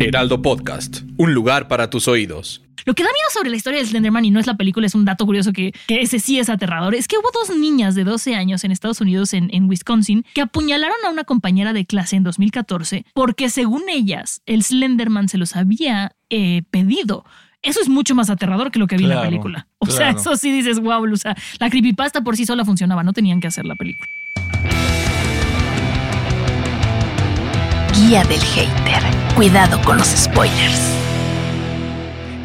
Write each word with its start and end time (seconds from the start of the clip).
Heraldo 0.00 0.40
Podcast, 0.40 1.02
un 1.16 1.34
lugar 1.34 1.68
para 1.68 1.90
tus 1.90 2.08
oídos. 2.08 2.62
Lo 2.86 2.94
que 2.94 3.02
da 3.02 3.10
miedo 3.10 3.28
sobre 3.34 3.50
la 3.50 3.56
historia 3.56 3.80
de 3.80 3.86
Slenderman, 3.86 4.24
y 4.24 4.30
no 4.30 4.40
es 4.40 4.46
la 4.46 4.56
película, 4.56 4.86
es 4.86 4.94
un 4.94 5.04
dato 5.04 5.26
curioso 5.26 5.52
que, 5.52 5.72
que 5.86 6.00
ese 6.00 6.18
sí 6.18 6.38
es 6.38 6.48
aterrador, 6.48 6.94
es 6.94 7.06
que 7.06 7.18
hubo 7.18 7.28
dos 7.34 7.54
niñas 7.54 7.94
de 7.94 8.04
12 8.04 8.34
años 8.34 8.64
en 8.64 8.70
Estados 8.70 9.02
Unidos, 9.02 9.34
en, 9.34 9.50
en 9.52 9.68
Wisconsin, 9.68 10.24
que 10.32 10.40
apuñalaron 10.40 10.96
a 11.06 11.10
una 11.10 11.24
compañera 11.24 11.74
de 11.74 11.84
clase 11.84 12.16
en 12.16 12.22
2014 12.22 13.04
porque 13.12 13.50
según 13.50 13.82
ellas, 13.90 14.40
el 14.46 14.62
Slenderman 14.62 15.28
se 15.28 15.36
los 15.36 15.54
había 15.56 16.16
eh, 16.30 16.62
pedido. 16.70 17.26
Eso 17.60 17.80
es 17.82 17.90
mucho 17.90 18.14
más 18.14 18.30
aterrador 18.30 18.70
que 18.70 18.78
lo 18.78 18.86
que 18.86 18.96
vi 18.96 19.04
en 19.04 19.10
la 19.10 19.22
película. 19.22 19.68
O 19.80 19.86
sea, 19.86 20.10
eso 20.10 20.36
sí 20.36 20.50
dices, 20.50 20.80
wow, 20.80 21.04
o 21.12 21.16
sea, 21.16 21.36
la 21.58 21.68
creepypasta 21.68 22.22
por 22.22 22.36
sí 22.36 22.46
sola 22.46 22.64
funcionaba, 22.64 23.02
no 23.02 23.12
tenían 23.12 23.40
que 23.40 23.48
hacer 23.48 23.66
la 23.66 23.74
película. 23.74 24.06
Guía 27.98 28.22
del 28.22 28.40
hater. 28.40 29.02
Cuidado 29.34 29.82
con 29.82 29.98
los 29.98 30.06
spoilers. 30.06 30.80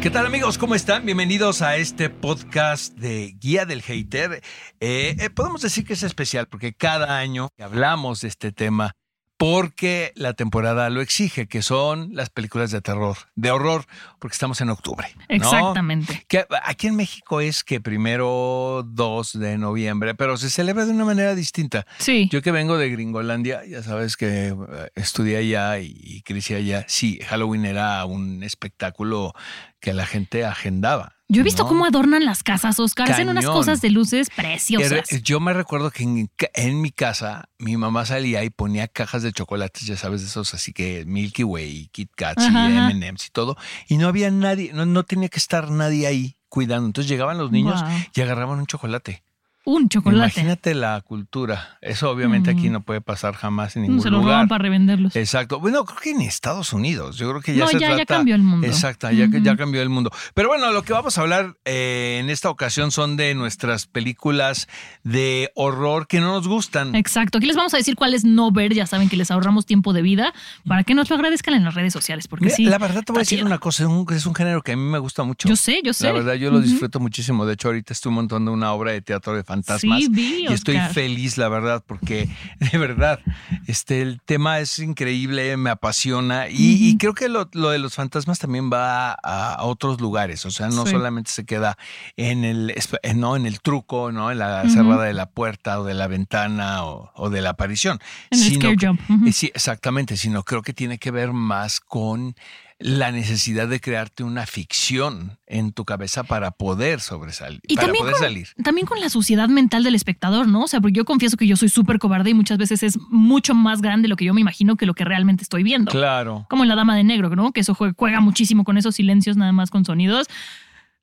¿Qué 0.02 0.10
tal 0.10 0.26
amigos? 0.26 0.58
¿Cómo 0.58 0.74
están? 0.74 1.06
Bienvenidos 1.06 1.62
a 1.62 1.76
este 1.76 2.10
podcast 2.10 2.92
de 2.98 3.36
Guía 3.38 3.64
del 3.64 3.80
Hater. 3.80 4.42
Eh, 4.80 5.14
eh, 5.16 5.30
podemos 5.30 5.62
decir 5.62 5.84
que 5.84 5.92
es 5.92 6.02
especial 6.02 6.48
porque 6.48 6.74
cada 6.74 7.18
año 7.18 7.50
hablamos 7.56 8.22
de 8.22 8.28
este 8.28 8.50
tema 8.50 8.96
porque 9.36 10.12
la 10.14 10.34
temporada 10.34 10.88
lo 10.90 11.00
exige, 11.00 11.46
que 11.46 11.62
son 11.62 12.14
las 12.14 12.30
películas 12.30 12.70
de 12.70 12.80
terror, 12.80 13.16
de 13.34 13.50
horror, 13.50 13.84
porque 14.18 14.34
estamos 14.34 14.60
en 14.60 14.70
octubre. 14.70 15.08
¿no? 15.28 15.34
Exactamente. 15.34 16.24
Que 16.28 16.46
aquí 16.62 16.86
en 16.86 16.96
México 16.96 17.40
es 17.40 17.64
que 17.64 17.80
primero 17.80 18.84
2 18.86 19.38
de 19.38 19.58
noviembre, 19.58 20.14
pero 20.14 20.36
se 20.36 20.50
celebra 20.50 20.86
de 20.86 20.92
una 20.92 21.04
manera 21.04 21.34
distinta. 21.34 21.86
Sí. 21.98 22.28
Yo 22.30 22.42
que 22.42 22.52
vengo 22.52 22.78
de 22.78 22.90
Gringolandia, 22.90 23.64
ya 23.66 23.82
sabes 23.82 24.16
que 24.16 24.48
eh, 24.48 24.54
estudié 24.94 25.38
allá 25.38 25.78
y, 25.80 25.94
y 26.00 26.22
crecí 26.22 26.54
allá. 26.54 26.84
Sí, 26.88 27.18
Halloween 27.26 27.64
era 27.64 28.04
un 28.04 28.42
espectáculo 28.42 29.34
que 29.80 29.92
la 29.92 30.06
gente 30.06 30.44
agendaba. 30.44 31.16
Yo 31.34 31.40
he 31.40 31.44
visto 31.44 31.64
¿no? 31.64 31.68
cómo 31.68 31.84
adornan 31.84 32.24
las 32.24 32.42
casas, 32.42 32.78
Oscar. 32.80 33.10
Hacen 33.10 33.28
unas 33.28 33.46
cosas 33.46 33.80
de 33.80 33.90
luces 33.90 34.30
preciosas. 34.30 35.08
Yo 35.22 35.40
me 35.40 35.52
recuerdo 35.52 35.90
que 35.90 36.02
en, 36.02 36.80
mi 36.80 36.90
casa 36.90 37.48
mi 37.58 37.76
mamá 37.76 38.06
salía 38.06 38.44
y 38.44 38.50
ponía 38.50 38.88
cajas 38.88 39.22
de 39.22 39.32
chocolates, 39.32 39.86
ya 39.86 39.96
sabes, 39.96 40.20
de 40.20 40.28
esos 40.28 40.54
así 40.54 40.72
que 40.72 41.04
Milky 41.06 41.44
Way, 41.44 41.88
Kit 41.92 42.10
Kats 42.14 42.44
Ajá, 42.44 42.70
y. 42.70 42.76
M&M's 42.76 43.26
y 43.26 43.30
todo. 43.30 43.56
Y 43.88 43.96
no 43.96 44.08
había 44.08 44.30
nadie, 44.30 44.72
no, 44.72 44.86
no 44.86 45.02
tenía 45.04 45.28
que 45.28 45.38
estar 45.38 45.70
nadie 45.70 46.06
ahí 46.06 46.36
cuidando. 46.48 46.86
Entonces 46.86 47.10
llegaban 47.10 47.36
los 47.36 47.50
niños 47.50 47.82
Wow. 47.82 47.90
y 48.14 48.20
agarraban 48.20 48.60
un 48.60 48.66
chocolate. 48.66 49.23
Un 49.66 49.88
chocolate. 49.88 50.18
Imagínate 50.40 50.74
la 50.74 51.00
cultura. 51.00 51.78
Eso 51.80 52.10
obviamente 52.10 52.50
aquí 52.50 52.68
Mm. 52.68 52.72
no 52.72 52.80
puede 52.82 53.00
pasar 53.00 53.34
jamás 53.34 53.76
en 53.76 53.82
ningún 53.82 54.02
Se 54.02 54.10
lo 54.10 54.18
lugar. 54.18 54.34
roban 54.34 54.48
para 54.48 54.62
revenderlos. 54.62 55.16
Exacto. 55.16 55.58
Bueno, 55.58 55.84
creo 55.86 55.98
que 56.00 56.10
en 56.10 56.20
Estados 56.20 56.72
Unidos. 56.74 57.16
Yo 57.16 57.30
creo 57.30 57.40
que 57.40 57.54
ya 57.54 57.64
no, 57.64 57.70
se 57.70 57.78
ya, 57.78 57.88
ya 57.90 57.96
trata- 57.96 58.16
cambió 58.16 58.34
el 58.34 58.42
mundo. 58.42 58.66
Exacto, 58.66 59.10
ya, 59.10 59.26
ya 59.26 59.56
cambió 59.56 59.80
el 59.80 59.88
mundo. 59.88 60.10
Pero 60.34 60.48
bueno, 60.48 60.70
lo 60.70 60.82
que 60.82 60.92
vamos 60.92 61.16
a 61.16 61.22
hablar 61.22 61.56
eh, 61.64 62.18
en 62.20 62.28
esta 62.30 62.50
ocasión 62.50 62.90
son 62.90 63.16
de 63.16 63.34
nuestras 63.34 63.86
películas 63.86 64.68
de 65.02 65.50
horror 65.54 66.06
que 66.06 66.20
no 66.20 66.32
nos 66.32 66.46
gustan. 66.46 66.94
Exacto. 66.94 67.38
Aquí 67.38 67.46
les 67.46 67.56
vamos 67.56 67.72
a 67.74 67.78
decir 67.78 67.96
cuáles 67.96 68.24
no 68.24 68.50
ver. 68.50 68.74
Ya 68.74 68.86
saben 68.86 69.08
que 69.08 69.16
les 69.16 69.30
ahorramos 69.30 69.64
tiempo 69.66 69.92
de 69.92 70.02
vida 70.02 70.34
para 70.66 70.84
que 70.84 70.94
nos 70.94 71.08
lo 71.08 71.16
agradezcan 71.16 71.54
en 71.54 71.64
las 71.64 71.74
redes 71.74 71.92
sociales. 71.92 72.28
Porque 72.28 72.46
Mira, 72.46 72.56
sí. 72.56 72.64
la 72.66 72.78
verdad 72.78 73.02
te 73.02 73.12
voy 73.12 73.20
a 73.20 73.22
decir 73.22 73.42
una 73.44 73.58
cosa, 73.58 73.84
es 73.84 73.88
un, 73.88 74.06
es 74.12 74.26
un 74.26 74.34
género 74.34 74.60
que 74.62 74.72
a 74.72 74.76
mí 74.76 74.82
me 74.82 74.98
gusta 74.98 75.22
mucho. 75.24 75.48
Yo 75.48 75.56
sé, 75.56 75.80
yo 75.82 75.92
sé. 75.94 76.04
La 76.04 76.12
verdad, 76.12 76.34
yo 76.34 76.50
lo 76.50 76.60
disfruto 76.60 77.00
muchísimo. 77.00 77.46
De 77.46 77.54
hecho, 77.54 77.68
ahorita 77.68 77.92
estoy 77.94 78.12
montando 78.12 78.52
una 78.52 78.72
obra 78.72 78.92
de 78.92 79.00
teatro 79.00 79.34
de 79.34 79.42
fantasmas. 79.54 80.00
Sí, 80.00 80.08
vi, 80.10 80.46
y 80.48 80.52
estoy 80.52 80.78
feliz, 80.92 81.36
la 81.38 81.48
verdad, 81.48 81.82
porque 81.86 82.28
de 82.72 82.78
verdad, 82.78 83.20
este, 83.66 84.02
el 84.02 84.20
tema 84.24 84.58
es 84.58 84.78
increíble, 84.78 85.56
me 85.56 85.70
apasiona. 85.70 86.48
Y, 86.48 86.96
creo 86.98 87.14
que 87.14 87.28
lo, 87.28 87.48
lo 87.52 87.70
de 87.70 87.78
los 87.78 87.94
fantasmas 87.94 88.38
también 88.38 88.70
va 88.72 89.12
a, 89.12 89.54
a 89.54 89.62
otros 89.64 90.00
lugares. 90.00 90.44
O 90.46 90.50
sea, 90.50 90.68
no 90.68 90.84
Sí. 90.84 90.90
solamente 90.92 91.30
se 91.30 91.44
queda 91.44 91.78
en 92.16 92.44
el, 92.44 92.74
en- 93.02 93.20
no, 93.20 93.36
en 93.36 93.46
el 93.46 93.60
truco, 93.60 94.12
¿no? 94.12 94.30
En 94.30 94.38
la 94.38 94.68
cerrada 94.68 95.04
de 95.04 95.14
la 95.14 95.30
puerta 95.30 95.80
o 95.80 95.84
de 95.84 95.94
la 95.94 96.06
ventana 96.08 96.84
o, 96.84 97.10
o 97.14 97.30
de 97.30 97.40
la 97.40 97.50
aparición. 97.50 97.98
En 98.30 98.42
el 98.42 98.54
scare 98.56 98.76
que- 98.76 98.86
jump. 98.86 99.00
Eh, 99.26 99.32
Sí, 99.32 99.50
exactamente, 99.54 100.16
sino 100.16 100.42
creo 100.42 100.62
que 100.62 100.72
tiene 100.72 100.98
que 100.98 101.10
ver 101.10 101.32
más 101.32 101.80
con 101.80 102.34
la 102.80 103.12
necesidad 103.12 103.68
de 103.68 103.80
crearte 103.80 104.24
una 104.24 104.46
ficción 104.46 105.38
en 105.46 105.72
tu 105.72 105.84
cabeza 105.84 106.24
para 106.24 106.50
poder 106.50 107.00
sobresalir, 107.00 107.60
Y 107.68 107.76
para 107.76 107.86
también 107.86 108.02
poder 108.02 108.14
con- 108.14 108.22
salir. 108.22 108.48
También 108.64 108.86
con 108.86 109.00
la 109.00 109.08
suciedad 109.08 109.48
mental 109.48 109.84
del 109.84 109.94
espectador, 109.94 110.48
¿no? 110.48 110.64
O 110.64 110.68
sea, 110.68 110.80
porque 110.80 110.96
yo 110.96 111.04
confieso 111.04 111.36
que 111.36 111.46
yo 111.46 111.56
soy 111.56 111.68
súper 111.68 111.98
cobarde 111.98 112.30
y 112.30 112.34
muchas 112.34 112.58
veces 112.58 112.82
es 112.82 112.98
mucho 113.10 113.54
más 113.54 113.80
grande 113.80 114.08
lo 114.08 114.16
que 114.16 114.24
yo 114.24 114.34
me 114.34 114.40
imagino 114.40 114.76
que 114.76 114.86
lo 114.86 114.94
que 114.94 115.04
realmente 115.04 115.42
estoy 115.44 115.62
viendo. 115.62 115.90
Claro. 115.92 116.46
Como 116.50 116.64
en 116.64 116.68
La 116.68 116.74
Dama 116.74 116.96
de 116.96 117.04
Negro, 117.04 117.34
¿no? 117.36 117.52
Que 117.52 117.60
eso 117.60 117.74
jue- 117.74 117.94
juega 117.96 118.20
muchísimo 118.20 118.64
con 118.64 118.76
esos 118.76 118.96
silencios 118.96 119.36
nada 119.36 119.52
más 119.52 119.70
con 119.70 119.84
sonidos. 119.84 120.26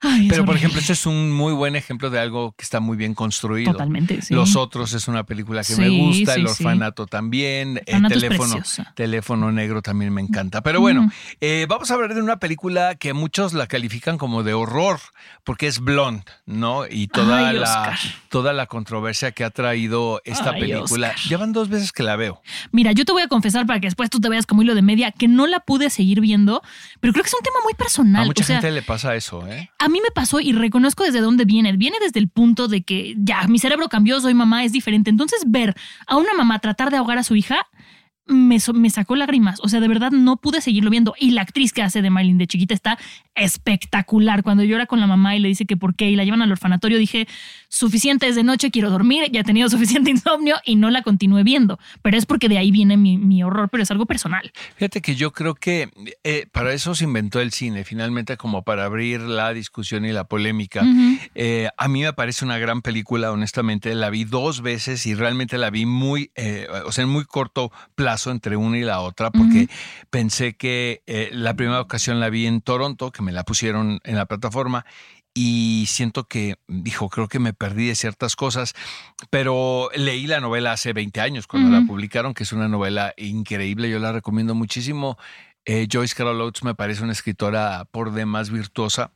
Ay, 0.03 0.27
Pero 0.29 0.45
por 0.45 0.55
ejemplo, 0.55 0.79
este 0.79 0.93
es 0.93 1.05
un 1.05 1.31
muy 1.31 1.53
buen 1.53 1.75
ejemplo 1.75 2.09
de 2.09 2.19
algo 2.19 2.53
que 2.53 2.63
está 2.63 2.79
muy 2.79 2.97
bien 2.97 3.13
construido. 3.13 3.71
Totalmente, 3.71 4.21
sí. 4.23 4.33
Los 4.33 4.55
otros 4.55 4.93
es 4.93 5.07
una 5.07 5.25
película 5.25 5.63
que 5.63 5.75
me 5.75 5.89
gusta, 5.89 6.33
sí, 6.33 6.41
El. 6.41 6.47
Orfanato 6.47 7.05
también, 7.05 7.81
el 7.85 8.07
teléfono, 8.07 8.55
teléfono 8.95 9.51
Negro 9.51 9.83
también 9.83 10.11
me 10.11 10.21
encanta. 10.21 10.61
Pero 10.63 10.81
bueno, 10.81 11.11
eh, 11.39 11.67
vamos 11.69 11.91
a 11.91 11.93
hablar 11.93 12.15
de 12.15 12.21
una 12.21 12.37
película 12.37 12.95
que 12.95 13.13
muchos 13.13 13.53
la 13.53 13.67
califican 13.67 14.17
como 14.17 14.41
de 14.41 14.53
horror, 14.53 14.99
porque 15.43 15.67
es 15.67 15.79
Blonde, 15.79 16.23
¿no? 16.47 16.87
Y 16.89 17.07
toda, 17.07 17.49
Ay, 17.49 17.57
la, 17.57 17.97
toda 18.29 18.53
la 18.53 18.65
controversia 18.65 19.31
que 19.33 19.43
ha 19.43 19.51
traído 19.51 20.19
esta 20.25 20.51
Ay, 20.51 20.61
película. 20.61 21.09
Oscar. 21.09 21.29
Llevan 21.29 21.53
dos 21.53 21.69
veces 21.69 21.91
que 21.91 22.01
la 22.01 22.15
veo. 22.15 22.41
Mira, 22.71 22.91
yo 22.91 23.05
te 23.05 23.11
voy 23.11 23.21
a 23.21 23.27
confesar 23.27 23.67
para 23.67 23.79
que 23.79 23.85
después 23.85 24.09
tú 24.09 24.19
te 24.19 24.29
veas 24.29 24.47
como 24.47 24.63
hilo 24.63 24.73
de 24.73 24.81
media 24.81 25.11
que 25.11 25.27
no 25.27 25.45
la 25.45 25.59
pude 25.59 25.91
seguir 25.91 26.21
viendo, 26.21 26.63
pero 26.99 27.13
creo 27.13 27.23
que 27.23 27.29
es 27.29 27.35
un 27.35 27.43
tema 27.43 27.57
muy 27.63 27.75
personal. 27.75 28.23
A 28.23 28.25
mucha 28.25 28.43
o 28.43 28.47
sea, 28.47 28.61
gente 28.61 28.71
le 28.71 28.81
pasa 28.81 29.15
eso, 29.15 29.47
¿eh? 29.47 29.69
a 29.77 29.90
mí 29.91 29.99
me 30.01 30.11
pasó 30.11 30.39
y 30.39 30.53
reconozco 30.53 31.03
desde 31.03 31.21
dónde 31.21 31.45
viene. 31.45 31.75
Viene 31.77 31.97
desde 32.01 32.19
el 32.19 32.29
punto 32.29 32.67
de 32.67 32.83
que 32.83 33.15
ya 33.17 33.47
mi 33.47 33.59
cerebro 33.59 33.89
cambió, 33.89 34.19
soy 34.19 34.33
mamá, 34.33 34.63
es 34.63 34.71
diferente. 34.71 35.09
Entonces, 35.09 35.43
ver 35.45 35.75
a 36.07 36.17
una 36.17 36.33
mamá 36.33 36.59
tratar 36.59 36.89
de 36.89 36.97
ahogar 36.97 37.17
a 37.17 37.23
su 37.23 37.35
hija 37.35 37.67
me, 38.25 38.57
me 38.73 38.89
sacó 38.89 39.15
lágrimas. 39.15 39.59
O 39.61 39.69
sea, 39.69 39.79
de 39.79 39.87
verdad 39.87 40.11
no 40.11 40.37
pude 40.37 40.61
seguirlo 40.61 40.89
viendo. 40.89 41.13
Y 41.19 41.31
la 41.31 41.41
actriz 41.41 41.73
que 41.73 41.83
hace 41.83 42.01
de 42.01 42.09
Marilyn 42.09 42.37
de 42.37 42.47
chiquita 42.47 42.73
está 42.73 42.97
espectacular. 43.35 44.43
Cuando 44.43 44.63
llora 44.63 44.85
con 44.85 44.99
la 44.99 45.07
mamá 45.07 45.35
y 45.35 45.39
le 45.39 45.47
dice 45.47 45.65
que 45.65 45.77
por 45.77 45.95
qué 45.95 46.09
y 46.09 46.15
la 46.15 46.23
llevan 46.23 46.41
al 46.41 46.51
orfanatorio, 46.51 46.97
dije, 46.97 47.27
suficiente 47.69 48.27
es 48.27 48.35
de 48.35 48.43
noche, 48.43 48.71
quiero 48.71 48.89
dormir, 48.89 49.29
ya 49.31 49.41
he 49.41 49.43
tenido 49.43 49.69
suficiente 49.69 50.11
insomnio 50.11 50.57
y 50.65 50.75
no 50.75 50.89
la 50.89 51.01
continué 51.01 51.43
viendo. 51.43 51.79
Pero 52.01 52.17
es 52.17 52.25
porque 52.25 52.49
de 52.49 52.57
ahí 52.57 52.71
viene 52.71 52.97
mi, 52.97 53.17
mi 53.17 53.43
horror, 53.43 53.69
pero 53.69 53.83
es 53.83 53.91
algo 53.91 54.05
personal. 54.05 54.51
Fíjate 54.75 55.01
que 55.01 55.15
yo 55.15 55.31
creo 55.31 55.55
que 55.55 55.89
eh, 56.23 56.47
para 56.51 56.73
eso 56.73 56.95
se 56.95 57.05
inventó 57.05 57.39
el 57.39 57.51
cine, 57.51 57.83
finalmente 57.83 58.37
como 58.37 58.63
para 58.63 58.85
abrir 58.85 59.21
la 59.21 59.53
discusión 59.53 60.05
y 60.05 60.11
la 60.11 60.25
polémica. 60.25 60.81
Ujú. 60.81 61.17
Eh, 61.35 61.69
a 61.77 61.87
mí 61.87 62.01
me 62.01 62.13
parece 62.13 62.45
una 62.45 62.57
gran 62.57 62.81
película, 62.81 63.31
honestamente. 63.31 63.95
La 63.95 64.09
vi 64.09 64.25
dos 64.25 64.61
veces 64.61 65.05
y 65.05 65.15
realmente 65.15 65.57
la 65.57 65.69
vi 65.69 65.85
muy, 65.85 66.31
eh, 66.35 66.67
o 66.85 66.91
sea, 66.91 67.03
en 67.03 67.09
muy 67.09 67.25
corto 67.25 67.71
plazo 67.95 68.31
entre 68.31 68.55
una 68.57 68.77
y 68.77 68.81
la 68.81 69.01
otra, 69.01 69.31
porque 69.31 69.67
pensé 70.09 70.53
que 70.53 71.01
eh, 71.07 71.29
la 71.31 71.55
primera 71.55 71.81
ocasión 71.81 72.19
la 72.19 72.29
vi 72.29 72.45
en 72.45 72.61
Toronto, 72.61 73.11
que 73.11 73.20
me 73.21 73.31
la 73.31 73.43
pusieron 73.43 73.99
en 74.03 74.15
la 74.15 74.25
plataforma. 74.25 74.85
Y 75.33 75.85
siento 75.87 76.25
que, 76.25 76.55
dijo, 76.67 77.07
creo 77.07 77.29
que 77.29 77.39
me 77.39 77.53
perdí 77.53 77.87
de 77.87 77.95
ciertas 77.95 78.35
cosas, 78.35 78.73
pero 79.29 79.89
leí 79.95 80.27
la 80.27 80.41
novela 80.41 80.73
hace 80.73 80.91
20 80.91 81.21
años 81.21 81.47
cuando 81.47 81.69
la 81.69 81.87
publicaron, 81.87 82.33
que 82.33 82.43
es 82.43 82.51
una 82.51 82.67
novela 82.67 83.13
increíble, 83.15 83.89
yo 83.89 83.99
la 83.99 84.11
recomiendo 84.11 84.55
muchísimo. 84.55 85.17
Eh, 85.63 85.87
Joyce 85.89 86.15
Carol 86.15 86.41
Oates 86.41 86.63
me 86.63 86.75
parece 86.75 87.03
una 87.03 87.13
escritora 87.13 87.85
por 87.91 88.11
demás 88.11 88.49
virtuosa. 88.49 89.11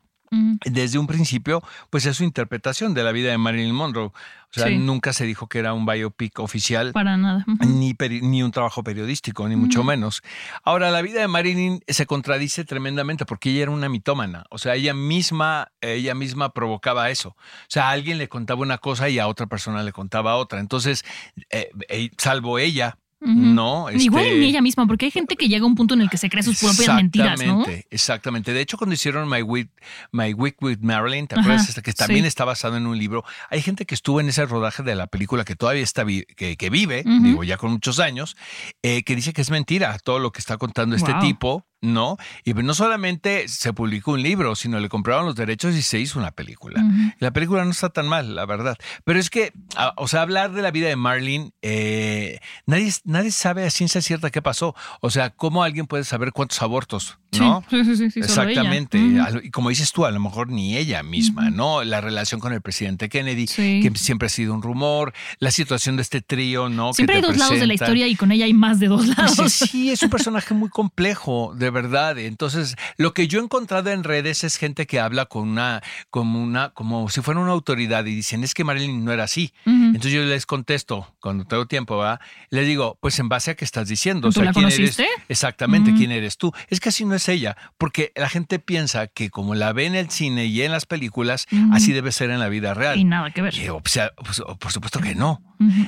Desde 0.66 0.98
un 1.00 1.08
principio, 1.08 1.62
pues 1.90 2.06
es 2.06 2.18
su 2.18 2.24
interpretación 2.24 2.94
de 2.94 3.04
la 3.04 3.12
vida 3.12 3.32
de 3.32 3.38
Marilyn 3.38 3.74
Monroe. 3.76 4.06
O 4.08 4.58
sea, 4.58 4.68
Sí. 4.68 4.78
nunca 4.78 5.12
se 5.12 5.26
dijo 5.26 5.48
que 5.48 5.60
era 5.60 5.74
un 5.74 5.86
biopic 5.86 6.40
oficial. 6.40 6.94
Para 6.94 7.18
nada. 7.18 7.44
Ni, 7.68 7.94
peri- 7.94 8.22
ni 8.22 8.42
un 8.42 8.52
trabajo 8.52 8.84
periodístico, 8.84 9.48
ni 9.50 9.58
mucho 9.58 9.84
menos. 9.84 10.22
Ahora, 10.64 10.92
la 10.92 11.02
vida 11.02 11.20
de 11.20 11.28
Marilyn 11.28 11.82
se 11.88 12.06
contradice 12.06 12.64
tremendamente 12.64 13.26
porque 13.26 13.50
ella 13.50 13.64
era 13.64 13.72
una 13.72 13.90
mitómana. 13.90 14.46
O 14.50 14.58
sea, 14.58 14.76
ella 14.76 14.94
misma, 14.94 15.72
ella 15.82 16.16
misma 16.16 16.54
provocaba 16.54 17.10
eso. 17.10 17.30
O 17.30 17.36
sea, 17.68 17.90
a 17.90 17.92
alguien 17.92 18.18
le 18.18 18.30
contaba 18.30 18.62
una 18.62 18.78
cosa 18.78 19.10
y 19.10 19.20
a 19.20 19.28
otra 19.28 19.48
persona 19.48 19.84
le 19.84 19.92
contaba 19.92 20.36
otra. 20.38 20.60
Entonces, 20.62 21.04
eh, 21.50 21.70
eh, 21.90 22.12
salvo 22.18 22.58
ella, 22.58 22.98
¿no? 23.22 23.90
Igual 23.92 24.26
Este- 24.26 24.38
ni 24.40 24.46
ella 24.48 24.62
misma, 24.62 24.86
porque 24.88 25.06
hay 25.06 25.12
gente 25.12 25.36
que 25.36 25.48
llega 25.48 25.64
a 25.64 25.68
un 25.68 25.76
punto 25.76 25.94
en 25.94 26.02
el 26.02 26.10
que 26.10 26.18
se 26.18 26.30
cree 26.30 26.44
sus 26.44 26.60
propias 26.60 26.96
mentiras, 26.96 27.40
¿no? 27.40 27.44
Exactamente, 27.62 27.88
exactamente. 27.90 28.54
De 28.54 28.62
hecho, 28.62 28.78
cuando 28.78 28.94
hicieron 28.94 29.30
My 29.30 29.42
Week, 29.42 29.70
My 30.12 30.34
Week 30.34 30.56
with 30.62 30.80
Marilyn, 30.82 31.28
¿te 31.28 31.40
acuerdas? 31.40 31.74
Que 31.82 31.94
también 31.94 32.22
sí. 32.24 32.28
está 32.28 32.46
basado 32.46 32.78
en 32.78 32.86
un 32.88 32.98
libro. 32.98 33.24
Hay 33.50 33.62
gente 33.62 33.86
que 33.86 33.96
estuvo 33.96 34.20
en 34.20 34.30
ese 34.30 34.46
rodaje 34.46 34.84
de 34.84 34.96
la 34.96 35.08
película 35.08 35.44
que 35.46 35.56
todavía 35.56 35.84
está 35.84 36.04
vi- 36.04 36.26
que, 36.36 36.58
que 36.58 36.70
vive, 36.70 37.04
digo, 37.06 37.44
ya 37.44 37.58
con 37.58 37.72
muchos 37.72 38.00
años, 38.00 38.36
eh, 38.84 39.04
que 39.04 39.16
dice 39.16 39.34
que 39.34 39.42
es 39.42 39.50
mentira 39.50 39.98
todo 40.00 40.20
lo 40.20 40.32
que 40.32 40.40
está 40.40 40.58
contando 40.58 40.96
este 40.96 41.14
tipo. 41.22 41.66
¿No? 41.86 42.18
Y 42.44 42.54
no 42.54 42.74
solamente 42.74 43.48
se 43.48 43.74
publicó 43.74 44.12
un 44.14 44.22
libro, 44.24 44.56
sino 44.56 44.80
le 44.80 44.90
compraron 44.90 45.26
los 45.26 45.36
derechos 45.36 45.76
y 45.76 45.82
se 45.82 46.00
hizo 46.00 46.20
una 46.20 46.32
película. 46.32 46.84
La 47.20 47.32
película 47.32 47.64
no 47.66 47.72
está 47.72 47.90
tan 47.90 48.08
mal, 48.08 48.36
la 48.36 48.46
verdad. 48.46 48.78
Pero 49.04 49.20
es 49.20 49.30
que, 49.30 49.54
a- 49.76 49.94
o 49.98 50.08
sea, 50.08 50.22
hablar 50.22 50.52
de 50.54 50.62
la 50.62 50.72
vida 50.72 50.88
de 50.88 50.96
Marlene, 50.96 51.52
eh, 51.62 52.40
nadie, 52.66 52.92
nadie 53.04 53.32
sabe 53.32 53.66
a 53.66 53.70
ciencia 53.70 54.02
cierta 54.02 54.30
qué 54.32 54.42
pasó. 54.42 54.76
O 55.02 55.10
sea, 55.10 55.30
¿cómo 55.30 55.64
alguien 55.64 55.88
puede 55.88 56.04
saber 56.04 56.32
cuántos 56.32 56.62
abortos? 56.62 57.18
¿No? 57.38 57.66
Sí, 57.70 57.84
sí, 57.84 57.98
sí, 57.98 58.12
sí, 58.12 58.20
ella. 58.20 58.26
Exactamente. 58.28 58.98
Y 59.44 59.52
como 59.52 59.68
dices 59.70 59.92
tú, 59.92 60.06
a 60.06 60.12
lo 60.12 60.22
mejor 60.22 60.48
ni 60.50 60.78
ella 60.78 61.04
misma, 61.04 61.50
¿no? 61.50 61.84
La 61.84 62.00
relación 62.00 62.40
con 62.40 62.54
el 62.54 62.62
presidente 62.62 63.10
Kennedy, 63.10 63.48
Sí. 63.48 63.82
que 63.84 63.92
siempre 64.00 64.28
ha 64.28 64.30
sido 64.30 64.54
un 64.54 64.62
rumor, 64.62 65.14
la 65.40 65.52
situación 65.52 65.98
de 65.98 66.02
este 66.04 66.22
trío, 66.22 66.70
¿no? 66.70 66.92
Que 66.92 66.96
Siempre 66.96 67.18
hay 67.18 67.22
dos 67.22 67.36
lados 67.38 67.60
de 67.60 67.68
la 67.68 67.74
historia 67.74 68.08
y 68.08 68.16
con 68.16 68.32
ella 68.32 68.46
hay 68.46 68.54
más 68.54 68.80
de 68.80 68.88
dos 68.88 69.06
lados. 69.08 69.36
Pues 69.36 69.52
sí, 69.54 69.68
sí, 69.68 69.92
es 69.92 70.02
un 70.02 70.10
personaje 70.10 70.54
muy 70.54 70.70
complejo, 70.70 71.54
de 71.58 71.70
verdad. 71.76 72.18
Entonces, 72.18 72.76
lo 72.98 73.14
que 73.14 73.28
yo 73.28 73.40
he 73.40 73.44
encontrado 73.44 73.92
en 73.92 74.04
redes 74.04 74.44
es 74.44 74.58
gente 74.58 74.88
que 74.88 75.00
habla 75.00 75.26
con 75.26 75.48
una, 75.50 75.84
como 76.10 76.42
una, 76.42 76.70
como 76.70 77.08
si 77.10 77.22
fuera 77.22 77.40
una 77.40 77.52
autoridad 77.52 78.06
y 78.06 78.16
dicen, 78.16 78.44
es 78.44 78.56
que 78.56 78.64
Marilyn 78.64 79.06
no 79.06 79.12
era 79.12 79.26
así. 79.26 79.54
Entonces 79.66 80.12
yo 80.12 80.24
les 80.24 80.48
contesto, 80.48 81.14
cuando 81.20 81.46
tengo 81.46 81.68
tiempo, 81.68 82.00
¿verdad? 82.00 82.20
Les 82.50 82.66
digo, 82.66 82.98
pues 83.00 83.20
en 83.20 83.30
base 83.30 83.52
a 83.52 83.56
qué 83.56 83.66
estás 83.66 83.88
diciendo. 83.88 84.32
¿Tú 84.32 84.42
la 84.42 84.52
¿quién 84.54 84.66
conociste? 84.66 85.04
eres? 85.04 85.16
Exactamente. 85.30 85.94
¿quién 85.94 86.12
eres 86.12 86.38
tú? 86.38 86.52
Es 86.70 86.80
que 86.80 86.90
así 86.90 87.06
no 87.06 87.14
es 87.14 87.28
ella, 87.30 87.56
porque 87.78 88.12
la 88.16 88.30
gente 88.30 88.58
piensa 88.58 89.08
que 89.08 89.30
como 89.30 89.54
la 89.54 89.74
ve 89.74 89.86
en 89.86 89.96
el 89.96 90.10
cine 90.10 90.46
y 90.46 90.62
en 90.64 90.72
las 90.72 90.86
películas, 90.86 91.46
así 91.72 91.94
debe 91.94 92.12
ser 92.12 92.32
en 92.32 92.40
la 92.40 92.50
vida 92.50 92.74
real. 92.74 92.98
Y 92.98 93.04
nada 93.04 93.30
que 93.32 93.42
ver. 93.42 93.54
Y, 93.56 93.70
o 93.70 93.82
sea, 93.86 94.14
pues, 94.16 94.42
por 94.60 94.72
supuesto 94.72 95.00
que 95.00 95.14
no. 95.14 95.42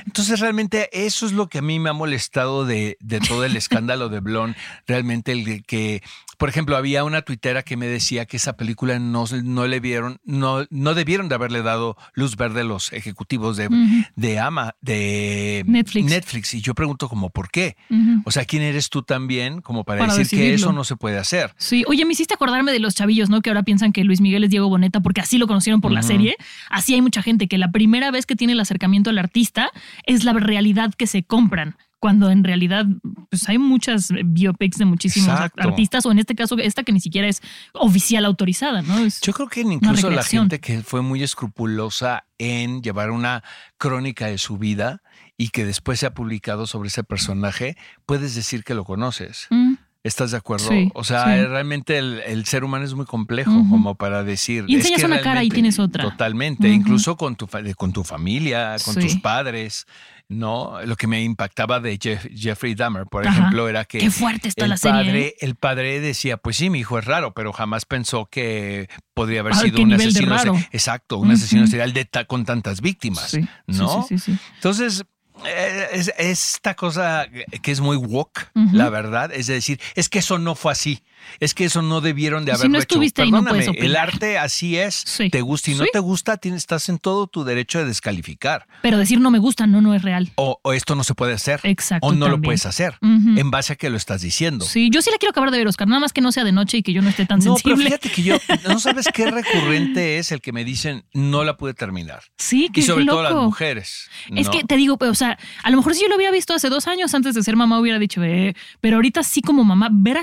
Entonces, 0.06 0.40
realmente 0.40 0.88
eso 0.92 1.26
es 1.26 1.32
lo 1.32 1.48
que 1.48 1.58
a 1.58 1.62
mí 1.62 1.78
me 1.78 1.90
ha 1.90 1.92
molestado 1.92 2.64
de, 2.64 2.96
de 3.00 3.20
todo 3.20 3.44
el 3.44 3.56
escándalo 3.56 4.08
de 4.08 4.20
Blon. 4.20 4.56
Realmente 4.86 5.32
el 5.32 5.64
que, 5.68 6.02
por 6.38 6.48
ejemplo, 6.48 6.76
había 6.76 7.04
una 7.04 7.22
tuitera 7.22 7.62
que 7.62 7.76
me 7.76 7.86
decía 7.86 8.26
que 8.26 8.38
esa 8.38 8.56
película 8.56 8.98
no, 8.98 9.26
no 9.44 9.66
le 9.68 9.78
vieron, 9.78 10.18
no, 10.24 10.66
no 10.70 10.94
debieron 10.94 11.28
de 11.28 11.36
haberle 11.36 11.62
dado 11.62 11.96
luz 12.14 12.36
verde 12.36 12.62
a 12.62 12.64
los 12.64 12.92
ejecutivos 12.92 13.56
de, 13.56 13.68
de 14.16 14.38
Ama, 14.40 14.74
de 14.80 15.62
Netflix. 15.66 16.10
Netflix. 16.10 16.54
Y 16.54 16.60
yo 16.62 16.74
pregunto 16.74 17.08
como, 17.08 17.30
¿por 17.30 17.50
qué? 17.50 17.76
O 18.24 18.32
sea, 18.32 18.44
¿quién 18.44 18.62
eres 18.62 18.88
tú 18.88 19.02
también 19.02 19.60
como 19.60 19.84
para, 19.84 20.00
Para 20.00 20.16
decir 20.16 20.38
que 20.38 20.54
eso 20.54 20.72
no 20.72 20.82
se 20.82 20.96
puede 20.96 21.18
hacer? 21.18 21.54
Sí, 21.58 21.84
oye, 21.86 22.04
me 22.04 22.14
hiciste 22.14 22.34
acordarme 22.34 22.72
de 22.72 22.80
los 22.80 22.94
chavillos, 22.94 23.28
¿no? 23.28 23.42
Que 23.42 23.50
ahora 23.50 23.62
piensan 23.62 23.92
que 23.92 24.02
Luis 24.02 24.20
Miguel 24.20 24.42
es 24.44 24.50
Diego 24.50 24.68
Boneta 24.68 25.00
porque 25.00 25.20
así 25.20 25.38
lo 25.38 25.46
conocieron 25.46 25.80
por 25.80 25.92
la 25.92 26.02
serie. 26.02 26.36
Así 26.70 26.94
hay 26.94 27.02
mucha 27.02 27.22
gente 27.22 27.46
que 27.46 27.58
la 27.58 27.70
primera 27.70 28.10
vez 28.10 28.24
que 28.24 28.34
tiene 28.34 28.54
el 28.54 28.60
acercamiento 28.60 29.10
al 29.10 29.18
artista 29.18 29.70
es 30.06 30.24
la 30.24 30.32
realidad 30.32 30.94
que 30.96 31.06
se 31.06 31.22
compran. 31.22 31.76
Cuando 32.00 32.30
en 32.30 32.44
realidad, 32.44 32.86
pues 33.28 33.48
hay 33.48 33.58
muchas 33.58 34.10
biopics 34.24 34.78
de 34.78 34.84
muchísimos 34.84 35.30
Exacto. 35.30 35.62
artistas, 35.68 36.06
o 36.06 36.12
en 36.12 36.20
este 36.20 36.34
caso, 36.36 36.56
esta 36.58 36.84
que 36.84 36.92
ni 36.92 37.00
siquiera 37.00 37.26
es 37.26 37.42
oficial 37.72 38.24
autorizada, 38.24 38.82
¿no? 38.82 38.98
Es- 39.00 39.20
Yo 39.20 39.32
creo 39.32 39.48
que 39.48 39.62
incluso 39.62 40.08
la 40.08 40.22
gente 40.22 40.60
que 40.60 40.82
fue 40.82 41.02
muy 41.02 41.22
escrupulosa 41.24 42.24
en 42.38 42.82
llevar 42.82 43.10
una 43.10 43.42
crónica 43.78 44.26
de 44.26 44.38
su 44.38 44.58
vida 44.58 45.02
y 45.36 45.48
que 45.48 45.64
después 45.64 45.98
se 45.98 46.06
ha 46.06 46.14
publicado 46.14 46.66
sobre 46.68 46.86
ese 46.88 47.02
personaje, 47.02 47.76
puedes 48.06 48.34
decir 48.36 48.62
que 48.62 48.74
lo 48.74 48.84
conoces. 48.84 49.46
Mm. 49.50 49.74
¿Estás 50.04 50.30
de 50.30 50.36
acuerdo? 50.36 50.68
Sí, 50.68 50.90
o 50.94 51.02
sea, 51.02 51.24
sí. 51.24 51.44
realmente 51.46 51.98
el, 51.98 52.20
el 52.24 52.46
ser 52.46 52.62
humano 52.62 52.84
es 52.84 52.94
muy 52.94 53.04
complejo 53.04 53.50
como 53.68 53.96
para 53.96 54.22
decir. 54.22 54.64
Y 54.68 54.76
es 54.76 54.82
enseñas 54.82 55.00
que 55.00 55.06
una 55.06 55.20
cara 55.20 55.42
y 55.42 55.48
tienes 55.50 55.78
otra. 55.80 56.04
Totalmente, 56.04 56.68
incluso 56.68 57.16
con 57.16 57.34
tu, 57.34 57.48
con 57.76 57.92
tu 57.92 58.04
familia, 58.04 58.76
con 58.84 58.94
Sí. 58.94 59.00
tus 59.00 59.16
padres. 59.16 59.86
¿No? 60.28 60.80
Lo 60.84 60.96
que 60.96 61.06
me 61.06 61.22
impactaba 61.22 61.80
de 61.80 61.98
Jeff- 61.98 62.28
Jeffrey 62.34 62.74
Dahmer, 62.74 63.06
por 63.06 63.26
Ajá. 63.26 63.38
ejemplo, 63.38 63.68
era 63.68 63.84
que 63.86 63.98
Qué 63.98 64.10
fuerte 64.10 64.48
está 64.48 64.64
el 64.64 64.70
la 64.70 64.76
serie. 64.76 65.04
padre, 65.04 65.20
¿eh? 65.28 65.34
el 65.40 65.54
padre 65.54 66.00
decía, 66.00 66.36
pues 66.36 66.56
sí, 66.58 66.68
mi 66.70 66.80
hijo 66.80 66.98
es 66.98 67.04
raro, 67.06 67.32
pero 67.32 67.52
jamás 67.52 67.86
pensó 67.86 68.26
que 68.26 68.88
podría 69.14 69.40
haber 69.40 69.54
¿A 69.54 69.56
sido 69.56 69.82
un 69.82 69.92
asesino. 69.94 70.36
Exacto, 70.70 71.16
un 71.18 71.30
asesino 71.30 71.66
serial 71.66 71.92
de 71.92 72.04
ta- 72.04 72.26
con 72.26 72.44
tantas 72.44 72.80
víctimas, 72.82 73.30
Sí, 73.30 73.48
¿no? 73.66 74.02
sí, 74.06 74.18
sí. 74.18 74.36
Entonces, 74.56 75.04
eh, 75.46 75.86
es, 75.92 76.12
esta 76.18 76.74
cosa 76.74 77.26
que 77.62 77.70
es 77.70 77.80
muy 77.80 77.96
woke, 77.96 78.50
la 78.72 78.90
verdad, 78.90 79.30
es 79.32 79.46
decir, 79.46 79.80
es 79.94 80.08
que 80.08 80.18
eso 80.18 80.38
no 80.38 80.54
fue 80.54 80.72
así. 80.72 81.02
Es 81.40 81.54
que 81.54 81.64
eso 81.64 81.82
no 81.82 82.00
debieron 82.00 82.44
de 82.44 82.52
Si 82.52 82.56
haberlo 82.56 82.72
no 82.72 82.78
hecho. 82.78 82.82
estuviste 82.94 83.22
ahí, 83.22 83.30
no 83.30 83.44
Perdóname, 83.44 83.78
el 83.78 83.96
arte 83.96 84.38
así 84.38 84.76
es. 84.76 85.02
Sí. 85.06 85.30
Te 85.30 85.40
gusta 85.42 85.70
y 85.70 85.74
no 85.74 85.84
Sí. 85.84 85.90
te 85.92 85.98
gusta, 85.98 86.36
tienes, 86.36 86.58
estás 86.62 86.88
en 86.88 86.98
todo 86.98 87.26
tu 87.26 87.44
derecho 87.44 87.78
de 87.78 87.84
descalificar. 87.86 88.66
Pero 88.82 88.98
decir 88.98 89.20
no 89.20 89.30
me 89.30 89.38
gusta, 89.38 89.66
no, 89.66 89.80
no 89.80 89.94
es 89.94 90.02
real. 90.02 90.30
O, 90.36 90.58
o 90.62 90.72
esto 90.72 90.94
no 90.94 91.04
se 91.04 91.14
puede 91.14 91.32
hacer. 91.34 91.60
Exacto, 91.64 92.06
O 92.06 92.12
no 92.12 92.28
lo 92.28 92.40
puedes 92.40 92.66
hacer. 92.66 92.96
En 93.02 93.50
base 93.50 93.74
a 93.74 93.76
que 93.76 93.90
lo 93.90 93.96
estás 93.96 94.22
diciendo. 94.22 94.64
Sí, 94.64 94.90
yo 94.92 95.02
sí 95.02 95.10
la 95.10 95.18
quiero 95.18 95.30
acabar 95.30 95.50
de 95.50 95.58
ver, 95.58 95.66
Oscar. 95.68 95.86
Nada 95.88 96.00
más 96.00 96.12
que 96.12 96.20
no 96.20 96.32
sea 96.32 96.44
de 96.44 96.52
noche 96.52 96.78
y 96.78 96.82
que 96.82 96.92
yo 96.92 97.02
no 97.02 97.08
esté 97.08 97.26
tan 97.26 97.38
No, 97.40 97.54
pero 97.62 97.76
sensible. 97.76 97.84
fíjate 97.86 98.10
que 98.10 98.22
yo, 98.22 98.36
no 98.68 98.78
sabes 98.80 99.06
qué 99.12 99.30
recurrente 99.30 100.18
es 100.18 100.32
el 100.32 100.40
que 100.40 100.52
me 100.52 100.64
dicen 100.64 101.04
no 101.12 101.44
la 101.44 101.56
pude 101.56 101.74
terminar. 101.74 102.22
Sí, 102.38 102.68
que 102.72 102.80
Y 102.80 102.82
sobre 102.84 103.04
todo 103.06 103.22
las 103.22 103.34
mujeres. 103.34 104.08
Es 104.34 104.46
¿no? 104.46 104.52
que 104.52 104.64
te 104.64 104.76
digo, 104.76 104.96
o 105.00 105.14
sea, 105.14 105.38
a 105.62 105.70
lo 105.70 105.76
mejor 105.76 105.94
si 105.94 106.02
yo 106.02 106.08
lo 106.08 106.16
hubiera 106.16 106.32
visto 106.32 106.54
hace 106.54 106.68
dos 106.68 106.86
años 106.86 107.12
antes 107.14 107.34
de 107.34 107.42
ser 107.42 107.56
mamá, 107.56 107.78
hubiera 107.80 107.98
dicho, 107.98 108.22
eh, 108.22 108.54
pero 108.80 108.96
ahorita 108.96 109.22
sí 109.22 109.40
como 109.42 109.64
mamá, 109.64 109.88
ver 109.90 110.18
a 110.18 110.22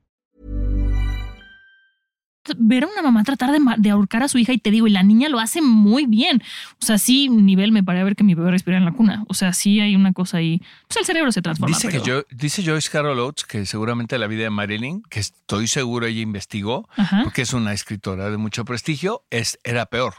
Ver 2.57 2.83
a 2.83 2.87
una 2.87 3.01
mamá 3.01 3.23
tratar 3.23 3.51
de, 3.51 3.89
ahorcar 3.89 4.23
a 4.23 4.27
su 4.27 4.37
hija 4.37 4.53
y 4.53 4.57
te 4.57 4.71
digo, 4.71 4.87
y 4.87 4.91
la 4.91 5.03
niña 5.03 5.29
lo 5.29 5.39
hace 5.39 5.61
muy 5.61 6.05
bien. 6.05 6.41
O 6.81 6.85
sea, 6.85 6.97
sí, 6.97 7.29
nivel 7.29 7.71
me 7.71 7.83
paré 7.83 8.01
a 8.01 8.03
ver 8.03 8.15
que 8.15 8.23
mi 8.23 8.35
bebé 8.35 8.51
respira 8.51 8.77
en 8.77 8.85
la 8.85 8.91
cuna. 8.91 9.23
O 9.27 9.33
sea, 9.33 9.53
sí 9.53 9.79
hay 9.79 9.95
una 9.95 10.13
cosa 10.13 10.37
ahí. 10.37 10.61
Pues 10.87 10.97
el 10.97 11.05
cerebro 11.05 11.31
se 11.31 11.41
transforma. 11.41 11.75
Dice, 11.75 11.89
pero- 11.89 12.03
que 12.03 12.09
yo, 12.09 12.23
dice 12.31 12.63
Joyce 12.63 12.89
Carol 12.89 13.19
Oates 13.19 13.45
que 13.45 13.65
seguramente 13.65 14.17
la 14.17 14.27
vida 14.27 14.43
de 14.43 14.49
Marilyn, 14.49 15.03
que 15.09 15.19
estoy 15.19 15.67
seguro 15.67 16.05
ella 16.07 16.21
investigó, 16.21 16.87
Ajá. 16.95 17.21
porque 17.23 17.43
es 17.43 17.53
una 17.53 17.73
escritora 17.73 18.29
de 18.29 18.37
mucho 18.37 18.65
prestigio, 18.65 19.23
es, 19.29 19.59
era 19.63 19.85
peor 19.85 20.13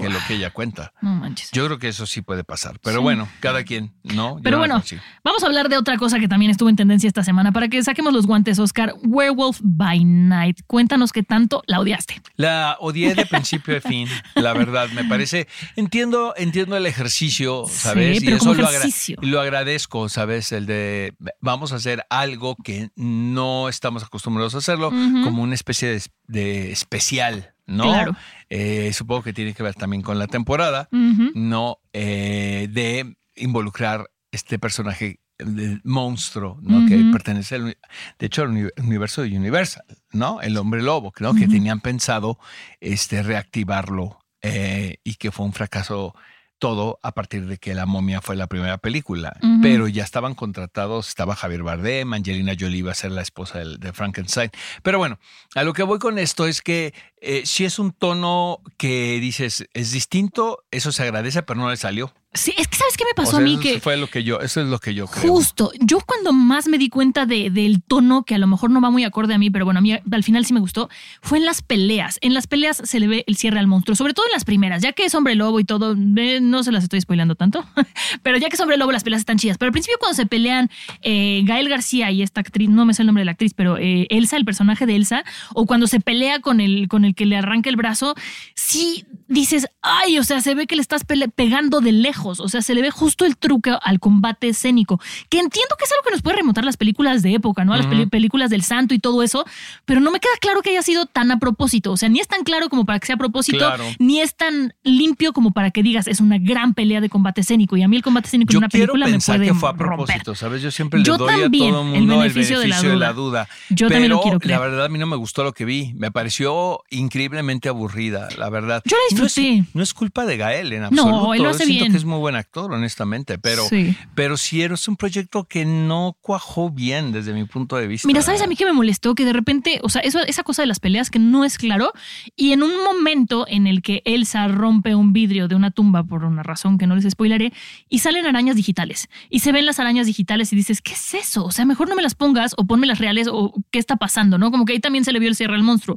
que 0.00 0.08
lo 0.08 0.18
que 0.26 0.34
ella 0.34 0.50
cuenta. 0.50 0.92
No 1.00 1.14
manches. 1.14 1.50
Yo 1.52 1.66
creo 1.66 1.78
que 1.78 1.88
eso 1.88 2.06
sí 2.06 2.22
puede 2.22 2.44
pasar. 2.44 2.78
Pero 2.82 2.98
Sí. 2.98 3.02
bueno, 3.02 3.28
cada 3.40 3.64
quien, 3.64 3.94
¿no? 4.02 4.36
Yo 4.36 4.42
Pero 4.42 4.56
no 4.56 4.60
bueno, 4.60 4.82
vamos 5.24 5.42
a 5.42 5.46
hablar 5.46 5.68
de 5.68 5.76
otra 5.76 5.96
cosa 5.96 6.18
que 6.18 6.28
también 6.28 6.50
estuvo 6.50 6.68
en 6.68 6.76
tendencia 6.76 7.08
esta 7.08 7.22
semana 7.24 7.52
para 7.52 7.68
que 7.68 7.82
saquemos 7.82 8.12
los 8.12 8.26
guantes, 8.26 8.58
Oscar. 8.58 8.94
Werewolf 9.04 9.58
by 9.62 10.04
Night. 10.04 10.60
Cuéntanos 10.66 11.12
qué 11.12 11.22
tanto 11.22 11.62
la 11.66 11.80
odiaste. 11.80 12.20
La 12.36 12.76
odié 12.80 13.14
de 13.14 13.26
principio 13.26 13.76
a 13.76 13.80
fin, 13.80 14.08
la 14.34 14.52
verdad. 14.52 14.88
Me 14.90 15.04
parece, 15.04 15.48
entiendo, 15.76 16.34
entiendo 16.36 16.76
el 16.76 16.86
ejercicio, 16.86 17.64
¿sabes? 17.68 18.18
Sí, 18.18 18.24
pero 18.24 18.38
como 18.38 18.54
lo, 18.54 18.66
agra- 18.66 18.78
ejercicio. 18.78 19.16
y 19.22 19.26
lo 19.26 19.40
agradezco, 19.40 20.08
¿sabes? 20.08 20.52
El 20.52 20.66
de 20.66 21.14
vamos 21.40 21.72
a 21.72 21.76
hacer 21.76 22.04
algo 22.10 22.56
que 22.62 22.90
no 22.96 23.68
estamos 23.68 24.02
acostumbrados 24.04 24.54
a 24.54 24.58
hacerlo, 24.58 24.90
como 24.90 25.42
una 25.42 25.54
especie 25.54 25.88
de, 25.88 26.02
de 26.26 26.72
especial, 26.72 27.54
¿no? 27.66 27.84
Claro. 27.84 28.16
Eh, 28.48 28.92
supongo 28.92 29.22
que 29.22 29.32
tiene 29.32 29.54
que 29.54 29.62
ver 29.62 29.74
también 29.74 30.02
con 30.02 30.18
la 30.18 30.26
temporada. 30.26 30.88
¿no? 31.34 31.78
Eh, 31.92 32.68
de 32.70 33.16
involucrar 33.36 34.08
este 34.30 34.58
personaje 34.58 35.20
del 35.38 35.80
monstruo, 35.84 36.58
¿no? 36.62 36.86
Que 36.88 36.96
pertenece, 37.12 37.56
al, 37.56 37.76
de 38.18 38.26
hecho, 38.26 38.42
al 38.42 38.48
uni- 38.48 38.70
universo 38.78 39.20
de 39.22 39.36
Universal, 39.36 39.84
¿no? 40.12 40.40
El 40.40 40.56
hombre 40.56 40.82
lobo, 40.82 41.12
¿no? 41.20 41.34
Que 41.34 41.46
tenían 41.46 41.80
pensado 41.80 42.38
este, 42.80 43.22
reactivarlo 43.22 44.18
eh, 44.40 44.96
y 45.04 45.14
que 45.16 45.30
fue 45.30 45.44
un 45.44 45.52
fracaso 45.52 46.14
todo 46.58 46.98
a 47.02 47.12
partir 47.12 47.46
de 47.46 47.58
que 47.58 47.74
La 47.74 47.86
momia 47.86 48.20
fue 48.20 48.36
la 48.36 48.46
primera 48.46 48.78
película. 48.78 49.36
Pero 49.62 49.88
ya 49.88 50.04
estaban 50.04 50.34
contratados, 50.34 51.08
estaba 51.08 51.36
Javier 51.36 51.62
Bardem, 51.62 52.12
Angelina 52.12 52.54
Jolie 52.58 52.78
iba 52.78 52.92
a 52.92 52.94
ser 52.94 53.12
la 53.12 53.22
esposa 53.22 53.58
de, 53.58 53.92
Frankenstein. 53.92 54.50
Pero 54.82 54.98
bueno, 54.98 55.18
a 55.54 55.62
lo 55.62 55.72
que 55.72 55.82
voy 55.82 55.98
con 55.98 56.18
esto 56.18 56.46
es 56.46 56.62
que 56.62 56.94
eh, 57.20 57.42
si 57.44 57.64
es 57.64 57.78
un 57.78 57.92
tono 57.92 58.60
que 58.76 59.18
dices 59.20 59.66
es 59.74 59.92
distinto, 59.92 60.64
eso 60.70 60.92
se 60.92 61.02
agradece, 61.02 61.42
pero 61.42 61.60
no 61.60 61.70
le 61.70 61.76
salió. 61.76 62.12
Sí, 62.36 62.52
es 62.56 62.68
que 62.68 62.76
¿sabes 62.76 62.96
qué 62.96 63.04
me 63.04 63.14
pasó 63.14 63.28
O 63.28 63.32
sea, 63.32 63.40
a 63.40 63.42
mí? 63.42 63.54
eso 63.54 63.60
Que 63.62 63.80
fue 63.80 63.96
lo 63.96 64.06
que 64.06 64.22
yo, 64.24 64.40
eso 64.40 64.60
es 64.60 64.68
lo 64.68 64.78
que 64.78 64.94
yo 64.94 65.06
creo. 65.06 65.32
Justo, 65.32 65.72
yo 65.80 65.98
cuando 66.06 66.32
más 66.32 66.68
me 66.68 66.78
di 66.78 66.88
cuenta 66.88 67.26
de- 67.26 67.50
del 67.50 67.82
tono, 67.82 68.24
que 68.24 68.34
a 68.34 68.38
lo 68.38 68.46
mejor 68.46 68.70
no 68.70 68.80
va 68.80 68.90
muy 68.90 69.04
acorde 69.04 69.34
a 69.34 69.38
mí, 69.38 69.50
pero 69.50 69.64
bueno, 69.64 69.78
a 69.78 69.80
mí 69.80 69.92
al 69.92 70.24
final 70.24 70.44
sí 70.46 70.52
me 70.52 70.60
gustó, 70.60 70.88
fue 71.22 71.38
en 71.38 71.44
las 71.44 71.62
peleas. 71.62 72.18
En 72.20 72.34
las 72.34 72.46
peleas 72.46 72.80
se 72.84 73.00
le 73.00 73.08
ve 73.08 73.24
el 73.26 73.36
cierre 73.36 73.58
al 73.58 73.66
monstruo, 73.66 73.94
sobre 73.96 74.14
todo 74.14 74.26
en 74.26 74.32
las 74.32 74.44
primeras, 74.44 74.82
ya 74.82 74.92
que 74.92 75.04
es 75.04 75.14
hombre 75.14 75.34
lobo 75.34 75.60
y 75.60 75.64
todo, 75.64 75.96
eh, 76.16 76.40
no 76.40 76.62
se 76.62 76.72
las 76.72 76.84
estoy 76.84 77.00
spoilando 77.00 77.34
tanto, 77.34 77.64
pero 78.22 78.38
ya 78.38 78.48
que 78.48 78.54
es 78.56 78.60
hombre 78.60 78.76
lobo 78.76 78.92
las 78.92 79.02
peleas 79.04 79.20
están 79.20 79.38
chidas. 79.38 79.58
Pero 79.58 79.68
al 79.68 79.72
principio 79.72 79.96
cuando 79.98 80.14
se 80.16 80.26
pelean 80.26 80.70
eh, 81.02 81.42
Gael 81.44 81.68
García 81.68 82.10
y 82.10 82.22
esta 82.22 82.40
actriz, 82.40 82.68
no 82.68 82.84
me 82.84 82.94
sé 82.94 83.02
el 83.02 83.06
nombre 83.06 83.22
de 83.22 83.26
la 83.26 83.32
actriz, 83.32 83.54
pero 83.54 83.78
eh, 83.78 84.06
Elsa, 84.10 84.36
el 84.36 84.44
personaje 84.44 84.86
de 84.86 84.96
Elsa, 84.96 85.24
o 85.54 85.66
cuando 85.66 85.86
se 85.86 86.00
pelea 86.00 86.40
con 86.40 86.60
el, 86.60 86.88
con 86.88 87.04
el 87.04 87.14
que 87.14 87.26
le 87.26 87.36
arranca 87.36 87.70
el 87.70 87.76
brazo, 87.76 88.14
sí 88.54 89.04
dices, 89.28 89.66
ay, 89.82 90.18
o 90.18 90.24
sea, 90.24 90.40
se 90.40 90.54
ve 90.54 90.66
que 90.66 90.76
le 90.76 90.82
estás 90.82 91.02
pegando 91.34 91.80
de 91.80 91.92
lejos, 91.92 92.25
o 92.26 92.48
sea, 92.48 92.62
se 92.62 92.74
le 92.74 92.82
ve 92.82 92.90
justo 92.90 93.24
el 93.24 93.36
truque 93.36 93.74
al 93.82 94.00
combate 94.00 94.48
escénico, 94.48 95.00
que 95.28 95.38
entiendo 95.38 95.74
que 95.78 95.84
es 95.84 95.92
algo 95.92 96.02
que 96.04 96.10
nos 96.12 96.22
puede 96.22 96.36
remontar 96.36 96.64
las 96.64 96.76
películas 96.76 97.22
de 97.22 97.34
época, 97.34 97.64
¿no? 97.64 97.72
A 97.72 97.78
las 97.78 97.86
películas 98.08 98.50
del 98.50 98.62
santo 98.62 98.94
y 98.94 98.98
todo 98.98 99.22
eso, 99.22 99.44
pero 99.84 100.00
no 100.00 100.10
me 100.10 100.20
queda 100.20 100.32
claro 100.40 100.62
que 100.62 100.70
haya 100.70 100.82
sido 100.82 101.06
tan 101.06 101.30
a 101.30 101.38
propósito, 101.38 101.92
o 101.92 101.96
sea, 101.96 102.08
ni 102.08 102.20
es 102.20 102.28
tan 102.28 102.42
claro 102.44 102.68
como 102.68 102.84
para 102.84 102.98
que 102.98 103.06
sea 103.06 103.14
a 103.14 103.18
propósito, 103.18 103.58
Claro. 103.58 103.84
ni 103.98 104.20
es 104.20 104.34
tan 104.36 104.74
limpio 104.82 105.32
como 105.32 105.52
para 105.52 105.70
que 105.70 105.82
digas, 105.82 106.06
es 106.08 106.20
una 106.20 106.38
gran 106.38 106.74
pelea 106.74 107.00
de 107.00 107.08
combate 107.08 107.40
escénico, 107.42 107.76
y 107.76 107.82
a 107.82 107.88
mí 107.88 107.96
el 107.96 108.02
combate 108.02 108.26
escénico 108.26 108.50
en 108.50 108.54
Yo 108.54 108.58
una 108.58 108.68
quiero 108.68 108.92
película 108.92 109.06
me 109.16 109.18
puede 109.20 109.46
que 109.46 109.54
fue 109.54 109.68
a 109.68 109.72
romper. 109.72 109.86
propósito, 109.96 110.34
¿sabes? 110.34 110.62
Yo 110.62 110.70
siempre 110.70 110.98
le 111.00 111.04
Yo 111.04 111.16
doy 111.16 111.28
también, 111.28 111.70
a 111.74 111.78
todo 111.78 111.82
el 111.88 111.94
el 111.94 112.00
mundo 112.00 112.18
beneficio 112.18 112.60
de 112.60 112.68
la 112.68 112.82
duda. 112.82 113.12
duda. 113.12 113.48
Yo 113.70 113.88
Pero 113.88 113.90
también 113.90 114.10
lo 114.10 114.20
quiero 114.22 114.40
creer. 114.40 114.58
la 114.60 114.66
verdad 114.66 114.84
a 114.86 114.88
mí 114.88 114.98
no 114.98 115.06
me 115.06 115.16
gustó 115.16 115.44
lo 115.44 115.52
que 115.52 115.64
vi. 115.64 115.92
Me 115.94 116.10
pareció 116.10 116.80
increíblemente 116.90 117.68
aburrida, 117.68 118.28
la 118.38 118.50
verdad. 118.50 118.82
Yo 118.84 118.96
la 118.96 119.18
No 119.18 119.26
es- 119.26 119.34
disfruté. 119.34 119.64
No 119.74 119.82
es, 119.82 119.94
culpa 119.94 120.26
de 120.26 120.36
Gael 120.36 120.72
en 120.72 120.80
No, 120.82 120.86
absoluto. 120.88 121.34
él 121.34 121.42
lo 121.42 121.48
hace 121.50 121.64
siento 121.64 121.82
bien. 121.84 121.92
que 121.92 121.98
es 121.98 122.04
muy 122.04 122.15
buen 122.18 122.36
actor, 122.36 122.72
honestamente, 122.72 123.38
pero 123.38 123.64
Sí. 123.64 123.96
pero 124.14 124.36
sí 124.36 124.62
es 124.62 124.88
un 124.88 124.96
proyecto 124.96 125.44
que 125.44 125.64
no 125.64 126.16
cuajó 126.20 126.70
bien 126.70 127.12
desde 127.12 127.32
mi 127.32 127.44
punto 127.44 127.76
de 127.76 127.86
vista. 127.86 128.06
Mira, 128.06 128.22
¿sabes 128.22 128.42
a 128.42 128.46
mí 128.46 128.56
que 128.56 128.64
me 128.64 128.72
molestó? 128.72 129.14
Que 129.14 129.24
de 129.24 129.32
repente, 129.32 129.80
o 129.82 129.88
sea, 129.88 130.00
eso, 130.02 130.20
esa 130.20 130.42
cosa 130.42 130.62
de 130.62 130.66
las 130.66 130.80
peleas 130.80 131.10
que 131.10 131.18
no 131.18 131.44
es 131.44 131.58
claro, 131.58 131.92
y 132.36 132.52
en 132.52 132.62
un 132.62 132.82
momento 132.84 133.46
en 133.48 133.66
el 133.66 133.82
que 133.82 134.02
Elsa 134.04 134.48
rompe 134.48 134.94
un 134.94 135.12
vidrio 135.12 135.48
de 135.48 135.54
una 135.54 135.70
tumba 135.70 136.04
por 136.04 136.24
una 136.24 136.42
razón 136.42 136.78
que 136.78 136.86
no 136.86 136.94
les 136.96 137.10
spoilaré, 137.10 137.52
y 137.88 137.98
salen 138.00 138.26
arañas 138.26 138.56
digitales, 138.56 139.08
y 139.30 139.40
se 139.40 139.52
ven 139.52 139.66
las 139.66 139.78
arañas 139.80 140.06
digitales 140.06 140.52
y 140.52 140.56
dices, 140.56 140.82
¿qué 140.82 140.92
es 140.94 141.14
eso? 141.14 141.44
O 141.44 141.50
sea, 141.50 141.64
mejor 141.64 141.88
no 141.88 141.94
me 141.96 142.02
las 142.02 142.14
pongas 142.14 142.54
o 142.56 142.64
ponme 142.66 142.86
las 142.86 142.98
reales 142.98 143.28
o 143.30 143.54
qué 143.70 143.78
está 143.78 143.96
pasando, 143.96 144.38
¿no? 144.38 144.50
Como 144.50 144.64
que 144.64 144.72
ahí 144.74 144.80
también 144.80 145.04
se 145.04 145.12
le 145.12 145.18
vio 145.18 145.28
el 145.28 145.36
cierre 145.36 145.54
al 145.54 145.62
monstruo. 145.62 145.96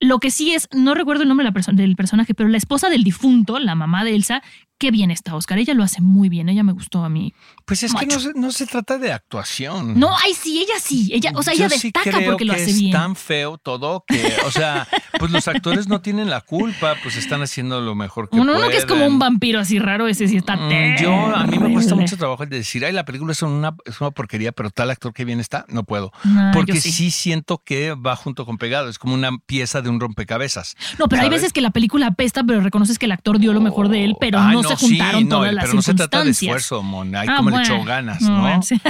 Lo 0.00 0.18
que 0.18 0.32
sí 0.32 0.52
es, 0.52 0.68
no 0.74 0.94
recuerdo 0.94 1.22
el 1.22 1.28
nombre 1.28 1.44
de 1.44 1.50
la 1.52 1.54
perso- 1.54 1.72
del 1.72 1.94
personaje, 1.94 2.34
pero 2.34 2.48
la 2.48 2.56
esposa 2.56 2.90
del 2.90 3.04
difunto, 3.04 3.60
la 3.60 3.76
mamá 3.76 4.02
de 4.02 4.16
Elsa, 4.16 4.42
qué 4.82 4.90
bien 4.90 5.12
está, 5.12 5.36
Oscar. 5.36 5.58
Ella 5.58 5.74
lo 5.74 5.84
hace 5.84 6.00
muy 6.00 6.28
bien, 6.28 6.48
ella 6.48 6.64
me 6.64 6.72
gustó 6.72 7.04
a 7.04 7.08
mí. 7.08 7.32
Pues 7.64 7.84
es 7.84 7.94
que 7.94 8.04
no 8.04 8.18
se, 8.18 8.32
no 8.34 8.50
se 8.50 8.66
trata 8.66 8.98
de 8.98 9.12
actuación. 9.12 9.96
No, 9.96 10.10
ay, 10.18 10.34
sí, 10.34 10.58
ella 10.60 10.74
sí, 10.80 11.08
ella, 11.14 11.30
o 11.36 11.42
sea, 11.44 11.52
ella 11.54 11.68
sí 11.68 11.92
destaca 11.92 12.16
creo 12.18 12.30
porque 12.32 12.44
lo 12.44 12.52
hace 12.52 12.70
es 12.70 12.80
bien. 12.80 12.90
tan 12.90 13.14
feo 13.14 13.58
todo 13.58 14.04
que, 14.08 14.20
o 14.44 14.50
sea, 14.50 14.88
pues 15.20 15.30
los 15.30 15.46
actores 15.46 15.86
no 15.86 16.00
tienen 16.00 16.28
la 16.30 16.40
culpa, 16.40 16.96
pues 17.00 17.16
están 17.16 17.42
haciendo 17.42 17.80
lo 17.80 17.94
mejor 17.94 18.28
que 18.28 18.34
Uno, 18.36 18.46
pueden. 18.54 18.60
uno 18.66 18.70
que 18.72 18.78
es 18.78 18.86
como 18.86 19.06
un 19.06 19.20
vampiro 19.20 19.60
así 19.60 19.78
raro, 19.78 20.08
ese 20.08 20.26
sí 20.26 20.36
está 20.36 20.56
Mm, 20.56 20.96
Yo, 21.00 21.12
a 21.14 21.46
mí 21.46 21.58
me 21.60 21.72
cuesta 21.72 21.94
mucho 21.94 22.16
trabajo 22.16 22.42
el 22.42 22.48
de 22.48 22.56
decir, 22.58 22.84
ay, 22.84 22.92
la 22.92 23.04
película 23.04 23.30
es 23.32 23.42
una, 23.42 23.76
es 23.84 24.00
una 24.00 24.10
porquería, 24.10 24.50
pero 24.50 24.70
tal 24.70 24.90
actor 24.90 25.12
que 25.12 25.24
bien 25.24 25.38
está, 25.38 25.64
no 25.68 25.84
puedo. 25.84 26.10
No, 26.24 26.50
Porque 26.52 26.80
sí. 26.80 26.90
sí. 26.90 27.10
siento 27.12 27.62
que 27.64 27.94
va 27.94 28.16
junto 28.16 28.44
con 28.46 28.58
pegado, 28.58 28.88
es 28.88 28.98
como 28.98 29.14
una 29.14 29.30
pieza 29.46 29.80
de 29.80 29.88
un 29.90 30.00
rompecabezas. 30.00 30.74
No, 30.98 31.08
pero 31.08 31.22
hay 31.22 31.28
veces 31.30 31.52
que 31.52 31.60
la 31.60 31.70
película 31.70 32.08
apesta, 32.08 32.42
pero 32.44 32.60
reconoces 32.60 32.98
que 32.98 33.06
el 33.06 33.12
actor 33.12 33.38
dio 33.38 33.52
lo 33.52 33.60
mejor 33.60 33.88
de 33.88 34.04
él, 34.04 34.16
pero 34.20 34.38
Ay, 34.40 34.54
no, 34.56 34.71
se 34.76 34.86
sí, 34.86 34.98
no, 35.24 35.44
las 35.44 35.64
Pero 35.64 35.74
no 35.74 35.82
se 35.82 35.94
trata 35.94 36.24
de 36.24 36.30
esfuerzo, 36.30 36.82
Mon. 36.82 37.14
Hay 37.14 37.26
Ah, 37.30 37.36
como 37.36 37.50
le 37.50 37.56
bueno. 37.56 37.74
echó 37.74 37.84
ganas, 37.84 38.20
No. 38.22 38.44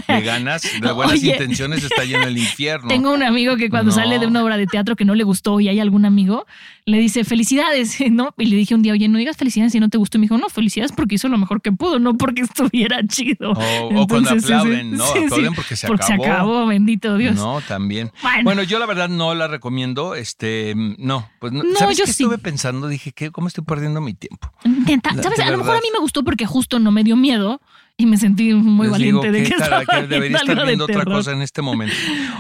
De 0.09 0.21
ganas, 0.23 0.63
de 0.63 0.93
buenas 0.93 1.15
Oye. 1.19 1.33
intenciones 1.33 1.85
está 1.85 2.05
lleno 2.05 2.25
el 2.25 2.39
infierno. 2.39 2.89
Tengo 2.89 3.13
un 3.13 3.23
amigo 3.23 3.57
que 3.57 3.71
cuando 3.71 3.91
No. 3.91 3.95
sale 3.97 4.19
de 4.19 4.27
una 4.27 4.43
obra 4.43 4.57
de 4.57 4.67
teatro 4.67 4.97
que 4.97 5.05
no 5.05 5.15
le 5.15 5.25
gustó 5.25 5.61
y 5.61 5.69
hay 5.69 5.81
algún 5.81 6.05
amigo, 6.05 6.47
le 6.85 6.99
dice 6.99 7.25
felicidades, 7.25 7.97
¿no? 8.11 8.35
Y 8.39 8.47
le 8.47 8.57
dije 8.57 8.75
un 8.75 8.83
día, 8.83 8.93
oye, 8.93 9.09
no 9.09 9.19
digas 9.19 9.37
felicidades 9.37 9.73
si 9.73 9.81
no 9.81 9.89
te 9.89 9.99
gustó. 9.99 10.19
Y 10.19 10.21
me 10.21 10.25
dijo, 10.25 10.39
no, 10.39 10.49
felicidades 10.49 10.93
porque 10.93 11.15
hizo 11.17 11.29
lo 11.29 11.39
mejor 11.39 11.61
que 11.63 11.73
pudo, 11.73 11.99
no 11.99 12.17
porque 12.17 12.43
estuviera 12.53 13.07
chido. 13.07 13.53
O- 13.53 14.03
o 14.03 14.07
cuando 14.07 14.31
aplauden, 14.31 14.93
¿no? 14.97 15.07
sí, 15.07 15.19
Aplauden 15.25 15.55
porque 15.55 15.77
se 15.77 15.87
porque 15.87 16.05
acabó. 16.05 16.25
se 16.25 16.31
acabó, 16.31 16.67
bendito 16.67 17.17
Dios. 17.17 17.37
No, 17.37 17.61
también. 17.61 18.11
Bueno. 18.23 18.43
Bueno. 18.45 18.63
yo 18.63 18.79
la 18.79 18.87
verdad 18.87 19.09
no 19.09 19.35
la 19.35 19.49
recomiendo. 19.49 20.15
Este, 20.15 20.75
no, 20.99 21.29
pues 21.39 21.53
no. 21.53 21.63
¿Sabes 21.79 21.97
yo 21.99 22.05
qué 22.05 22.13
sí. 22.13 22.23
estuve 22.23 22.39
pensando? 22.39 22.89
Dije, 22.89 23.13
¿qué, 23.13 23.31
¿cómo 23.31 23.49
estoy 23.49 23.65
perdiendo 23.65 24.01
mi 24.01 24.15
tiempo? 24.15 24.53
La- 24.65 25.23
¿Sabes? 25.23 25.41
A 25.41 25.51
lo 25.51 25.59
mejor 25.59 25.72
a 25.73 25.75
verdad. 25.75 25.87
mí 25.89 25.91
me 25.93 26.01
gustó 26.01 26.23
porque 26.25 26.47
justo 26.47 26.79
no 26.79 26.91
me 26.91 27.05
dio 27.05 27.17
miedo 27.17 27.61
y 27.97 28.07
me 28.07 28.17
sentí 28.17 28.53
muy 28.55 28.87
Les 28.87 28.93
valiente 28.93 29.31
digo, 29.31 29.39
de 29.45 29.49
que 29.49 29.55
estaba 29.63 29.85
que 29.85 30.07
debería 30.07 30.39
estar 30.39 30.65
viendo 30.67 30.85
otra 30.85 31.01
terror. 31.01 31.15
cosa 31.15 31.33
en 31.33 31.43
este 31.43 31.61
momento. 31.63 31.95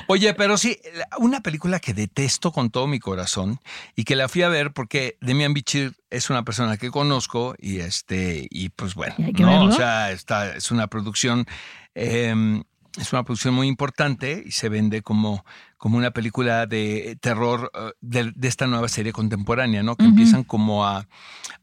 Oye, 0.08 0.32
pero 0.34 0.56
sí, 0.56 0.78
una 1.18 1.40
película 1.42 1.78
que 1.78 1.92
detesto 1.94 2.52
con 2.52 2.70
todo 2.70 2.86
mi 2.86 2.98
corazón 2.98 3.60
y 3.94 4.04
que 4.04 4.16
la 4.16 4.28
fui 4.28 4.42
a 4.42 4.48
ver 4.48 4.72
porque 4.72 5.18
Demian 5.20 5.52
Bichir 5.54 5.92
es 6.10 6.30
una 6.30 6.42
persona 6.42 6.76
que 6.78 6.90
conozco 6.90 7.54
y 7.58 7.80
este 7.80 8.48
y 8.50 8.70
pues 8.70 8.94
bueno, 8.94 9.14
Y 9.18 9.32
no, 9.42 9.48
verlo. 9.48 9.64
o 9.66 9.72
sea, 9.72 10.10
está, 10.10 10.56
es 10.56 10.70
una 10.70 10.86
producción 10.88 11.46
eh, 11.94 12.62
es 12.99 13.12
una 13.12 13.22
producción 13.25 13.54
muy 13.54 13.68
importante 13.68 14.42
y 14.44 14.50
se 14.52 14.68
vende 14.68 15.02
como 15.02 15.44
como 15.78 15.99
una 15.99 16.12
película 16.12 16.66
de 16.66 17.18
terror 17.20 17.72
eh, 17.75 17.90
de, 18.00 18.32
de 18.37 18.49
esta 18.49 18.68
nueva 18.68 18.88
serie 18.88 19.12
contemporánea, 19.12 19.82
¿no? 19.82 19.96
Que 19.96 20.04
empiezan 20.04 20.44
como 20.44 20.87
a 20.87 21.06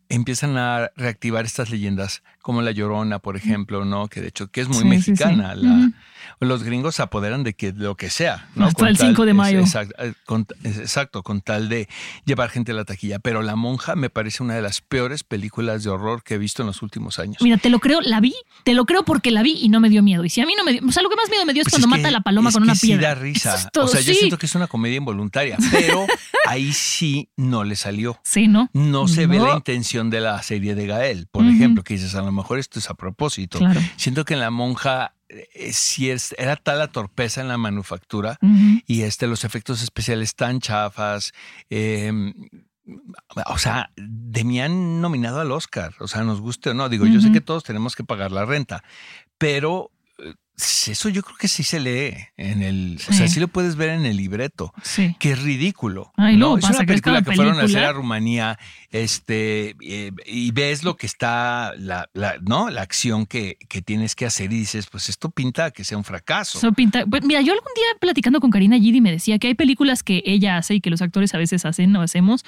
empiezan 0.09 0.57
a 0.57 0.89
reactivar 0.98 1.45
estas 1.45 1.69
leyendas, 1.69 2.21
como 2.41 2.62
La 2.62 2.71
Llorona, 2.71 3.19
por 3.19 3.38
ejemplo, 3.38 3.86
¿no? 3.86 4.07
Que 4.09 4.21
de 4.21 4.27
hecho, 4.27 4.48
que 4.51 4.62
es 4.62 4.67
muy 4.67 4.77
Sí, 4.79 4.83
sí, 4.83 4.88
sí. 5.03 5.12
mexicana. 5.12 5.55
la-. 5.55 5.91
Los 6.41 6.63
gringos 6.63 6.96
se 6.96 7.01
apoderan 7.01 7.43
de 7.43 7.53
que 7.53 7.74
lo 7.74 7.96
que 7.96 8.10
sea, 8.10 8.48
¿no? 8.55 8.65
Hasta 8.65 8.79
Con 8.79 8.88
el 8.88 8.98
5 8.98 9.25
de 9.25 9.34
mayo. 9.34 9.60
exacto, 9.60 9.93
eh, 10.03 10.13
con, 10.25 10.48
exacto, 10.63 11.22
con 11.24 11.41
tal 11.41 11.67
de 11.69 11.88
llevar 12.25 12.50
gente 12.50 12.72
a 12.72 12.75
la 12.75 12.86
taquilla. 12.86 13.19
Pero 13.19 13.41
La 13.41 13.55
Monja 13.55 13.96
me 13.96 14.10
parece 14.10 14.41
una 14.43 14.55
de 14.55 14.62
las 14.62 14.81
peores 14.81 15.24
películas 15.24 15.84
de 15.84 15.89
horror 15.89 16.24
que 16.24 16.36
he 16.36 16.38
visto 16.38 16.62
en 16.63 16.67
los 16.67 16.81
últimos 16.81 17.19
años. 17.19 17.38
Mira, 17.41 17.58
te 17.58 17.69
lo 17.69 17.79
creo, 17.79 18.00
la 18.01 18.19
vi, 18.22 18.34
te 18.63 18.74
lo 18.74 18.86
creo 18.86 19.03
porque 19.03 19.31
la 19.31 19.43
vi 19.43 19.58
y 19.62 19.69
no 19.69 19.79
me 19.79 19.89
dio 19.89 20.01
miedo. 20.01 20.24
Y 20.25 20.29
si 20.29 20.39
a 20.41 20.46
mí 20.46 20.53
no 20.58 20.63
me 20.63 20.72
dio, 20.74 20.81
o 20.88 20.91
sea, 20.91 21.03
lo 21.03 21.10
que 21.10 21.15
más 21.15 21.29
miedo 21.29 21.46
me 21.46 21.53
dio 21.53 21.62
es 21.62 21.65
Pues 21.65 21.74
cuando 21.74 21.88
es 21.88 22.00
mata 22.00 22.10
que- 22.10 22.15
a 22.15 22.17
la 22.19 22.22
paloma 22.22 22.51
con 22.51 22.63
una 22.63 22.75
sí 22.75 22.88
piedra. 22.88 23.10
da 23.10 23.15
risa. 23.15 23.55
Eso 23.55 23.65
es 23.67 23.72
todo, 23.74 23.86
o 23.86 23.88
sea, 23.89 24.01
yo 24.01 24.13
sí. 24.13 24.19
siento 24.19 24.38
que 24.38 24.46
es 24.46 24.55
una 24.55 24.67
comedia 24.67 24.98
involuntaria, 24.98 25.58
pero 25.72 26.05
ahí 26.48 26.72
sí 26.74 27.29
no 27.36 27.63
le 27.63 27.75
salió. 27.75 28.19
Sí, 28.24 28.48
¿no? 28.48 28.69
No 28.74 29.08
se 29.08 29.27
ve 29.27 29.39
la 29.39 29.55
intención 29.55 30.10
de 30.10 30.22
la 30.22 30.41
serie 30.41 30.74
de 30.75 30.88
Gael, 30.88 31.27
por 31.31 31.46
ejemplo, 31.46 31.84
que 31.84 31.96
dices, 31.96 32.15
a 32.15 32.22
lo 32.22 32.31
mejor 32.31 32.60
esto 32.60 32.79
es 32.79 32.89
a 32.89 32.93
propósito. 32.93 33.60
Claro. 33.60 33.81
Siento 33.98 34.24
que 34.25 34.36
en 34.36 34.39
La 34.39 34.51
Monja 34.51 35.13
eh, 35.29 35.71
sí 35.74 36.09
es, 36.09 36.36
era 36.38 36.55
tal 36.55 36.79
la 36.79 36.88
torpeza 36.88 37.41
en 37.41 37.48
la 37.48 37.57
manufactura 37.57 38.38
y 38.86 39.03
este, 39.03 39.27
los 39.27 39.45
efectos 39.45 39.81
especiales 39.81 40.36
tan 40.36 40.59
chafas. 40.59 41.31
eh, 41.69 42.12
o 43.45 43.57
sea, 43.57 43.91
Demian 43.95 45.01
nominado 45.01 45.39
al 45.39 45.51
Oscar, 45.51 45.93
o 46.00 46.07
sea, 46.07 46.24
nos 46.24 46.41
guste 46.41 46.71
o 46.71 46.74
no. 46.74 46.89
Digo, 46.89 47.05
yo 47.05 47.21
sé 47.21 47.31
que 47.31 47.41
todos 47.41 47.63
tenemos 47.63 47.95
que 47.95 48.03
pagar 48.03 48.31
la 48.31 48.45
renta, 48.45 48.83
pero 49.38 49.91
eso 50.88 51.07
yo 51.07 51.23
creo 51.23 51.38
que 51.38 51.47
sí 51.47 51.63
se 51.63 51.79
lee 51.79 52.17
en 52.35 52.61
el, 52.63 52.99
o 53.09 53.13
sea, 53.13 53.29
Sí. 53.29 53.39
lo 53.39 53.47
puedes 53.47 53.77
ver 53.77 53.89
en 53.91 54.05
el 54.05 54.17
libreto. 54.17 54.73
Sí. 54.83 55.15
que 55.19 55.31
es 55.31 55.41
ridículo. 55.41 56.11
Ay, 56.17 56.33
¿no? 56.33 56.39
luego 56.39 56.57
Es 56.57 56.61
pasa 56.65 56.79
una 56.79 56.85
película 56.88 57.21
que 57.21 57.31
fueron 57.33 57.59
a 57.59 57.63
hacer 57.63 57.83
a 57.85 57.93
Rumanía, 57.93 58.59
este, 58.91 59.75
eh, 59.81 60.11
y 60.25 60.51
ves 60.51 60.83
lo 60.83 60.97
que 60.97 61.05
está, 61.05 61.73
la, 61.77 62.09
la- 62.13 62.35
¿no? 62.41 62.69
La 62.69 62.81
acción 62.81 63.25
que, 63.25 63.57
que 63.69 63.81
tienes 63.81 64.15
que 64.15 64.25
hacer 64.25 64.51
y 64.51 64.57
dices, 64.59 64.88
pues 64.91 65.07
esto 65.07 65.29
pinta 65.31 65.71
que 65.71 65.83
sea 65.85 65.97
un 65.97 66.03
fracaso. 66.03 66.57
Eso 66.57 66.73
pinta- 66.73 67.05
pues, 67.05 67.23
mira, 67.23 67.39
yo 67.41 67.53
algún 67.53 67.71
día 67.75 67.85
platicando 68.01 68.41
con 68.41 68.49
Karina 68.51 68.77
Gidi 68.77 68.99
me 68.99 69.11
decía 69.11 69.39
que 69.39 69.47
hay 69.47 69.53
películas 69.55 70.03
que 70.03 70.23
ella 70.25 70.57
hace 70.57 70.75
y 70.75 70.81
que 70.81 70.89
los 70.89 71.01
actores 71.01 71.33
a 71.33 71.38
veces 71.38 71.63
hacen 71.65 71.95
o 71.95 72.01
hacemos 72.01 72.43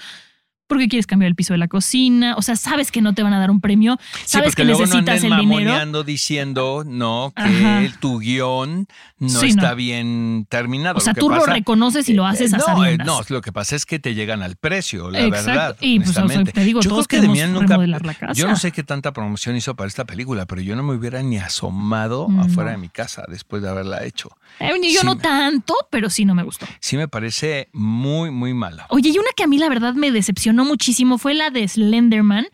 porque 0.71 0.87
quieres 0.87 1.05
cambiar 1.05 1.27
el 1.27 1.35
piso 1.35 1.53
de 1.53 1.57
la 1.57 1.67
cocina, 1.67 2.35
o 2.37 2.41
sea, 2.41 2.55
sabes 2.55 2.93
que 2.93 3.01
no 3.01 3.13
te 3.13 3.23
van 3.23 3.33
a 3.33 3.39
dar 3.39 3.51
un 3.51 3.59
premio, 3.59 3.97
Sí, 4.13 4.21
sabes 4.25 4.51
porque 4.51 4.61
que 4.61 4.65
luego 4.67 4.79
no 4.85 4.85
necesitas 5.01 5.23
anden 5.25 5.33
el 5.33 5.39
dinero. 5.49 6.03
diciendo, 6.03 6.83
no, 6.87 7.33
que 7.35 7.41
Ajá. 7.43 7.97
tu 7.99 8.19
guion 8.19 8.87
no 9.19 9.29
Sí, 9.29 9.47
está 9.47 9.71
no. 9.71 9.75
bien 9.75 10.45
terminado. 10.49 10.97
O 10.97 11.01
sea, 11.01 11.11
Lo 11.13 11.19
tú 11.19 11.29
lo 11.29 11.45
reconoces 11.45 12.07
y 12.07 12.13
lo 12.13 12.25
haces 12.25 12.53
Eh, 12.53 12.55
a 12.55 12.59
no, 12.59 12.63
sabiendas. 12.63 13.05
eh, 13.05 13.09
no, 13.09 13.21
lo 13.35 13.41
que 13.41 13.51
pasa 13.51 13.75
es 13.75 13.85
que 13.85 13.99
te 13.99 14.13
llegan 14.15 14.41
al 14.43 14.55
precio, 14.55 15.11
la 15.11 15.19
Exacto. 15.19 15.45
verdad. 15.49 15.77
Y, 15.81 15.99
pues, 15.99 16.17
o 16.17 16.27
sea, 16.29 16.43
te 16.45 16.63
digo, 16.63 16.79
yo 16.81 16.89
todos 16.89 17.07
creo 17.09 17.21
que 17.21 17.27
queremos 17.27 17.37
Demian 17.37 17.53
nunca. 17.53 17.73
remodelar 17.73 18.05
la 18.05 18.13
casa. 18.13 18.33
Yo 18.33 18.47
no 18.47 18.55
sé 18.55 18.71
qué 18.71 18.83
tanta 18.83 19.11
promoción 19.11 19.55
hizo 19.57 19.75
para 19.75 19.87
esta 19.89 20.05
película, 20.05 20.45
pero 20.45 20.61
yo 20.61 20.75
no 20.77 20.83
me 20.83 20.95
hubiera 20.95 21.21
ni 21.21 21.37
asomado 21.37 22.27
No. 22.29 22.43
afuera 22.43 22.71
de 22.71 22.77
mi 22.77 22.89
casa 22.89 23.23
después 23.27 23.61
de 23.61 23.69
haberla 23.69 24.05
hecho. 24.05 24.29
Eh, 24.59 24.69
yo 24.93 25.01
Sí, 25.01 25.05
no 25.05 25.15
me- 25.15 25.21
tanto, 25.21 25.75
pero 25.89 26.09
sí 26.09 26.25
no 26.25 26.35
me 26.35 26.43
gustó. 26.43 26.65
Sí 26.79 26.97
me 26.97 27.07
parece 27.07 27.69
muy, 27.73 28.31
muy 28.31 28.53
mala. 28.53 28.85
Oye, 28.89 29.09
y 29.09 29.17
una 29.17 29.29
que 29.35 29.43
a 29.43 29.47
mí 29.47 29.57
la 29.57 29.69
verdad 29.69 29.93
me 29.93 30.11
decepcionó 30.11 30.61
muchísimo 30.65 31.18
fue 31.18 31.34
la 31.34 31.50
de 31.50 31.68
Slenderman. 31.68 32.48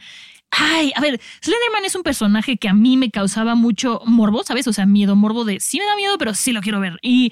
Ay, 0.51 0.91
a 0.95 1.01
ver, 1.01 1.19
Slenderman 1.41 1.85
es 1.85 1.95
un 1.95 2.03
personaje 2.03 2.57
que 2.57 2.69
a 2.69 2.73
mí 2.73 2.97
me 2.97 3.11
causaba 3.11 3.55
mucho 3.55 4.01
morbo, 4.05 4.43
¿sabes? 4.43 4.67
O 4.67 4.73
sea, 4.73 4.85
miedo, 4.85 5.15
morbo 5.15 5.43
de 5.43 5.59
sí 5.59 5.79
me 5.79 5.85
da 5.85 5.95
miedo, 5.95 6.17
pero 6.17 6.33
sí 6.33 6.51
lo 6.51 6.61
quiero 6.61 6.79
ver. 6.79 6.97
Y 7.01 7.31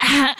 ah, 0.00 0.36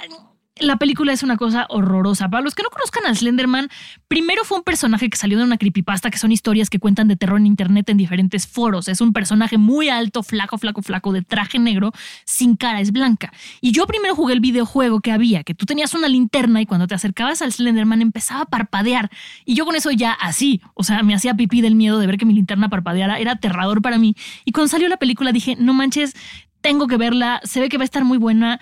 la 0.63 0.77
película 0.77 1.13
es 1.13 1.23
una 1.23 1.37
cosa 1.37 1.67
horrorosa. 1.69 2.29
Para 2.29 2.43
los 2.43 2.55
que 2.55 2.63
no 2.63 2.71
conozcan 2.71 3.07
a 3.07 3.15
Slenderman, 3.15 3.69
primero 4.09 4.45
fue 4.45 4.59
un 4.59 4.65
personaje 4.65 5.11
que 5.11 5.17
salió 5.17 5.39
de 5.39 5.45
una 5.45 5.59
creepypasta, 5.59 6.11
que 6.11 6.19
son 6.19 6.33
historias 6.33 6.71
que 6.71 6.79
cuentan 6.79 7.09
de 7.09 7.17
terror 7.17 7.39
en 7.39 7.47
internet 7.47 7.89
en 7.89 7.97
diferentes 7.97 8.47
foros. 8.47 8.89
Es 8.89 9.01
un 9.01 9.13
personaje 9.13 9.59
muy 9.59 9.89
alto, 9.89 10.23
flaco, 10.23 10.59
flaco, 10.59 10.83
flaco, 10.83 11.13
de 11.13 11.23
traje 11.23 11.59
negro, 11.59 11.93
sin 12.25 12.57
cara, 12.57 12.81
es 12.81 12.93
blanca. 12.93 13.33
Y 13.61 13.73
yo 13.73 13.87
primero 13.87 14.15
jugué 14.15 14.35
el 14.35 14.41
videojuego 14.41 15.01
que 15.01 15.13
había, 15.13 15.43
que 15.45 15.55
tú 15.55 15.67
tenías 15.67 15.95
una 15.95 16.09
linterna 16.09 16.61
y 16.61 16.67
cuando 16.67 16.87
te 16.87 16.95
acercabas 16.95 17.43
al 17.43 17.53
Slenderman 17.53 18.03
empezaba 18.03 18.43
a 18.43 18.47
parpadear. 18.47 19.11
Y 19.45 19.55
yo 19.55 19.65
con 19.65 19.77
eso 19.77 19.91
ya 19.91 20.13
así, 20.13 20.61
o 20.75 20.85
sea, 20.85 21.03
me 21.03 21.15
hacía 21.15 21.35
pipí 21.35 21.61
del 21.61 21.75
miedo 21.75 21.99
de 21.99 22.07
ver 22.07 22.19
que 22.19 22.25
mi 22.25 22.35
linterna 22.35 22.69
parpadeara, 22.69 23.19
era 23.19 23.33
aterrador 23.33 23.83
para 23.83 23.99
mí. 23.99 24.15
Y 24.45 24.53
cuando 24.53 24.69
salió 24.69 24.89
la 24.89 24.97
película 24.97 25.33
dije, 25.33 25.57
no 25.59 25.75
manches, 25.75 26.15
tengo 26.63 26.87
que 26.87 26.97
verla, 26.97 27.41
se 27.45 27.61
ve 27.61 27.69
que 27.69 27.77
va 27.77 27.83
a 27.83 27.85
estar 27.85 28.05
muy 28.05 28.17
buena. 28.17 28.61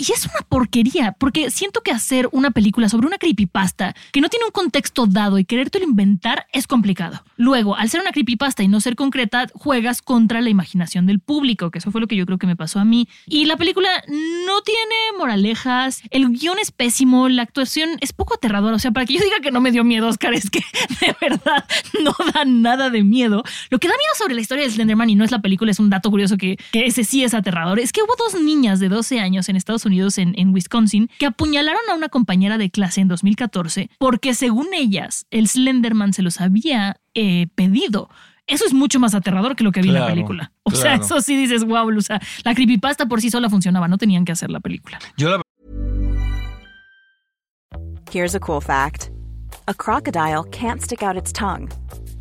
Y 0.00 0.12
es 0.12 0.26
una 0.26 0.46
porquería, 0.48 1.16
porque 1.18 1.50
siento 1.50 1.80
que 1.80 1.90
hacer 1.90 2.28
una 2.30 2.52
película 2.52 2.88
sobre 2.88 3.08
una 3.08 3.18
creepypasta 3.18 3.96
que 4.12 4.20
no 4.20 4.28
tiene 4.28 4.46
un 4.46 4.52
contexto 4.52 5.08
dado 5.08 5.40
y 5.40 5.44
querértelo 5.44 5.84
inventar 5.84 6.46
es 6.52 6.68
complicado. 6.68 7.24
Luego, 7.36 7.74
al 7.74 7.90
ser 7.90 8.02
una 8.02 8.12
creepypasta 8.12 8.62
y 8.62 8.68
no 8.68 8.80
ser 8.80 8.94
concreta, 8.94 9.48
juegas 9.54 10.00
contra 10.00 10.40
la 10.40 10.50
imaginación 10.50 11.06
del 11.06 11.18
público, 11.18 11.72
que 11.72 11.80
eso 11.80 11.90
fue 11.90 12.00
lo 12.00 12.06
que 12.06 12.14
yo 12.14 12.26
creo 12.26 12.38
que 12.38 12.46
me 12.46 12.54
pasó 12.54 12.78
a 12.78 12.84
mí. 12.84 13.08
Y 13.26 13.46
la 13.46 13.56
película 13.56 13.88
no 14.06 14.62
tiene 14.62 15.18
moralejas, 15.18 16.02
el 16.10 16.28
guion 16.28 16.60
es 16.60 16.70
pésimo, 16.70 17.28
la 17.28 17.42
actuación 17.42 17.90
es 18.00 18.12
poco 18.12 18.34
aterradora. 18.34 18.76
O 18.76 18.78
sea, 18.78 18.92
para 18.92 19.04
que 19.04 19.14
yo 19.14 19.20
diga 19.20 19.40
que 19.42 19.50
no 19.50 19.60
me 19.60 19.72
dio 19.72 19.82
miedo, 19.82 20.06
Oscar, 20.06 20.32
es 20.32 20.48
que 20.48 20.60
de 21.00 21.16
verdad 21.20 21.64
no 22.04 22.14
da 22.32 22.44
nada 22.44 22.88
de 22.88 23.02
miedo. 23.02 23.42
Lo 23.70 23.80
que 23.80 23.88
da 23.88 23.94
miedo 23.94 24.12
sobre 24.16 24.36
la 24.36 24.42
historia 24.42 24.62
de 24.62 24.70
Slenderman, 24.70 25.10
y 25.10 25.16
no 25.16 25.24
es 25.24 25.32
la 25.32 25.42
película, 25.42 25.72
es 25.72 25.80
un 25.80 25.90
dato 25.90 26.08
curioso 26.08 26.36
que, 26.36 26.56
que 26.70 26.86
ese 26.86 27.02
sí 27.02 27.24
es 27.24 27.34
aterrador, 27.34 27.80
es 27.80 27.90
que 27.90 28.00
hubo 28.02 28.14
dos 28.16 28.40
niñas 28.40 28.78
de 28.78 28.88
12 28.88 29.18
años 29.18 29.48
en 29.48 29.56
Estados 29.56 29.84
Unidos, 29.84 29.87
en, 29.88 30.34
en 30.36 30.54
Wisconsin, 30.54 31.10
que 31.18 31.26
apuñalaron 31.26 31.80
a 31.90 31.94
una 31.94 32.08
compañera 32.08 32.58
de 32.58 32.70
clase 32.70 33.00
en 33.00 33.08
2014 33.08 33.90
porque 33.98 34.34
según 34.34 34.68
ellas, 34.74 35.26
el 35.30 35.48
Slenderman 35.48 36.12
se 36.12 36.22
los 36.22 36.40
había 36.40 37.00
eh, 37.14 37.48
pedido. 37.54 38.10
Eso 38.46 38.64
es 38.64 38.72
mucho 38.72 38.98
más 38.98 39.14
aterrador 39.14 39.56
que 39.56 39.64
lo 39.64 39.72
que 39.72 39.82
vi 39.82 39.88
en 39.88 39.94
la 39.94 40.06
película. 40.06 40.52
O 40.62 40.70
sea, 40.70 40.94
eso 40.94 41.20
sí 41.20 41.36
dices, 41.36 41.64
wow, 41.64 41.94
o 41.94 42.00
sea, 42.00 42.20
la 42.44 42.54
creepypasta 42.54 43.06
por 43.06 43.20
sí 43.20 43.30
sola 43.30 43.50
funcionaba, 43.50 43.88
no 43.88 43.98
tenían 43.98 44.24
que 44.24 44.32
hacer 44.32 44.50
la 44.50 44.60
película. 44.60 44.98
Yo 45.16 45.28
la 45.28 45.42
Here's 48.10 48.34
a 48.34 48.40
cool 48.40 48.62
fact 48.62 49.10
a 49.66 49.74
crocodile 49.74 50.44
can't 50.44 50.80
stick 50.80 51.02
out 51.02 51.16
its 51.16 51.30
tongue. 51.30 51.68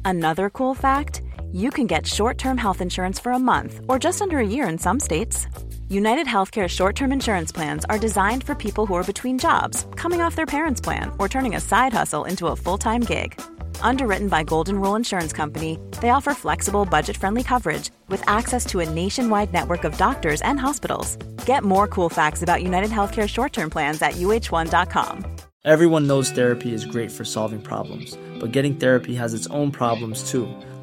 Another 0.04 0.50
cool 0.50 0.76
fact 0.76 1.22
you 1.54 1.70
can 1.70 1.88
get 1.88 2.06
short 2.06 2.38
term 2.38 2.58
health 2.58 2.82
insurance 2.82 3.22
for 3.22 3.32
a 3.32 3.40
month 3.40 3.80
or 3.88 3.98
just 3.98 4.22
under 4.22 4.40
a 4.40 4.46
year 4.46 4.68
in 4.68 4.78
some 4.78 5.00
states. 5.00 5.48
United 5.90 6.28
Healthcare 6.28 6.68
short 6.68 6.96
term 6.98 7.14
insurance 7.14 7.50
plans 7.50 7.86
are 7.86 7.98
designed 7.98 8.44
for 8.44 8.54
people 8.54 8.86
who 8.86 8.94
are 8.96 9.06
between 9.06 9.40
jobs, 9.40 9.86
coming 9.96 10.20
off 10.20 10.36
their 10.36 10.46
parents' 10.46 10.82
plan, 10.82 11.14
or 11.18 11.30
turning 11.30 11.56
a 11.56 11.62
side 11.62 11.94
hustle 11.94 12.26
into 12.26 12.48
a 12.48 12.56
full 12.58 12.78
time 12.78 13.02
gig. 13.02 13.40
Underwritten 13.80 14.28
by 14.28 14.44
Golden 14.44 14.82
Rule 14.82 14.98
Insurance 14.98 15.32
Company, 15.32 15.80
they 16.02 16.10
offer 16.10 16.34
flexible, 16.34 16.84
budget 16.84 17.16
friendly 17.16 17.42
coverage 17.42 17.90
with 18.10 18.22
access 18.28 18.66
to 18.66 18.82
a 18.82 18.90
nationwide 18.90 19.54
network 19.54 19.86
of 19.86 19.98
doctors 19.98 20.42
and 20.42 20.60
hospitals. 20.60 21.16
Get 21.46 21.64
more 21.64 21.88
cool 21.88 22.10
facts 22.10 22.42
about 22.42 22.62
United 22.64 22.90
Healthcare 22.90 23.30
short 23.30 23.54
term 23.54 23.70
plans 23.70 24.02
at 24.02 24.16
uh1.com. 24.16 25.38
Everyone 25.64 26.06
knows 26.06 26.32
therapy 26.32 26.74
is 26.74 26.84
great 26.86 27.12
for 27.14 27.24
solving 27.24 27.62
problems, 27.62 28.18
but 28.42 28.52
getting 28.52 28.76
therapy 28.76 29.16
has 29.16 29.34
its 29.34 29.48
own 29.48 29.72
problems 29.72 30.30
too, 30.30 30.54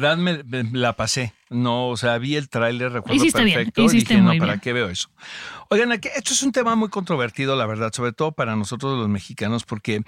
verdad 0.00 0.16
me, 0.16 0.42
me- 0.44 0.70
la 0.78 0.94
pasé. 0.96 1.32
No, 1.50 1.88
o 1.88 1.96
sea, 1.96 2.16
vi 2.18 2.36
el 2.36 2.48
tráiler, 2.48 2.92
recuerdo 2.92 3.16
Hiciste 3.16 3.42
bien, 3.42 3.56
perfecto. 3.56 3.82
y 3.82 3.88
dije, 3.88 4.20
no, 4.20 4.28
¿para 4.38 4.52
bien. 4.52 4.60
qué 4.60 4.72
veo 4.72 4.88
eso? 4.88 5.10
Oigan, 5.68 5.90
aquí- 5.90 6.08
esto 6.14 6.32
es 6.32 6.42
un 6.44 6.52
tema 6.52 6.76
muy 6.76 6.88
controvertido, 6.90 7.56
la 7.56 7.66
verdad, 7.66 7.92
sobre 7.92 8.12
todo 8.12 8.30
para 8.32 8.54
nosotros 8.54 8.96
los 8.98 9.08
mexicanos, 9.08 9.64
porque 9.64 10.02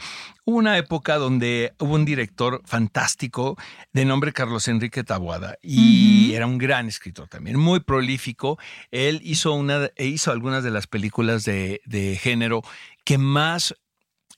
hubo 0.45 0.57
una 0.59 0.79
época 0.79 1.17
donde 1.17 1.75
hubo 1.81 1.95
un 1.95 2.05
director 2.05 2.63
fantástico 2.65 3.57
de 3.93 4.05
nombre 4.05 4.33
Carlos 4.33 4.69
Enrique 4.69 5.03
Taboada 5.03 5.57
y 5.63 6.33
era 6.35 6.47
un 6.47 6.59
gran 6.59 6.87
escritor 6.87 7.27
también, 7.29 7.59
muy 7.59 7.81
prolífico. 7.81 8.59
Él 8.93 9.21
hizo, 9.25 9.53
una, 9.53 9.91
hizo 9.99 10.31
algunas 10.31 10.63
de 10.63 10.71
las 10.71 10.87
películas 10.87 11.45
de, 11.45 11.81
de 11.87 12.17
género 12.17 12.63
que 13.05 13.19
más 13.19 13.75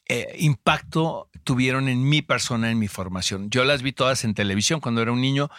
eh, 0.09 0.37
impacto 0.39 1.29
tuvieron 1.45 1.89
en 1.89 2.09
mi 2.09 2.23
persona, 2.23 2.71
en 2.71 2.79
mi 2.79 2.89
formación. 2.89 3.51
Yo 3.51 3.65
las 3.65 3.83
vi 3.83 3.93
todas 3.93 4.25
en 4.25 4.35
televisión 4.35 4.81
cuando 4.81 5.03
era 5.03 5.13
un 5.13 5.21
niño, 5.21 5.51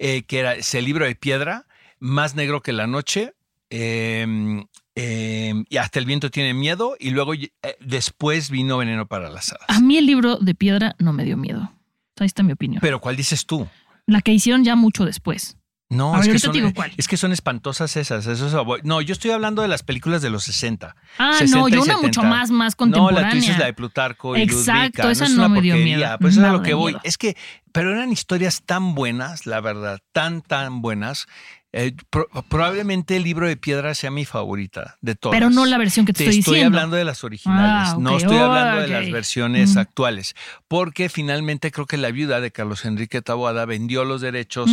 eh, 0.00 0.22
que 0.22 0.38
era 0.38 0.54
ese 0.54 0.82
libro 0.82 1.04
de 1.04 1.14
piedra, 1.14 1.66
Más 1.98 2.34
negro 2.34 2.62
que 2.62 2.72
la 2.72 2.86
noche, 2.86 3.34
eh, 3.70 4.64
eh, 4.94 5.64
y 5.68 5.76
hasta 5.76 5.98
el 5.98 6.04
viento 6.04 6.30
tiene 6.30 6.52
miedo, 6.52 6.96
y 6.98 7.10
luego 7.10 7.34
eh, 7.34 7.50
después 7.80 8.50
vino 8.50 8.76
Veneno 8.76 9.06
para 9.06 9.30
las 9.30 9.52
hadas. 9.52 9.64
A 9.68 9.80
mí 9.80 9.96
el 9.96 10.06
libro 10.06 10.36
de 10.36 10.54
piedra 10.54 10.94
no 10.98 11.12
me 11.12 11.24
dio 11.24 11.36
miedo. 11.36 11.72
Ahí 12.18 12.26
está 12.26 12.42
mi 12.42 12.52
opinión. 12.52 12.80
Pero 12.80 13.00
¿cuál 13.00 13.16
dices 13.16 13.46
tú? 13.46 13.66
la 14.06 14.20
que 14.20 14.32
hicieron 14.32 14.64
ya 14.64 14.76
mucho 14.76 15.04
después. 15.04 15.56
No, 15.92 16.14
es, 16.18 16.26
ver, 16.26 16.32
que 16.32 16.38
son, 16.38 16.52
te 16.52 16.58
digo 16.58 16.72
cuál. 16.74 16.92
es 16.96 17.06
que 17.08 17.16
son 17.16 17.32
espantosas 17.32 17.96
esas. 17.96 18.26
Eso 18.26 18.46
es 18.46 18.84
no, 18.84 19.00
yo 19.00 19.12
estoy 19.12 19.30
hablando 19.30 19.62
de 19.62 19.68
las 19.68 19.82
películas 19.82 20.22
de 20.22 20.30
los 20.30 20.44
60. 20.44 20.94
Ah, 21.18 21.32
60 21.38 21.56
no, 21.58 21.68
yo 21.68 21.82
una 21.82 21.94
70. 21.94 22.06
mucho 22.06 22.22
más, 22.22 22.50
más 22.50 22.72
No, 22.72 22.76
contemporánea. 22.78 23.22
la 23.22 23.30
tú 23.30 23.36
dices 23.36 23.58
la 23.58 23.66
de 23.66 23.72
Plutarco 23.74 24.36
y 24.36 24.42
Exacto, 24.42 25.02
Ludwika. 25.02 25.10
esa 25.10 25.24
es 25.24 25.30
no 25.30 25.36
una 25.46 25.48
me 25.48 25.60
dio 25.60 25.74
porquería. 25.74 25.96
miedo, 25.96 26.16
Pues 26.20 26.32
eso 26.34 26.42
es 26.42 26.48
a 26.48 26.52
lo 26.52 26.62
que 26.62 26.74
voy. 26.74 26.92
miedo. 26.92 27.00
Es 27.04 27.18
que, 27.18 27.36
pero 27.72 27.92
eran 27.92 28.10
historias 28.12 28.62
tan 28.64 28.94
buenas, 28.94 29.46
la 29.46 29.60
verdad, 29.60 30.00
tan, 30.12 30.42
tan 30.42 30.82
buenas. 30.82 31.26
Eh, 31.74 31.94
pro- 32.10 32.28
probablemente 32.50 33.16
el 33.16 33.22
libro 33.24 33.46
de 33.48 33.56
piedra 33.56 33.94
sea 33.94 34.10
mi 34.10 34.26
favorita 34.26 34.98
de 35.00 35.14
todas. 35.14 35.34
Pero 35.34 35.48
no 35.48 35.64
la 35.64 35.78
versión 35.78 36.04
que 36.04 36.12
te, 36.12 36.18
Te 36.18 36.24
estoy, 36.24 36.38
estoy 36.40 36.54
diciendo. 36.56 36.76
hablando 36.76 36.96
de 36.96 37.04
las 37.06 37.24
originales, 37.24 37.94
Ah, 37.94 37.96
no 37.98 38.18
estoy 38.18 38.36
hablando 38.36 38.82
de 38.82 38.88
las 38.88 39.10
versiones 39.10 39.74
Mm. 39.74 39.78
actuales, 39.78 40.34
porque 40.68 41.08
finalmente 41.08 41.70
creo 41.70 41.86
que 41.86 41.96
la 41.96 42.10
viuda 42.10 42.42
de 42.42 42.50
Carlos 42.52 42.84
Enrique 42.84 43.22
Taboada 43.22 43.64
vendió 43.64 44.04
los 44.04 44.20
derechos. 44.20 44.70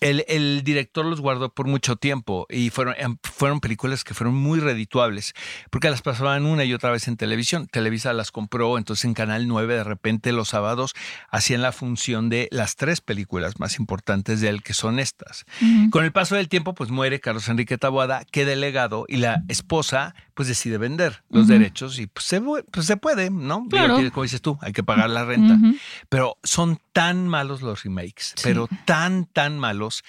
El, 0.00 0.24
el 0.28 0.62
director 0.62 1.04
los 1.04 1.20
guardó 1.20 1.52
por 1.52 1.66
mucho 1.66 1.96
tiempo 1.96 2.46
y 2.50 2.70
fueron, 2.70 2.94
em, 2.98 3.16
fueron 3.22 3.60
películas 3.60 4.04
que 4.04 4.14
fueron 4.14 4.34
muy 4.34 4.60
redituables 4.60 5.34
porque 5.70 5.90
las 5.90 6.02
pasaban 6.02 6.46
una 6.46 6.64
y 6.64 6.74
otra 6.74 6.90
vez 6.90 7.08
en 7.08 7.16
televisión. 7.16 7.66
Televisa 7.66 8.12
las 8.12 8.30
compró, 8.30 8.78
entonces 8.78 9.04
en 9.04 9.14
Canal 9.14 9.48
9 9.48 9.74
de 9.74 9.84
repente 9.84 10.32
los 10.32 10.48
sábados 10.48 10.94
hacían 11.30 11.62
la 11.62 11.72
función 11.72 12.28
de 12.28 12.48
las 12.50 12.76
tres 12.76 13.00
películas 13.00 13.58
más 13.58 13.78
importantes 13.78 14.40
de 14.40 14.48
él, 14.48 14.62
que 14.62 14.74
son 14.74 14.98
estas. 14.98 15.44
Con 15.90 16.04
el 16.04 16.12
paso 16.12 16.36
del 16.36 16.48
tiempo, 16.48 16.74
pues 16.74 16.90
muere 16.90 17.20
Carlos 17.20 17.48
Enrique 17.48 17.78
Taboada, 17.78 18.24
queda 18.24 18.52
el 18.52 18.60
legado 18.60 19.04
y 19.08 19.16
la 19.16 19.42
esposa 19.48 20.14
pues 20.36 20.48
decide 20.48 20.76
vender 20.76 21.24
los 21.30 21.48
derechos 21.48 21.98
y 21.98 22.06
pues 22.08 22.26
se, 22.26 22.42
pues 22.42 22.86
se 22.86 22.98
puede, 22.98 23.30
¿no? 23.30 23.66
Claro. 23.70 23.96
como 24.12 24.22
dices 24.22 24.42
tú, 24.42 24.58
hay 24.60 24.74
que 24.74 24.84
pagar 24.84 25.08
la 25.08 25.24
renta. 25.24 25.56
Pero 26.10 26.36
son 26.44 26.78
tan 26.92 27.26
malos 27.26 27.62
los 27.62 27.82
remakes, 27.84 28.34
Sí. 28.36 28.42
pero 28.44 28.68
tan, 28.84 29.24
tan 29.24 29.58
malos. 29.58 30.04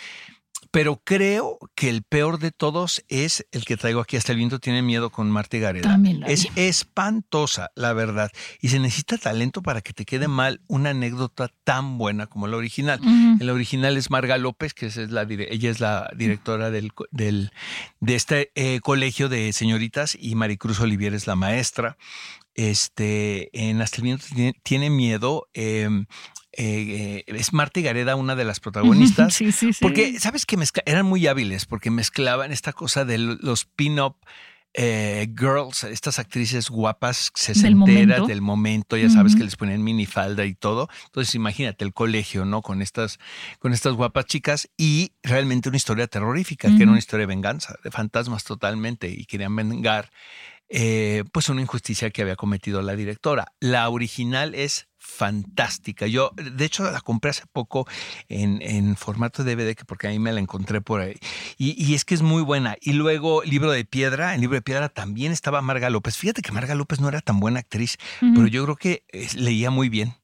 Pero 0.77 1.01
creo 1.03 1.57
que 1.73 1.89
el 1.89 2.03
peor 2.03 2.37
de 2.37 2.51
todos 2.51 3.03
es 3.07 3.47
el 3.51 3.65
que 3.65 3.77
traigo 3.77 3.99
aquí. 3.99 4.15
Hasta 4.15 4.31
el 4.31 4.37
viento 4.37 4.59
tiene 4.59 4.83
miedo 4.83 5.09
con 5.09 5.31
Marta 5.31 5.57
Gareda. 5.57 5.89
También 5.89 6.19
la 6.19 6.27
Es 6.27 6.43
vi. 6.53 6.61
espantosa, 6.61 7.71
la 7.73 7.93
verdad. 7.93 8.29
Y 8.61 8.67
se 8.69 8.77
necesita 8.77 9.17
talento 9.17 9.63
para 9.63 9.81
que 9.81 9.93
te 9.93 10.05
quede 10.05 10.27
mal 10.27 10.61
una 10.67 10.91
anécdota 10.91 11.49
tan 11.63 11.97
buena 11.97 12.27
como 12.27 12.45
la 12.45 12.57
original. 12.57 12.99
Ujú. 13.01 13.37
El 13.41 13.49
original 13.49 13.97
es 13.97 14.11
Marga 14.11 14.37
López, 14.37 14.75
que 14.75 14.85
es 14.85 14.97
la, 14.97 15.23
ella 15.23 15.71
es 15.71 15.79
la 15.79 16.11
directora 16.15 16.69
del, 16.69 16.91
de 17.11 18.15
este 18.15 18.51
eh, 18.53 18.79
colegio 18.81 19.29
de 19.29 19.53
señoritas 19.53 20.15
y 20.19 20.35
Maricruz 20.35 20.79
Olivier 20.79 21.15
es 21.15 21.25
la 21.25 21.35
maestra. 21.35 21.97
Este, 22.53 23.49
en 23.53 23.81
Hasta 23.81 23.97
el 23.97 24.03
viento 24.03 24.25
tiene, 24.31 24.53
tiene 24.61 24.89
miedo. 24.91 25.47
eh, 25.55 25.89
eh, 26.57 27.23
eh, 27.27 27.33
es 27.35 27.53
Marta 27.53 27.79
y 27.79 27.83
Gareda 27.83 28.15
una 28.15 28.35
de 28.35 28.43
las 28.43 28.59
protagonistas. 28.59 29.33
Sí, 29.33 29.51
sí, 29.51 29.71
sí. 29.73 29.79
Porque, 29.81 30.19
¿sabes 30.19 30.45
que 30.45 30.57
mezcla- 30.57 30.83
eran 30.85 31.05
muy 31.05 31.25
hábiles? 31.27 31.65
Porque 31.65 31.89
mezclaban 31.91 32.51
esta 32.51 32.73
cosa 32.73 33.05
de 33.05 33.17
lo- 33.19 33.35
los 33.39 33.65
pin-up 33.65 34.17
eh, 34.79 35.27
girls, 35.35 35.85
estas 35.85 36.19
actrices 36.19 36.69
guapas, 36.69 37.31
sesenteras 37.33 37.75
momento. 37.77 38.27
del 38.27 38.41
momento, 38.41 38.95
ya 38.95 39.09
sabes 39.09 39.35
que 39.35 39.43
les 39.43 39.55
ponían 39.55 39.81
minifalda 39.81 40.45
y 40.45 40.53
todo. 40.53 40.87
Entonces, 41.05 41.33
imagínate 41.33 41.83
el 41.83 41.93
colegio, 41.93 42.45
¿no? 42.45 42.61
Con 42.61 42.83
estas, 42.83 43.17
con 43.57 43.73
estas 43.73 43.93
guapas 43.93 44.25
chicas 44.25 44.69
y 44.77 45.13
realmente 45.23 45.69
una 45.69 45.77
historia 45.77 46.05
terrorífica, 46.05 46.67
que 46.75 46.83
era 46.83 46.91
una 46.91 46.99
historia 46.99 47.23
de 47.25 47.33
venganza, 47.33 47.75
de 47.83 47.89
fantasmas 47.89 48.43
totalmente, 48.43 49.07
y 49.09 49.25
querían 49.25 49.55
vengar 49.55 50.11
eh, 50.69 51.23
pues 51.31 51.49
una 51.49 51.61
injusticia 51.61 52.09
que 52.09 52.21
había 52.21 52.35
cometido 52.35 52.81
la 52.81 52.95
directora. 52.95 53.53
La 53.59 53.89
original 53.89 54.55
es 54.55 54.87
fantástica. 55.07 56.05
Yo, 56.07 56.31
de 56.35 56.65
hecho, 56.65 56.89
la 56.91 56.99
compré 56.99 57.31
hace 57.31 57.43
poco 57.51 57.87
en, 58.27 58.61
en 58.61 58.97
formato 58.97 59.43
DVD, 59.43 59.73
que 59.75 59.85
porque 59.85 60.07
ahí 60.07 60.19
me 60.19 60.33
la 60.33 60.41
encontré 60.41 60.81
por 60.81 60.99
ahí. 60.99 61.15
Y, 61.57 61.81
y, 61.81 61.95
es 61.95 62.03
que 62.03 62.13
es 62.13 62.21
muy 62.21 62.41
buena. 62.41 62.75
Y 62.81 62.93
luego, 62.93 63.41
Libro 63.43 63.71
de 63.71 63.85
Piedra. 63.85 64.35
En 64.35 64.41
Libro 64.41 64.55
de 64.55 64.61
Piedra 64.61 64.89
también 64.89 65.31
estaba 65.31 65.61
Marga 65.61 65.89
López. 65.89 66.17
Fíjate 66.17 66.41
que 66.41 66.51
Marga 66.51 66.75
López 66.75 66.99
no 66.99 67.07
era 67.07 67.21
tan 67.21 67.39
buena 67.39 67.59
actriz, 67.59 67.97
uh 68.21 68.25
-huh. 68.25 68.35
pero 68.35 68.47
yo 68.47 68.63
creo 68.65 68.75
que 68.75 69.03
eh, 69.13 69.27
leía 69.35 69.71
muy 69.71 69.87
bien. 69.87 70.15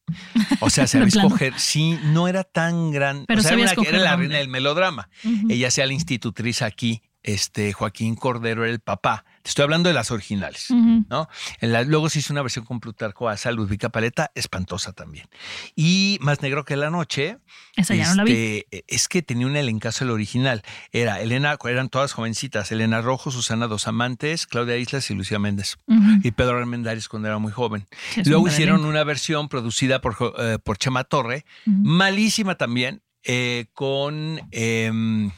O 0.60 0.70
sea, 0.70 0.86
sabía 0.88 1.08
escoger. 1.08 1.58
Sí, 1.58 1.98
no 2.04 2.28
era 2.28 2.44
tan 2.44 2.92
gran. 2.92 3.26
Pero 3.26 3.40
o 3.40 3.44
sea, 3.44 3.54
era, 3.54 3.66
escoger 3.66 3.96
era 3.96 4.04
la 4.04 4.16
reina 4.18 4.38
del 4.38 4.50
melodrama. 4.50 5.10
Uh 5.24 5.30
-huh. 5.30 5.52
Ella 5.52 5.72
sea 5.72 5.86
la 5.86 5.94
institutriz 5.94 6.62
aquí. 6.62 7.02
Este 7.24 7.74
Joaquín 7.74 8.16
Cordero 8.16 8.64
era 8.64 8.72
el 8.72 8.80
papá. 8.80 9.26
Te 9.42 9.50
estoy 9.50 9.64
hablando 9.64 9.90
de 9.90 9.94
las 9.94 10.12
originales, 10.12 10.70
uh 10.70 10.76
-huh. 10.76 11.06
¿no? 11.10 11.28
La, 11.60 11.84
luego 11.84 12.10
se 12.10 12.20
hizo 12.20 12.32
una 12.32 12.42
versión 12.42 12.66
con 12.66 12.80
Plutarco 12.80 13.28
Asa, 13.28 13.52
Ludvica 13.52 13.90
Paleta, 13.90 14.32
espantosa 14.36 14.94
también. 14.94 15.28
Y 15.76 16.18
Más 16.22 16.42
Negro 16.42 16.64
que 16.64 16.78
la 16.78 16.90
Noche. 16.90 17.38
Esa 17.76 17.96
ya 17.96 18.04
este, 18.04 18.16
no 18.16 18.24
la 18.24 18.24
vi. 18.24 18.66
Es 18.88 19.08
que 19.08 19.22
tenía 19.22 19.48
un 19.48 19.56
elencazo 19.56 20.06
el 20.06 20.12
original. 20.12 20.62
Era 20.92 21.20
Elena, 21.22 21.58
eran 21.66 21.90
todas 21.90 22.14
jovencitas. 22.14 22.72
Elena 22.72 23.02
Rojo, 23.02 23.32
Susana 23.32 23.68
Dos 23.68 23.88
Amantes, 23.88 24.46
Claudia 24.48 24.78
Islas 24.78 25.10
y 25.10 25.14
Lucía 25.14 25.40
Méndez. 25.40 25.78
Uh 25.88 25.96
-huh. 25.96 26.22
Y 26.24 26.32
Pedro 26.32 26.58
Armendáriz 26.58 27.08
cuando 27.08 27.28
era 27.28 27.38
muy 27.38 27.52
joven. 27.52 27.88
Sí, 28.14 28.24
luego 28.26 28.48
hicieron 28.48 28.86
una 28.86 29.04
versión 29.04 29.50
producida 29.50 30.00
por, 30.00 30.16
eh, 30.40 30.58
por 30.64 30.78
Chema 30.78 31.04
Torre, 31.04 31.46
uh 31.66 31.72
-huh. 31.72 31.84
malísima 31.84 32.56
también, 32.56 33.02
eh, 33.24 33.68
con... 33.74 34.40
Eh, 34.52 35.32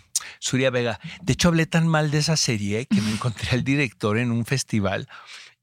Suria 0.46 0.70
Vega. 0.70 1.00
De 1.24 1.34
hecho, 1.34 1.48
hablé 1.48 1.66
tan 1.66 1.88
mal 1.88 2.12
de 2.12 2.20
esa 2.20 2.38
serie 2.38 2.86
que 2.86 3.02
me 3.02 3.12
encontré 3.12 3.50
al 3.52 3.64
director 3.64 4.20
en 4.20 4.32
un 4.32 4.46
festival. 4.46 5.08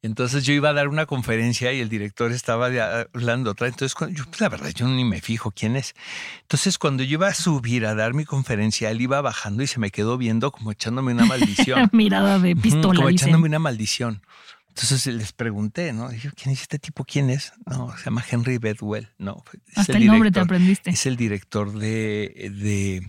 Entonces 0.02 0.44
yo 0.44 0.52
iba 0.52 0.70
a 0.70 0.72
dar 0.72 0.88
una 0.88 1.06
conferencia 1.06 1.72
y 1.72 1.78
el 1.78 1.88
director 1.88 2.32
estaba 2.32 2.66
hablando 2.66 3.52
otra. 3.52 3.68
Entonces, 3.68 3.96
yo, 4.10 4.24
pues, 4.24 4.40
la 4.40 4.48
verdad, 4.48 4.70
yo 4.74 4.88
ni 4.88 5.04
me 5.04 5.20
fijo 5.20 5.52
quién 5.52 5.76
es. 5.76 5.94
Entonces, 6.40 6.78
cuando 6.78 7.04
yo 7.04 7.12
iba 7.12 7.28
a 7.28 7.34
subir 7.34 7.86
a 7.86 7.94
dar 7.94 8.12
mi 8.12 8.24
conferencia, 8.24 8.90
él 8.90 9.00
iba 9.00 9.20
bajando 9.20 9.62
y 9.62 9.68
se 9.68 9.78
me 9.78 9.92
quedó 9.92 10.18
viendo 10.18 10.50
como 10.50 10.72
echándome 10.72 11.12
una 11.12 11.26
maldición. 11.26 11.88
Mirada 11.92 12.40
de 12.40 12.56
pistola. 12.56 12.96
Como 12.96 13.08
dicen. 13.08 13.28
echándome 13.28 13.48
una 13.48 13.60
maldición. 13.60 14.22
Entonces 14.66 15.06
les 15.06 15.32
pregunté, 15.32 15.92
¿no? 15.92 16.08
Dije, 16.08 16.30
¿quién 16.34 16.54
es 16.54 16.62
este 16.62 16.80
tipo? 16.80 17.04
¿Quién 17.04 17.30
es? 17.30 17.52
No, 17.66 17.96
se 17.96 18.06
llama 18.06 18.24
Henry 18.28 18.58
Bedwell. 18.58 19.10
No, 19.18 19.44
es 19.68 19.78
Hasta 19.78 19.98
el, 19.98 20.06
nombre 20.06 20.30
director, 20.30 20.48
te 20.48 20.54
aprendiste. 20.54 20.90
Es 20.90 21.06
el 21.06 21.16
director 21.16 21.72
de, 21.72 22.50
de 22.58 23.06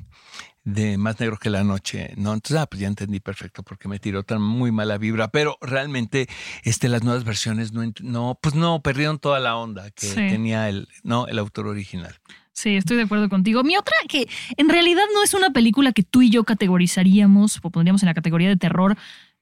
de 0.63 0.97
Más 0.97 1.19
Negro 1.19 1.38
que 1.38 1.49
la 1.49 1.63
Noche, 1.63 2.13
¿no? 2.15 2.34
Entonces, 2.34 2.58
ah, 2.58 2.65
pues 2.65 2.82
ya 2.82 2.88
entendí 2.88 3.19
perfecto 3.19 3.63
porque 3.63 3.88
me 3.88 3.99
tiró 3.99 4.23
tan 4.23 4.41
muy 4.41 4.71
mala 4.71 4.97
vibra, 4.97 5.28
pero 5.30 5.58
realmente 5.62 6.28
este, 6.63 6.89
las 6.89 7.04
nuevas 7.04 7.23
versiones 7.23 7.73
no, 7.73 7.84
no 8.02 8.39
pues 8.41 8.56
no, 8.56 8.82
perdieron 8.82 9.19
toda 9.19 9.39
la 9.39 9.58
onda 9.58 9.91
que 9.91 10.08
sí. 10.08 10.15
tenía 10.15 10.69
el, 10.69 10.88
¿no? 11.04 11.28
el 11.28 11.39
autor 11.39 11.67
original. 11.67 12.15
Sí, 12.54 12.76
estoy 12.76 12.97
de 12.97 13.04
acuerdo 13.04 13.30
contigo. 13.30 13.63
Mi 13.63 13.76
otra, 13.78 13.95
que 14.08 14.30
en 14.58 14.69
realidad 14.69 15.04
no 15.13 15.23
es 15.23 15.34
una 15.34 15.49
película 15.49 15.91
que 15.91 16.04
tú 16.04 16.21
y 16.21 16.30
yo 16.30 16.43
categorizaríamos 16.43 17.60
o 17.63 17.69
pondríamos 17.71 18.04
en 18.04 18.08
la 18.08 18.13
categoría 18.13 18.47
de 18.47 18.58
terror, 18.58 18.95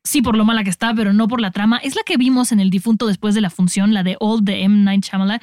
sí 0.04 0.22
por 0.22 0.36
lo 0.36 0.46
mala 0.46 0.64
que 0.64 0.70
está, 0.70 0.94
pero 0.94 1.14
no 1.14 1.28
por 1.28 1.42
la 1.42 1.52
trama. 1.52 1.78
Es 1.78 1.96
la 1.96 2.04
que 2.04 2.18
vimos 2.18 2.52
en 2.52 2.60
El 2.60 2.70
Difunto 2.70 3.08
después 3.08 3.36
de 3.36 3.42
la 3.42 3.50
función, 3.50 3.94
la 3.94 4.04
de 4.04 4.18
Old 4.20 4.44
de 4.44 4.64
M. 4.64 4.84
Night 4.84 5.06
Shyamalan. 5.06 5.40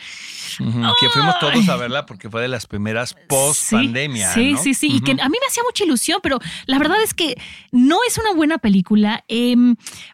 Uh 0.60 0.64
-huh, 0.64 0.94
que 0.98 1.08
fuimos 1.10 1.38
todos 1.38 1.68
a 1.68 1.76
verla 1.76 2.06
porque 2.06 2.28
fue 2.28 2.42
de 2.42 2.48
las 2.48 2.66
primeras 2.66 3.14
post 3.28 3.70
pandemia. 3.70 4.32
Sí, 4.32 4.52
¿no? 4.52 4.62
sí, 4.62 4.74
sí, 4.74 4.88
uh 4.88 4.92
-huh. 4.92 4.96
y 4.96 5.00
que 5.00 5.12
a 5.12 5.28
mí 5.28 5.36
me 5.40 5.46
hacía 5.48 5.62
mucha 5.62 5.84
ilusión, 5.84 6.18
pero 6.22 6.40
la 6.66 6.78
verdad 6.78 7.00
es 7.02 7.14
que 7.14 7.40
no 7.70 7.98
es 8.06 8.18
una 8.18 8.32
buena 8.32 8.58
película. 8.58 9.24
Eh, 9.28 9.56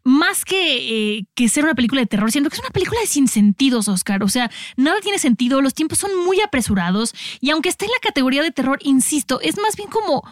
más 0.04 0.44
que, 0.44 1.16
eh, 1.18 1.26
que 1.34 1.48
ser 1.48 1.64
una 1.64 1.74
película 1.74 2.00
de 2.02 2.06
terror, 2.06 2.30
siento 2.30 2.50
que 2.50 2.56
es 2.56 2.60
una 2.60 2.70
película 2.70 3.00
de 3.00 3.06
sin 3.06 3.28
sentidos, 3.28 3.88
Oscar. 3.88 4.22
O 4.22 4.28
sea, 4.28 4.50
nada 4.76 5.00
tiene 5.00 5.18
sentido, 5.18 5.62
los 5.62 5.74
tiempos 5.74 5.98
son 5.98 6.10
muy 6.24 6.40
apresurados 6.40 7.14
y 7.40 7.50
aunque 7.50 7.68
esté 7.70 7.86
en 7.86 7.92
la 7.92 7.98
categoría 8.02 8.42
de 8.42 8.50
terror, 8.50 8.78
insisto, 8.82 9.40
es 9.40 9.56
más 9.58 9.76
bien 9.76 9.88
como 9.88 10.22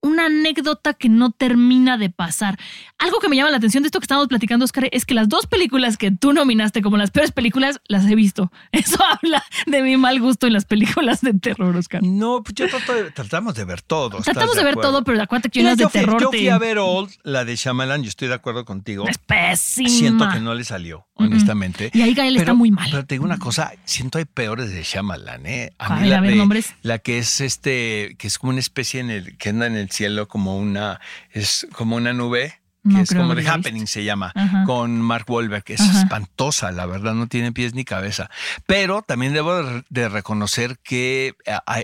una 0.00 0.26
anécdota 0.26 0.94
que 0.94 1.08
no 1.08 1.30
termina 1.30 1.98
de 1.98 2.10
pasar. 2.10 2.58
Algo 2.98 3.18
que 3.18 3.28
me 3.28 3.36
llama 3.36 3.50
la 3.50 3.56
atención 3.56 3.82
de 3.82 3.88
esto 3.88 4.00
que 4.00 4.04
estamos 4.04 4.28
platicando, 4.28 4.64
Oscar, 4.64 4.88
es 4.92 5.04
que 5.04 5.14
las 5.14 5.28
dos 5.28 5.46
películas 5.46 5.96
que 5.96 6.10
tú 6.10 6.32
nominaste 6.32 6.82
como 6.82 6.96
las 6.96 7.10
peores 7.10 7.32
películas, 7.32 7.80
las 7.88 8.06
he 8.06 8.14
visto. 8.14 8.52
Eso 8.72 8.98
habla 9.04 9.42
de 9.66 9.82
mi 9.82 9.96
mal 9.96 10.20
gusto 10.20 10.46
en 10.46 10.52
las 10.52 10.64
películas 10.64 11.20
de 11.20 11.34
terror, 11.34 11.74
Oscar. 11.76 12.02
No, 12.02 12.42
pues 12.42 12.54
yo 12.54 12.68
trato 12.68 12.94
de, 12.94 13.10
tratamos 13.10 13.54
de 13.54 13.64
ver 13.64 13.82
todo. 13.82 14.20
Tratamos 14.20 14.54
de, 14.54 14.60
de 14.60 14.64
ver 14.64 14.76
todo, 14.76 15.04
pero 15.04 15.22
acuérdate 15.22 15.50
que 15.50 15.62
yo, 15.62 15.76
de 15.76 15.88
fui, 15.88 16.00
terror 16.00 16.20
yo 16.20 16.30
te... 16.30 16.38
fui 16.38 16.48
a 16.48 16.58
ver 16.58 16.78
Old, 16.78 17.10
la 17.22 17.44
de 17.44 17.56
Shyamalan, 17.56 18.02
yo 18.02 18.08
estoy 18.08 18.28
de 18.28 18.34
acuerdo 18.34 18.64
contigo. 18.64 19.06
Es 19.08 19.18
pésima. 19.18 19.88
Siento 19.88 20.28
que 20.30 20.40
no 20.40 20.54
le 20.54 20.64
salió, 20.64 21.06
honestamente. 21.14 21.90
Y 21.92 22.02
ahí 22.02 22.14
Gael 22.14 22.34
pero, 22.34 22.42
está 22.42 22.54
muy 22.54 22.70
mal. 22.70 22.88
Pero 22.90 23.06
te 23.06 23.14
digo 23.14 23.24
una 23.24 23.38
cosa, 23.38 23.72
siento 23.84 24.18
hay 24.18 24.24
peores 24.24 24.70
de 24.70 24.82
Shyamalan, 24.82 25.46
¿eh? 25.46 25.72
A 25.78 25.96
mí 25.96 26.02
Ay, 26.04 26.10
la, 26.10 26.18
a 26.18 26.20
ver, 26.20 26.34
de, 26.34 26.64
la 26.82 26.98
que 26.98 27.18
es 27.18 27.40
este, 27.40 28.16
que 28.18 28.26
es 28.26 28.38
como 28.38 28.50
una 28.50 28.60
especie 28.60 29.00
en 29.00 29.10
el, 29.10 29.36
que 29.36 29.48
anda 29.50 29.66
en 29.66 29.76
el 29.76 29.87
cielo 29.90 30.28
como 30.28 30.56
una, 30.58 31.00
es 31.32 31.66
como 31.72 31.96
una 31.96 32.12
nube. 32.12 32.54
Que 32.84 32.94
No 32.94 33.00
es 33.00 33.12
como 33.12 33.34
The 33.34 33.46
Happening 33.46 33.86
se 33.86 34.02
llama, 34.04 34.32
Ajá. 34.34 34.62
con 34.64 35.02
Mark 35.02 35.26
Wahlberg, 35.28 35.62
que 35.64 35.74
es 35.74 35.80
Ajá. 35.80 36.02
espantosa, 36.02 36.70
la 36.72 36.86
verdad, 36.86 37.12
no 37.12 37.26
tiene 37.26 37.52
pies 37.52 37.74
ni 37.74 37.84
cabeza. 37.84 38.30
Pero 38.66 39.02
también 39.02 39.34
debo 39.34 39.82
de- 39.90 40.08
reconocer 40.08 40.78
que 40.82 41.34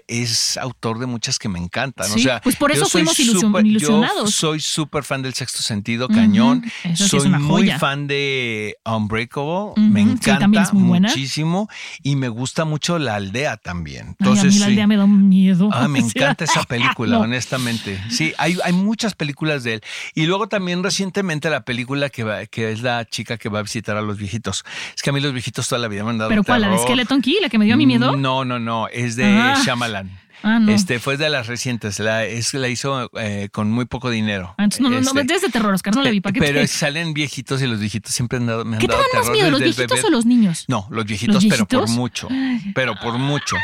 es 0.06 0.56
autor 0.56 1.00
de 1.00 1.06
muchas 1.06 1.38
que 1.38 1.48
me 1.50 1.58
encantan. 1.58 2.10
o 2.10 2.16
sea, 2.16 2.40
pues 2.40 2.56
por 2.56 2.70
eso 2.72 2.86
fuimos 2.88 3.16
súper- 3.16 3.66
ilusionados. 3.66 4.30
Yo 4.30 4.30
soy 4.30 4.60
súper 4.60 5.02
fan 5.04 5.20
del 5.20 5.34
sexto 5.34 5.62
sentido, 5.62 6.08
cañón. 6.08 6.64
soy 6.94 7.28
muy 7.28 7.70
fan 7.72 8.06
de 8.06 8.76
Unbreakable, 8.86 9.74
me 9.94 10.00
encanta 10.12 10.48
muchísimo 10.72 11.68
y 12.02 12.16
me 12.16 12.28
gusta 12.28 12.64
mucho 12.64 12.98
La 12.98 13.14
Aldea 13.16 13.56
también. 13.56 14.08
Ay, 14.08 14.14
Entonces, 14.20 14.44
a 14.44 14.48
mí 14.54 14.58
la 14.58 14.64
sí. 14.66 14.70
aldea 14.72 14.86
me 14.86 14.96
da 14.96 15.06
miedo. 15.06 15.68
Ah, 15.72 15.88
me 15.88 15.98
encanta 16.00 16.44
esa 16.44 16.62
película, 16.68 17.16
No. 17.18 17.22
honestamente. 17.22 18.00
Sí, 18.10 18.32
hay, 18.38 18.58
hay 18.64 18.72
muchas 18.72 19.14
películas 19.14 19.64
de 19.64 19.74
él. 19.74 19.80
Y 20.14 20.26
luego 20.26 20.48
también 20.48 20.82
recientemente 20.82 21.50
la 21.50 21.64
película 21.64 22.08
que, 22.10 22.24
va, 22.24 22.46
que 22.46 22.72
es 22.72 22.82
la 22.82 23.04
chica 23.04 23.36
que 23.38 23.48
va 23.48 23.60
a 23.60 23.62
visitar 23.62 23.96
a 23.96 24.02
los 24.02 24.18
viejitos. 24.18 24.64
Es 24.94 25.02
que 25.02 25.10
a 25.10 25.12
mí 25.12 25.20
los 25.20 25.32
viejitos 25.32 25.68
toda 25.68 25.80
la 25.80 25.88
vida 25.88 26.04
me 26.04 26.10
han 26.10 26.18
dado 26.18 26.28
¿Pero 26.30 26.44
cuál? 26.44 26.60
¿La 26.62 26.68
de. 26.68 26.78
Skeleton 26.78 27.22
Key? 27.22 27.38
¿La 27.40 27.48
que 27.48 27.58
me 27.58 27.64
dio 27.64 27.74
a 27.74 27.76
mi 27.76 27.86
miedo? 27.86 28.16
No, 28.16 28.44
no, 28.44 28.58
no, 28.58 28.88
es 28.88 29.16
de 29.16 29.24
Ah. 29.26 29.60
Shyamalan. 29.64 30.10
Ah, 30.46 30.58
no. 30.58 30.70
Este 30.72 30.98
fue 31.00 31.16
de 31.16 31.30
las 31.30 31.46
recientes, 31.46 31.98
la, 32.00 32.24
es, 32.26 32.52
la 32.52 32.68
hizo 32.68 33.10
eh, 33.18 33.48
con 33.50 33.70
muy 33.70 33.86
poco 33.86 34.10
dinero. 34.10 34.54
Ah, 34.58 34.64
entonces 34.64 34.82
no, 34.82 34.90
no, 34.90 35.00
no, 35.00 35.20
Este, 35.20 35.34
es 35.34 35.40
de 35.42 35.48
terror, 35.48 35.72
Oscar, 35.72 35.94
no 35.96 36.02
la 36.02 36.10
vi. 36.10 36.20
¿Para 36.20 36.34
qué 36.34 36.40
pero 36.40 36.60
te- 36.60 36.66
salen 36.66 37.14
viejitos 37.14 37.62
y 37.62 37.66
los 37.66 37.80
viejitos 37.80 38.12
siempre 38.12 38.36
han 38.38 38.46
dado, 38.46 38.64
me 38.66 38.76
han 38.76 38.80
¿Qué 38.80 38.86
te 38.86 38.92
dado 38.92 39.04
dan 39.10 39.22
más 39.22 39.30
miedo, 39.30 39.50
los 39.50 39.60
viejitos 39.60 39.88
bebé. 39.96 40.06
o 40.06 40.10
los 40.10 40.26
niños? 40.26 40.64
No, 40.68 40.86
los 40.90 41.06
viejitos, 41.06 41.42
¿Los 41.42 41.46
pero 41.46 41.66
por 41.66 41.88
mucho. 41.88 42.28
Pero 42.74 42.94
por 43.02 43.16
mucho. 43.18 43.56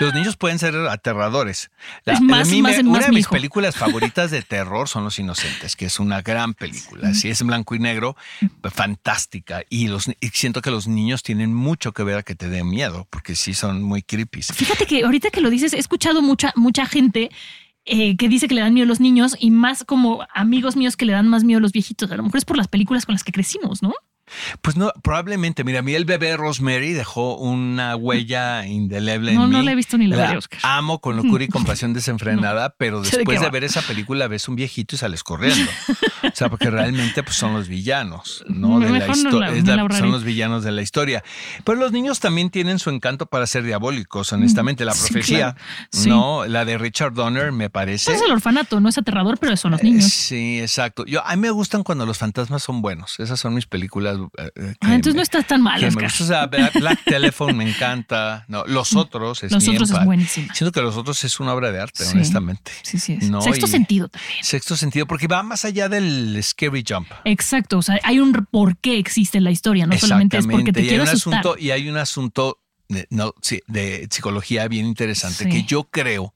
Los 0.00 0.12
niños 0.14 0.36
pueden 0.36 0.58
ser 0.58 0.74
aterradores. 0.76 1.70
Es 2.04 2.20
más- 2.20 2.48
mí 2.48 2.60
más- 2.62 2.78
una 2.78 2.98
de 3.00 3.08
mi 3.08 3.16
mis 3.16 3.20
hijo. 3.24 3.30
películas 3.34 3.76
favoritas 3.76 4.30
de 4.30 4.42
terror 4.42 4.88
son 4.88 5.04
Los 5.04 5.18
Inocentes, 5.18 5.74
que 5.76 5.86
es 5.86 5.98
una 6.00 6.20
gran 6.22 6.54
película. 6.54 7.14
Sí, 7.14 7.28
es 7.30 7.40
en 7.40 7.46
blanco 7.46 7.74
y 7.74 7.78
negro, 7.78 8.16
fantástica. 8.70 9.62
Y, 9.70 9.88
los, 9.88 10.08
y 10.08 10.28
siento 10.28 10.60
que 10.62 10.70
los 10.70 10.86
niños 10.86 11.22
tienen 11.22 11.54
mucho 11.54 11.92
que 11.92 12.02
ver 12.02 12.18
a 12.18 12.22
que 12.22 12.34
te 12.34 12.48
den 12.48 12.68
miedo, 12.68 13.06
porque 13.10 13.34
sí 13.34 13.54
son 13.54 13.82
muy 13.82 14.02
creepy. 14.02 14.42
Fíjate 14.42 14.86
que 14.86 15.04
ahorita 15.04 15.30
que 15.30 15.40
lo 15.40 15.50
dices, 15.50 15.72
he 15.72 15.78
escuchado 15.78 16.20
mucha, 16.22 16.52
mucha 16.56 16.86
gente 16.86 17.30
eh, 17.86 18.16
que 18.16 18.28
dice 18.28 18.48
que 18.48 18.54
le 18.54 18.60
dan 18.62 18.74
miedo 18.74 18.84
a 18.84 18.88
los 18.88 19.00
niños 19.00 19.36
y 19.38 19.50
más 19.50 19.84
como 19.84 20.26
amigos 20.34 20.76
míos 20.76 20.96
que 20.96 21.04
le 21.06 21.12
dan 21.12 21.28
más 21.28 21.44
miedo 21.44 21.58
a 21.58 21.62
los 21.62 21.72
viejitos. 21.72 22.10
A 22.10 22.16
lo 22.16 22.22
mejor 22.24 22.38
es 22.38 22.44
por 22.44 22.56
las 22.56 22.68
películas 22.68 23.06
con 23.06 23.14
las 23.14 23.24
que 23.24 23.32
crecimos, 23.32 23.82
¿no? 23.82 23.94
Pues 24.62 24.76
no, 24.76 24.92
probablemente. 25.02 25.62
Mira, 25.64 25.80
a 25.80 25.82
mí 25.82 25.94
el 25.94 26.04
bebé 26.04 26.36
Rosemary 26.36 26.92
dejó 26.92 27.36
una 27.36 27.94
huella 27.96 28.66
indeleble 28.66 29.34
No, 29.34 29.44
en 29.44 29.50
mí. 29.50 29.56
no 29.56 29.62
la 29.62 29.72
he 29.72 29.74
visto 29.74 29.96
ni 29.98 30.06
la 30.06 30.16
veré, 30.16 30.36
Oscar. 30.38 30.60
Amo 30.62 31.00
con 31.00 31.16
locura 31.16 31.44
y 31.44 31.48
compasión 31.48 31.92
desenfrenada, 31.92 32.74
pero 32.78 33.00
de 33.02 33.10
después 33.10 33.40
de 33.40 33.50
ver 33.50 33.64
esa 33.64 33.82
película 33.82 34.26
ves 34.28 34.48
un 34.48 34.56
viejito 34.56 34.94
y 34.94 34.98
sales 34.98 35.22
corriendo. 35.22 35.70
o 36.22 36.30
sea, 36.34 36.48
porque 36.48 36.70
realmente 36.70 37.22
pues, 37.22 37.36
son 37.36 37.54
los 37.54 37.68
villanos, 37.68 38.44
¿no? 38.48 38.80
De 38.80 38.90
la 38.90 39.06
no 39.06 39.12
historia. 39.12 39.50
la- 39.50 39.56
Es 39.56 39.64
la- 39.64 39.76
la 39.76 39.96
son 39.98 40.10
los 40.10 40.24
villanos 40.24 40.64
de 40.64 40.72
la 40.72 40.82
historia. 40.82 41.22
Pero 41.64 41.78
los 41.78 41.92
niños 41.92 42.20
también 42.20 42.50
tienen 42.50 42.78
su 42.78 42.90
encanto 42.90 43.26
para 43.26 43.46
ser 43.46 43.62
diabólicos, 43.62 44.32
honestamente. 44.32 44.84
La 44.84 44.92
Sí, 44.92 45.12
profecía, 45.12 45.54
claro. 45.54 45.56
Sí. 45.92 46.08
¿no? 46.08 46.46
La 46.46 46.64
de 46.64 46.78
Richard 46.78 47.12
Donner 47.14 47.52
me 47.52 47.70
parece. 47.70 48.06
Pues 48.10 48.20
es 48.20 48.26
el 48.26 48.32
orfanato, 48.32 48.80
no 48.80 48.88
es 48.88 48.98
aterrador, 48.98 49.38
pero 49.38 49.56
son 49.56 49.72
los 49.72 49.80
Eh, 49.80 49.84
niños. 49.84 50.04
Sí, 50.04 50.60
exacto. 50.60 51.04
Yo, 51.06 51.24
a 51.24 51.34
mí 51.36 51.42
me 51.42 51.50
gustan 51.50 51.82
cuando 51.82 52.06
los 52.06 52.18
fantasmas 52.18 52.62
son 52.62 52.82
buenos. 52.82 53.20
Esas 53.20 53.38
son 53.40 53.54
mis 53.54 53.66
películas. 53.66 54.15
Eh, 54.38 54.50
eh, 54.56 54.74
Ah, 54.80 54.94
entonces 54.94 55.14
me- 55.14 55.18
no 55.18 55.22
estás 55.22 55.46
tan 55.46 55.62
mal, 55.62 55.80
me 55.80 56.06
o 56.06 56.10
sea, 56.10 56.46
Black, 56.46 57.04
Telephone 57.04 57.52
me 57.54 57.68
encanta. 57.68 58.44
No, 58.48 58.64
los 58.66 58.94
otros 58.96 59.42
es 59.44 59.52
Los 59.52 59.66
otros 59.68 59.90
es 59.90 59.90
empa. 59.90 60.04
buenísima. 60.04 60.54
Siento 60.54 60.72
que 60.72 60.80
los 60.82 60.96
otros 60.96 61.22
es 61.24 61.38
una 61.40 61.52
obra 61.54 61.70
de 61.72 61.80
arte, 61.80 62.04
Sí. 62.04 62.12
honestamente. 62.14 62.70
Sí, 62.82 62.98
sí 62.98 63.14
es. 63.20 63.30
No, 63.30 63.40
Sexto 63.42 63.66
y- 63.66 63.70
sentido 63.70 64.08
también. 64.08 64.42
Sexto 64.42 64.76
sentido, 64.76 65.06
porque 65.06 65.26
va 65.26 65.42
más 65.42 65.64
allá 65.64 65.88
del 65.88 66.38
scary 66.42 66.84
jump. 66.86 67.08
Exacto, 67.24 67.78
o 67.78 67.82
sea, 67.82 67.98
hay 68.02 68.18
un 68.18 68.32
por 68.50 68.76
qué 68.78 68.98
existe 68.98 69.40
la 69.40 69.50
historia, 69.50 69.86
no 69.86 69.96
solamente 69.98 70.38
es 70.38 70.46
porque 70.46 70.72
te 70.72 70.80
y 70.80 70.82
hay 70.84 70.88
quiero 70.88 71.02
un 71.04 71.08
asustar. 71.08 71.40
asunto 71.40 71.56
y 71.58 71.70
hay 71.70 71.88
un 71.88 71.96
asunto 71.96 72.58
de, 72.88 73.06
no, 73.10 73.34
sí, 73.42 73.60
de 73.66 74.06
psicología 74.10 74.68
bien 74.68 74.86
interesante 74.86 75.44
Sí. 75.44 75.50
que 75.50 75.64
yo 75.64 75.84
creo 75.84 76.34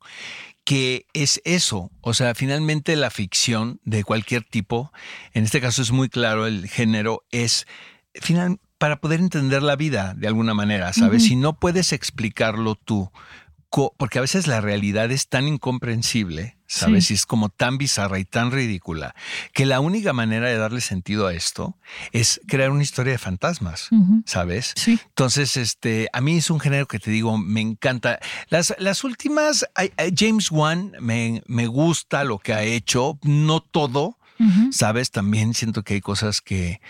que 0.71 1.07
es 1.15 1.41
eso, 1.45 1.91
o 2.01 2.15
sea, 2.15 2.33
finalmente 2.37 2.95
la 2.95 3.11
ficción 3.11 3.81
de 3.83 4.05
cualquier 4.05 4.45
tipo, 4.45 4.93
en 5.33 5.43
este 5.43 5.61
caso 5.61 5.83
es 5.83 5.91
muy 5.91 6.09
claro 6.09 6.47
el 6.47 6.69
género 6.69 7.25
es 7.33 7.67
final 8.15 8.61
para 8.79 9.01
poder 9.01 9.19
entender 9.19 9.65
la 9.65 9.75
vida 9.75 10.15
de 10.17 10.29
alguna 10.29 10.55
manera, 10.55 10.93
¿sabes? 10.93 11.25
Si 11.25 11.35
no 11.35 11.59
puedes 11.59 11.93
explicarlo 11.93 12.77
tú, 12.77 13.11
porque 13.99 14.19
a 14.19 14.21
veces 14.21 14.47
la 14.47 14.61
realidad 14.61 15.11
es 15.11 15.29
tan 15.29 15.49
incomprensible, 15.49 16.57
¿sabes? 16.71 17.11
Y 17.11 17.15
es 17.15 17.27
como 17.27 17.49
tan 17.49 17.79
bizarra 17.79 18.21
y 18.21 18.25
tan 18.25 18.53
ridícula, 18.53 19.17
que 19.53 19.67
la 19.67 19.81
única 19.81 20.13
manera 20.13 20.47
de 20.47 20.57
darle 20.57 20.81
sentido 20.81 21.27
a 21.27 21.35
esto 21.35 21.77
es 22.13 22.41
crear 22.47 22.71
una 22.71 22.85
historia 22.85 23.13
de 23.13 23.19
fantasmas, 23.19 23.89
¿sabes? 24.25 24.73
Sí. 24.77 25.01
Entonces, 25.09 25.57
este, 25.57 26.09
a 26.13 26.21
mí 26.21 26.37
es 26.37 26.49
un 26.49 26.61
género 26.61 26.87
que 26.87 27.01
te 27.01 27.11
digo, 27.11 27.37
me 27.39 27.61
encanta. 27.61 28.21
Las, 28.51 28.73
las 28.79 29.03
últimas, 29.03 29.67
James 30.17 30.53
Wan 30.53 30.93
me, 31.01 31.43
me 31.47 31.67
gusta 31.67 32.23
lo 32.23 32.39
que 32.39 32.55
ha 32.55 32.63
hecho, 32.63 33.19
no 33.23 33.61
todo, 33.61 34.17
¿sabes? 34.71 35.11
También 35.11 35.55
siento 35.55 35.83
que 35.83 35.95
hay 35.95 36.01
cosas 36.01 36.41
que, 36.41 36.81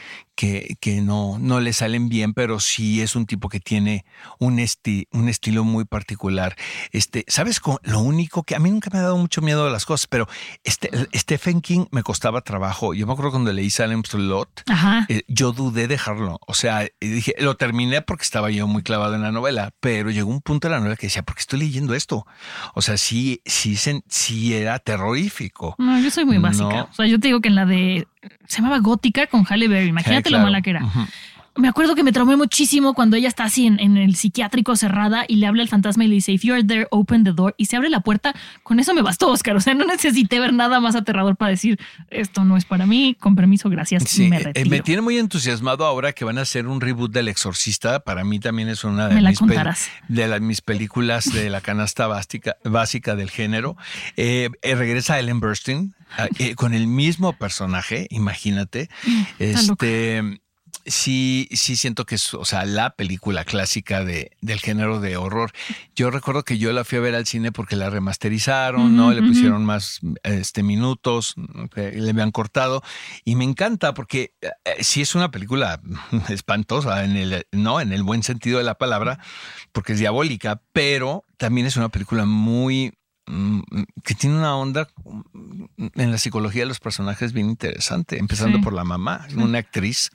que, 0.41 0.79
que, 0.81 1.03
no, 1.03 1.39
no 1.39 1.61
le 1.61 1.75
salen 1.75 2.09
bien, 2.09 2.33
pero 2.33 2.61
sí 2.61 3.03
es 3.03 3.15
un 3.15 3.27
tipo 3.27 3.51
que 3.51 3.61
tiene 3.61 4.07
un, 4.39 4.59
esti 4.59 5.07
un 5.13 5.29
estilo 5.29 5.65
muy 5.65 5.85
particular. 5.85 6.57
Este, 6.93 7.27
¿Sabes? 7.29 7.61
Lo 7.83 8.01
único 8.01 8.43
que 8.43 8.57
a 8.57 8.59
mí 8.59 8.71
nunca 8.71 8.89
me 8.91 9.01
ha 9.01 9.03
dado 9.03 9.19
mucho 9.19 9.43
miedo 9.43 9.67
a 9.67 9.71
las 9.71 9.85
cosas, 9.85 10.07
pero 10.07 10.27
este, 10.65 10.91
Stephen 11.15 11.61
King 11.61 11.85
me 11.91 12.03
costaba 12.03 12.41
trabajo. 12.41 12.95
Yo 12.95 13.07
me 13.07 13.13
acuerdo 13.13 13.33
cuando 13.33 13.53
leí 13.53 13.69
Salem 13.69 14.03
Slot, 14.03 14.63
eh, 15.11 15.25
yo 15.29 15.53
dudé 15.53 15.89
dejarlo. 15.89 16.39
O 16.47 16.55
sea, 16.55 16.87
dije, 17.03 17.35
lo 17.39 17.59
terminé 17.59 18.01
porque 18.01 18.23
estaba 18.23 18.51
yo 18.51 18.67
muy 18.67 18.83
clavado 18.83 19.17
en 19.17 19.21
la 19.21 19.33
novela, 19.33 19.75
pero 19.81 20.11
llegó 20.11 20.31
un 20.31 20.41
punto 20.41 20.69
de 20.69 20.73
la 20.73 20.79
novela 20.79 20.97
que 20.97 21.09
decía, 21.09 21.23
¿por 21.23 21.35
qué 21.35 21.41
estoy 21.41 21.59
leyendo 21.59 21.95
esto? 21.95 22.27
O 22.75 22.81
sea, 22.81 22.97
sí, 22.97 23.43
sí, 23.45 23.77
sí 23.77 24.55
era 24.55 24.79
terrorífico. 24.79 25.75
No, 25.77 26.01
yo 26.01 26.11
soy 26.11 26.25
muy 26.25 26.39
básica. 26.39 26.89
O 26.91 26.95
sea, 26.95 27.05
yo 27.05 27.21
te 27.21 27.29
digo 27.29 27.43
que 27.43 27.49
en 27.49 27.57
la 27.57 27.67
de 27.67 28.09
se 28.47 28.57
llamaba 28.57 28.79
Gótica 28.79 29.27
con 29.27 29.45
Halle 29.45 29.69
Berry. 29.69 29.89
Imagínate 29.89 30.31
lo 30.31 30.39
mala 30.39 30.63
que 30.63 30.71
era. 30.71 30.83
Me 31.57 31.69
acuerdo 31.69 31.97
que 31.97 32.05
me 32.05 32.13
traumé 32.13 32.37
muchísimo 32.37 32.95
cuando 32.95 33.17
ella 33.17 33.27
está 33.27 33.45
así 33.45 33.67
en, 33.67 33.97
el 33.97 34.15
psiquiátrico 34.15 34.77
cerrada 34.77 35.25
y 35.27 35.37
le 35.37 35.47
habla 35.47 35.63
al 35.63 35.69
fantasma 35.69 36.05
y 36.05 36.07
le 36.07 36.15
dice, 36.15 36.33
If 36.33 36.43
you're 36.43 36.63
there, 36.63 36.87
open 36.91 37.25
the 37.25 37.33
door. 37.33 37.55
Y 37.59 37.67
se 37.67 37.77
abre 37.77 37.91
la 37.91 38.01
puerta. 38.01 38.35
Con 38.63 38.79
eso 38.79 38.95
me 38.95 39.03
bastó, 39.03 39.29
Oscar. 39.29 39.57
O 39.57 39.61
sea, 39.61 39.75
no 39.75 39.85
necesité 39.85 40.39
ver 40.39 40.53
nada 40.53 40.79
más 40.79 40.95
aterrador 40.95 41.37
para 41.37 41.51
decir, 41.51 41.79
esto 42.09 42.45
no 42.45 42.57
es 42.57 42.65
para 42.65 42.87
mí. 42.87 43.17
Con 43.19 43.35
permiso, 43.35 43.69
gracias. 43.69 44.17
me, 44.19 44.37
eh, 44.37 44.45
retiro. 44.45 44.71
me 44.71 44.81
tiene 44.81 45.03
muy 45.03 45.19
entusiasmado 45.19 45.85
ahora 45.85 46.13
que 46.13 46.25
van 46.25 46.39
a 46.39 46.43
hacer 46.43 46.69
un 46.69 46.81
reboot 46.81 47.13
del 47.13 47.27
Exorcista. 47.27 48.01
Para 48.01 48.25
mí 48.25 48.39
también 48.39 48.69
es 48.69 48.85
una 48.85 49.09
de, 49.09 49.21
mis, 49.21 49.41
de 50.09 50.41
mis 50.41 50.61
películas 50.61 51.33
de 51.33 51.51
la 51.51 51.61
canasta 51.61 52.07
básica, 52.07 52.57
básica 52.65 53.17
del 53.17 53.29
género. 53.29 53.77
Eh, 54.17 54.51
eh, 54.63 54.75
regresa 54.77 55.19
Ellen 55.19 55.41
Burstyn 55.41 55.95
eh, 56.39 56.55
con 56.55 56.75
el 56.75 56.87
mismo 56.87 57.33
personaje, 57.33 58.07
imagínate. 58.11 58.89
Mm, 59.05 59.23
este 59.39 60.41
sí, 60.87 61.49
sí 61.53 61.77
siento 61.77 62.05
que 62.07 62.17
es, 62.17 62.35
o 62.35 62.45
sea, 62.45 62.65
la 62.65 62.91
película 62.91 63.45
clásica 63.45 64.05
de, 64.05 64.33
del 64.41 64.61
género 64.61 65.01
de 65.01 65.17
horror. 65.17 65.53
Yo 65.95 66.11
recuerdo 66.11 66.45
que 66.45 66.59
yo 66.59 66.73
la 66.73 66.85
fui 66.85 66.99
a 66.99 67.01
ver 67.01 67.15
al 67.15 67.27
cine 67.27 67.53
porque 67.53 67.77
la 67.77 67.91
remasterizaron, 67.91 68.97
¿no? 68.97 69.13
Le 69.13 69.23
pusieron 69.23 69.65
más 69.65 70.01
este, 70.23 70.63
minutos, 70.63 71.35
le 71.75 72.11
habían 72.11 72.31
cortado. 72.31 72.83
Y 73.25 73.37
me 73.37 73.45
encanta 73.45 73.95
porque 73.95 74.35
eh, 74.41 74.51
sí 74.81 75.03
es 75.03 75.15
una 75.15 75.31
película 75.31 75.81
espantosa 76.29 77.05
en 77.05 77.17
el, 77.17 77.47
¿no? 77.53 77.81
En 77.81 77.93
el 77.93 78.03
buen 78.03 78.23
sentido 78.23 78.59
de 78.59 78.65
la 78.65 78.77
palabra, 78.77 79.19
porque 79.73 79.93
es 79.93 79.99
diabólica, 79.99 80.63
pero 80.73 81.25
también 81.37 81.67
es 81.67 81.77
una 81.77 81.89
película 81.89 82.25
muy 82.25 82.93
que 84.05 84.15
tiene 84.15 84.37
una 84.37 84.57
onda 84.57 84.89
en 85.95 86.11
la 86.11 86.19
psicología 86.19 86.63
de 86.63 86.67
los 86.67 86.81
personajes 86.81 87.33
bien 87.33 87.49
interesante, 87.49 88.19
empezando 88.19 88.61
por 88.61 88.73
la 88.73 88.85
mamá, 88.85 89.27
una 89.37 89.59
actriz, 89.59 90.11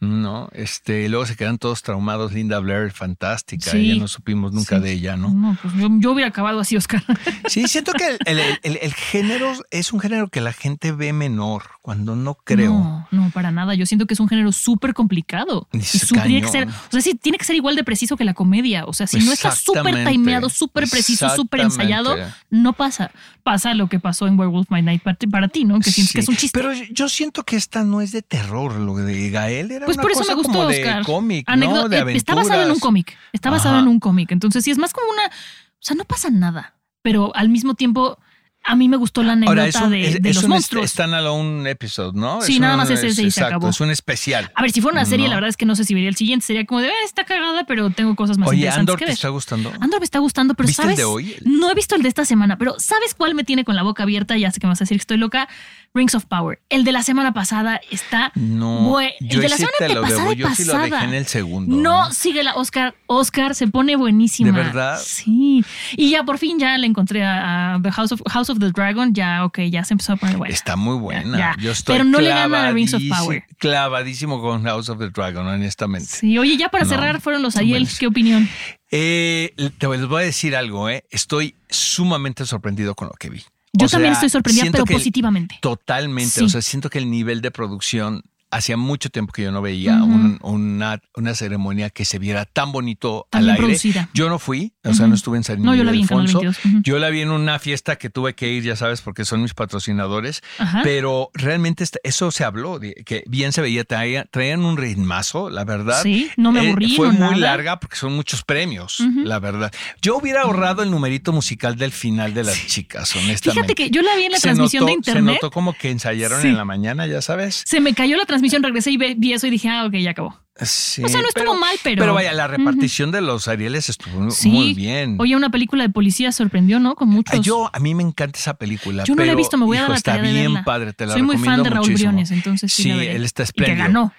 ¿no? 0.00 0.48
Este, 0.52 1.08
luego 1.08 1.26
se 1.26 1.36
quedan 1.36 1.58
todos 1.58 1.82
traumados, 1.82 2.32
Linda 2.32 2.58
Blair, 2.58 2.92
fantástica, 2.92 3.72
ya 3.76 3.94
no 3.96 4.08
supimos 4.08 4.52
nunca 4.52 4.80
de 4.80 4.92
ella, 4.92 5.16
¿no? 5.16 5.30
No, 5.30 5.56
pues 5.60 5.74
yo, 5.76 6.12
hubiera 6.12 6.28
acabado 6.28 6.60
así, 6.60 6.76
Oscar. 6.76 7.02
Sí, 7.48 7.68
siento 7.68 7.92
que 7.92 8.18
el, 8.24 8.94
género 8.94 9.52
es 9.70 9.92
un 9.92 10.00
género 10.00 10.28
que 10.28 10.40
la 10.40 10.52
gente 10.52 10.92
ve 10.92 11.12
menor, 11.12 11.62
cuando 11.80 12.16
no 12.16 12.34
creo. 12.34 12.72
No, 12.72 13.08
no, 13.10 13.30
para 13.30 13.50
nada. 13.50 13.74
Yo 13.74 13.86
siento 13.86 14.06
que 14.06 14.14
es 14.14 14.20
un 14.20 14.28
género 14.28 14.52
súper 14.52 14.94
complicado. 14.94 15.68
Y 15.72 15.78
tiene 15.80 16.42
que 16.42 16.48
ser, 16.48 16.68
o 16.68 16.90
sea, 16.90 17.00
sí, 17.00 17.14
tiene 17.14 17.38
que 17.38 17.44
ser 17.44 17.56
igual 17.56 17.76
de 17.76 17.84
preciso 17.84 18.16
que 18.16 18.24
la 18.24 18.34
comedia. 18.34 18.84
O 18.86 18.92
sea, 18.92 19.06
si 19.06 19.20
no 19.20 19.32
está 19.32 19.52
súper 19.52 20.06
timeado, 20.08 20.48
súper 20.48 20.88
preciso, 20.88 21.28
súper 21.30 21.60
ensayado, 21.60 22.16
no 22.50 22.72
pasa. 22.72 23.10
Pasa 23.42 23.74
lo 23.74 23.88
que 23.88 23.98
pasó 23.98 24.26
en 24.26 24.38
Werewolf 24.38 24.70
My 24.70 24.82
Night 24.82 25.02
para 25.02 25.48
ti, 25.48 25.64
¿no? 25.64 25.80
Que 25.80 25.90
sientes 25.90 26.12
que 26.12 26.20
es 26.20 26.28
un 26.28 26.36
chiste. 26.36 26.58
Pero 26.58 26.72
yo 26.72 27.08
siento 27.08 27.42
que 27.44 27.56
esta 27.56 27.84
no 27.84 28.00
es 28.00 28.12
de 28.12 28.22
terror. 28.22 28.74
Lo 28.76 28.94
de 28.94 29.30
Gael 29.30 29.70
era 29.70 29.86
pues 29.86 29.96
una 29.96 30.02
por 30.02 30.10
eso 30.12 30.20
cosa 30.20 30.32
me 30.32 30.36
gustó, 30.36 30.52
como 30.52 30.68
Oscar. 30.68 30.98
de 30.98 31.04
cómic, 31.04 31.48
¿no? 31.48 31.88
De 31.88 31.98
eh, 31.98 32.16
Está 32.16 32.34
basado 32.34 32.62
en 32.62 32.70
un 32.70 32.78
cómic. 32.78 33.16
Está 33.32 33.50
basado 33.50 33.78
en 33.78 33.88
un 33.88 34.00
cómic. 34.00 34.32
Entonces 34.32 34.64
sí 34.64 34.70
es 34.70 34.78
más 34.78 34.92
como 34.92 35.10
una... 35.10 35.26
O 35.26 35.80
sea, 35.86 35.96
no 35.96 36.04
pasa 36.04 36.30
nada. 36.30 36.74
Pero 37.02 37.34
al 37.34 37.48
mismo 37.48 37.74
tiempo 37.74 38.18
a 38.66 38.76
mí 38.76 38.88
me 38.88 38.96
gustó 38.96 39.22
la 39.22 39.32
anécdota 39.32 39.88
de, 39.88 40.20
los 40.22 40.42
un 40.42 40.50
monstruos. 40.50 40.94
un 41.32 41.66
episodio, 41.66 42.12
¿no? 42.12 42.42
Sí, 42.42 42.58
nada 42.58 42.76
más 42.76 42.90
ese, 42.90 43.22
y 43.22 43.30
se 43.30 43.44
acabó. 43.44 43.68
Es 43.68 43.80
un 43.80 43.90
especial. 43.90 44.50
A 44.54 44.62
ver, 44.62 44.72
si 44.72 44.80
fuera 44.80 44.98
una 44.98 45.04
serie, 45.04 45.28
la 45.28 45.36
verdad 45.36 45.48
es 45.48 45.56
que 45.56 45.66
no 45.66 45.76
sé 45.76 45.84
si 45.84 45.94
vería 45.94 46.08
el 46.08 46.16
siguiente. 46.16 46.44
Sería 46.44 46.66
como 46.66 46.80
de, 46.80 46.88
eh, 46.88 46.92
está 47.04 47.24
cagada, 47.24 47.64
pero 47.64 47.90
tengo 47.90 48.14
cosas 48.16 48.38
más 48.38 48.48
Oye, 48.48 48.58
interesantes 48.58 48.80
Andor 48.80 48.98
que 48.98 49.06
te 49.06 49.12
está 49.12 49.28
gustando. 49.28 49.72
Andor 49.80 50.00
me 50.00 50.04
está 50.04 50.18
gustando, 50.18 50.54
pero 50.54 50.66
¿Viste 50.66 50.82
¿sabes? 50.82 50.94
el 50.94 50.98
de 50.98 51.04
hoy? 51.04 51.36
No 51.44 51.70
he 51.70 51.74
visto 51.74 51.94
el 51.94 52.02
de 52.02 52.08
esta 52.08 52.24
semana, 52.24 52.58
pero 52.58 52.74
¿sabes 52.78 53.14
cuál 53.14 53.34
me 53.34 53.44
tiene 53.44 53.64
con 53.64 53.76
la 53.76 53.82
boca 53.82 54.02
abierta? 54.02 54.36
Ya 54.36 54.50
sé 54.50 54.60
que 54.60 54.66
me 54.66 54.72
vas 54.72 54.80
a 54.80 54.84
decir 54.84 54.96
que 54.96 55.02
estoy 55.02 55.18
loca. 55.18 55.48
Rings 55.96 56.14
of 56.14 56.26
Power. 56.26 56.60
El 56.68 56.84
de 56.84 56.92
la 56.92 57.02
semana 57.02 57.32
pasada 57.32 57.80
está 57.90 58.30
no. 58.34 59.00
El 59.00 59.14
de 59.20 59.48
la 59.48 59.56
semana 59.56 59.94
lo 59.94 60.02
pasada, 60.02 60.32
Yo 60.34 60.54
sí 60.54 60.64
lo 60.64 60.78
dejé 60.78 61.04
en 61.04 61.14
el 61.14 61.26
segundo. 61.26 61.74
No, 61.74 62.12
sigue 62.12 62.42
la 62.42 62.54
Oscar. 62.54 62.94
Oscar 63.06 63.54
se 63.54 63.66
pone 63.66 63.96
buenísima. 63.96 64.50
¿De 64.50 64.64
verdad? 64.64 65.00
Sí. 65.02 65.64
Y 65.96 66.10
ya 66.10 66.22
por 66.24 66.38
fin 66.38 66.58
ya 66.58 66.76
le 66.76 66.86
encontré 66.86 67.24
a, 67.24 67.78
The 67.82 67.90
House 67.92 68.12
of, 68.12 68.20
House 68.28 68.50
of 68.50 68.55
the 68.58 68.70
Dragon. 68.70 69.14
Ya, 69.14 69.44
ok, 69.44 69.60
ya 69.70 69.84
se 69.84 69.94
empezó 69.94 70.14
a 70.14 70.16
poner 70.16 70.36
buena. 70.36 70.54
Está 70.54 70.76
muy 70.76 70.98
buena. 70.98 71.56
Yo 71.58 71.72
estoy 71.72 71.94
Pero 71.94 72.04
no 72.04 72.20
le 72.20 72.30
gana 72.30 72.68
a 72.68 72.72
Rings 72.72 72.94
of 72.94 73.02
Power. 73.08 73.44
Clavadísimo 73.58 74.40
con 74.40 74.64
House 74.64 74.88
of 74.88 74.98
the 74.98 75.10
Dragon, 75.10 75.46
honestamente. 75.46 76.08
Sí, 76.08 76.38
oye, 76.38 76.56
ya 76.56 76.68
para 76.68 76.84
cerrar 76.84 77.20
fueron 77.20 77.42
los 77.42 77.56
Ariel. 77.56 77.88
¿Qué 77.98 78.06
opinión? 78.06 78.48
Eh, 78.90 79.54
te 79.78 79.88
les 79.88 80.06
voy 80.06 80.22
a 80.22 80.26
decir 80.26 80.54
algo, 80.54 80.88
¿eh? 80.88 81.04
Estoy 81.10 81.56
sumamente 81.68 82.46
sorprendido 82.46 82.94
con 82.94 83.08
lo 83.08 83.14
que 83.14 83.30
vi. 83.30 83.42
Yo 83.72 83.88
también 83.88 84.12
estoy 84.14 84.30
sorprendida, 84.30 84.70
pero 84.72 84.84
positivamente. 84.86 85.58
Totalmente. 85.60 86.42
O 86.42 86.48
sea, 86.48 86.62
siento 86.62 86.88
que 86.88 86.98
el 86.98 87.10
nivel 87.10 87.42
de 87.42 87.50
producción 87.50 88.22
hacía 88.50 88.76
mucho 88.76 89.10
tiempo 89.10 89.32
que 89.32 89.42
yo 89.42 89.52
no 89.52 89.60
veía 89.60 90.02
una, 90.02 91.00
una, 91.14 91.34
ceremonia 91.34 91.90
que 91.90 92.04
se 92.04 92.18
viera 92.18 92.44
tan 92.44 92.72
bonito 92.72 93.26
al 93.32 93.50
aire. 93.50 93.76
Yo 94.14 94.28
no 94.28 94.38
fui, 94.38 94.72
o 94.84 94.94
sea, 94.94 95.06
no 95.06 95.14
estuve 95.14 95.36
en 95.36 95.44
San 95.44 95.62
No, 95.62 95.74
yo 95.74 95.84
la 95.84 95.92
vi 95.92 96.06
en 96.08 96.82
Yo 96.82 96.98
la 96.98 97.10
vi 97.10 97.22
en 97.22 97.30
una 97.30 97.58
fiesta 97.58 97.96
que 97.96 98.08
tuve 98.08 98.34
que 98.34 98.48
ir, 98.48 98.62
ya 98.62 98.76
sabes, 98.76 99.00
porque 99.00 99.24
son 99.24 99.42
mis 99.42 99.54
patrocinadores. 99.54 100.42
Pero 100.82 101.30
realmente 101.34 101.84
eso 102.02 102.30
se 102.30 102.44
habló, 102.44 102.80
que 102.80 103.24
bien 103.26 103.52
se 103.52 103.60
veía, 103.60 103.84
traían, 103.84 104.64
un 104.64 104.76
ritmazo, 104.76 105.50
la 105.50 105.64
verdad. 105.64 106.02
Sí, 106.02 106.30
no 106.36 106.52
me 106.52 106.64
eh, 106.64 106.68
aburrí. 106.68 106.96
fue 106.96 107.10
muy 107.10 107.36
larga 107.36 107.80
porque 107.80 107.96
son 107.96 108.14
muchos 108.14 108.44
premios, 108.44 109.02
la 109.16 109.38
verdad. 109.38 109.72
Yo 110.00 110.16
hubiera 110.16 110.42
ahorrado 110.42 110.82
el 110.82 110.90
numerito 110.90 111.32
musical 111.32 111.76
del 111.76 111.92
final 111.92 112.32
de 112.32 112.44
las 112.44 112.66
chicas, 112.66 113.14
honestamente. 113.16 113.50
Fíjate 113.50 113.74
que 113.74 113.90
yo 113.90 114.02
la 114.02 114.14
vi 114.16 114.24
en 114.24 114.32
la 114.32 114.38
transmisión 114.38 114.86
de 114.86 114.92
internet. 114.92 115.24
Se 115.24 115.32
notó 115.32 115.50
como 115.50 115.72
que 115.72 115.90
ensayaron 115.90 116.44
en 116.46 116.56
la 116.56 116.64
mañana, 116.64 117.06
ya 117.06 117.20
sabes. 117.20 117.62
Se 117.66 117.80
me 117.80 117.92
cayó 117.92 118.16
la 118.16 118.24
transmisión 118.24 118.35
transmisión 118.36 118.62
regresé 118.62 118.92
y 118.92 118.96
vi 118.96 119.32
eso 119.32 119.46
y 119.46 119.50
dije, 119.50 119.68
ah, 119.68 119.86
ok, 119.86 119.94
ya 119.94 120.10
acabó. 120.10 120.46
Sí, 120.62 121.04
o 121.04 121.08
sea, 121.08 121.20
no 121.20 121.28
estuvo 121.28 121.54
mal, 121.54 121.76
pero. 121.82 122.00
Pero 122.00 122.14
vaya, 122.14 122.32
la 122.32 122.46
repartición 122.46 123.10
de 123.10 123.20
los 123.20 123.46
Arieles 123.46 123.90
estuvo 123.90 124.26
muy 124.44 124.72
bien. 124.72 125.16
Oye, 125.20 125.36
una 125.36 125.50
película 125.50 125.82
de 125.82 125.90
policía 125.90 126.32
sorprendió, 126.32 126.80
¿no? 126.80 126.94
Con 126.94 127.10
muchos. 127.10 127.40
Yo, 127.42 127.68
a 127.74 127.78
mí 127.78 127.94
me 127.94 128.02
encanta 128.02 128.38
esa 128.38 128.54
película. 128.54 129.04
Yo 129.04 129.14
no 129.14 129.24
la 129.24 129.32
he 129.32 129.36
visto, 129.36 129.58
me 129.58 129.66
voy 129.66 129.76
a 129.76 129.82
dar 129.82 129.90
la 129.90 129.96
Está 129.96 130.16
bien 130.16 130.64
padre, 130.64 130.94
te 130.94 131.04
la 131.04 131.12
Soy 131.12 131.22
muy 131.22 131.36
fan 131.36 131.62
de 131.62 131.68
Raúl 131.68 131.92
Briones, 131.92 132.30
entonces 132.30 132.72
sí. 132.72 132.84
Sí, 132.84 132.90
él 132.90 133.24
está 133.24 133.42
espléndido. 133.42 133.74
Y 133.74 133.76
que 133.76 133.82
ganó. 133.82 134.12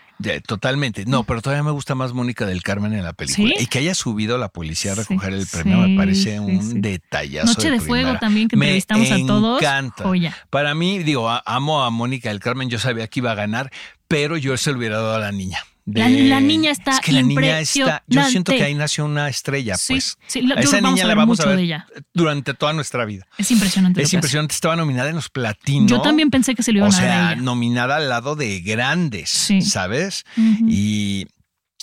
totalmente. 0.46 1.06
No, 1.08 1.24
pero 1.24 1.42
todavía 1.42 1.64
me 1.64 1.72
gusta 1.72 1.96
más 1.96 2.14
Mónica 2.14 2.46
del 2.46 2.62
Carmen 2.62 2.94
en 2.94 3.04
la 3.04 3.14
película. 3.14 3.56
Y 3.60 3.66
que 3.66 3.80
haya 3.80 3.96
subido 3.96 4.36
a 4.36 4.38
la 4.38 4.50
policía 4.50 4.92
a 4.92 4.96
recoger 4.96 5.34
el 5.34 5.48
premio 5.48 5.80
me 5.80 5.98
parece 5.98 6.40
un 6.40 6.84
detallazo. 6.84 7.48
Noche 7.48 7.72
de, 7.72 7.80
Fuego 7.80 8.16
también, 8.20 8.48
que 8.48 8.56
entrevistamos 8.56 9.10
a 9.10 9.18
todos. 9.26 9.60
Me 9.60 9.68
encanta. 9.68 10.04
Para 10.52 10.76
mí, 10.76 11.00
digo, 11.00 11.28
amo 11.46 11.84
a 11.84 11.90
Mónica 11.90 12.30
del 12.30 12.40
Carmen. 12.40 12.70
Yo 12.70 12.78
sabía 12.78 13.08
que 13.08 13.22
iba 13.22 13.32
a 13.32 13.36
ganar, 13.36 13.72
pero 14.08 14.38
yo 14.38 14.56
se 14.58 14.72
lo 14.72 14.78
hubiera 14.78 14.98
dado 14.98 15.16
a 15.16 15.20
la 15.20 15.32
niña. 15.32 15.60
la, 15.86 16.40
niña 16.40 16.72
está 16.72 16.92
es 16.92 17.00
que 17.00 17.14
la 17.14 17.22
niña 17.22 17.60
está 17.60 18.04
yo 18.08 18.24
siento 18.26 18.52
que 18.52 18.64
ahí 18.64 18.76
nació 18.76 19.06
una 19.06 19.30
estrella 19.30 19.76
pues. 19.88 20.18
sí, 20.28 20.46
esa 20.58 20.82
niña 20.82 21.06
la 21.06 21.16
vamos 21.16 21.40
a 21.40 21.46
ver 21.46 21.84
durante 22.14 22.54
toda 22.54 22.74
nuestra 22.74 23.06
vida. 23.06 23.28
Es 23.38 23.52
impresionante 23.52 24.02
es 24.02 24.14
impresionante 24.14 24.54
estaba 24.54 24.76
nominada 24.76 25.10
en 25.10 25.16
los 25.16 25.30
platinos. 25.30 25.90
Yo 25.90 26.02
también 26.02 26.30
pensé 26.30 26.56
que 26.56 26.64
se 26.64 26.72
le 26.74 26.80
iban 26.80 26.94
a 26.94 27.02
dar 27.02 27.12
a 27.12 27.34
ella. 27.34 27.42
nominada 27.42 27.98
al 27.98 28.10
lado 28.10 28.36
de 28.36 28.60
grandes 28.62 29.50
sabes 29.62 30.26
y 30.36 31.28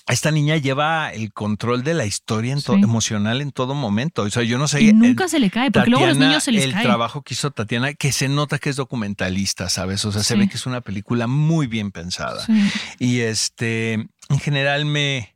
esta 0.06 0.30
niña 0.30 0.56
lleva 0.58 1.10
el 1.12 1.32
control 1.32 1.82
de 1.82 1.94
la 1.94 2.04
historia 2.06 2.52
en 2.52 2.60
to- 2.62 2.74
Sí. 2.74 2.80
emocional 2.82 3.40
en 3.40 3.52
todo 3.52 3.74
momento. 3.74 4.22
O 4.22 4.30
sea, 4.30 4.42
yo 4.42 4.58
no 4.58 4.68
sé. 4.68 4.82
Y 4.82 4.92
nunca 4.92 5.28
se 5.28 5.38
le 5.40 5.50
cae, 5.50 5.70
porque 5.70 5.88
luego 5.90 6.04
a 6.04 6.08
los 6.08 6.16
Tatiana, 6.16 6.28
niños 6.30 6.44
se 6.44 6.52
les 6.52 6.64
el 6.64 6.72
cae. 6.72 6.82
trabajo 6.84 7.22
que 7.22 7.34
hizo 7.34 7.50
Tatiana, 7.50 7.94
que 7.94 8.12
se 8.12 8.28
nota 8.28 8.58
que 8.58 8.70
es 8.70 8.76
documentalista, 8.76 9.68
¿sabes? 9.68 10.04
O 10.04 10.12
sea, 10.12 10.22
se 10.22 10.36
ve 10.36 10.48
que 10.48 10.56
es 10.56 10.66
una 10.66 10.80
película 10.82 11.26
muy 11.26 11.66
bien 11.66 11.90
pensada. 11.90 12.44
Sí. 12.44 12.70
Y 12.98 13.20
este, 13.20 13.92
en 13.94 14.38
general 14.40 14.84
me, 14.84 15.33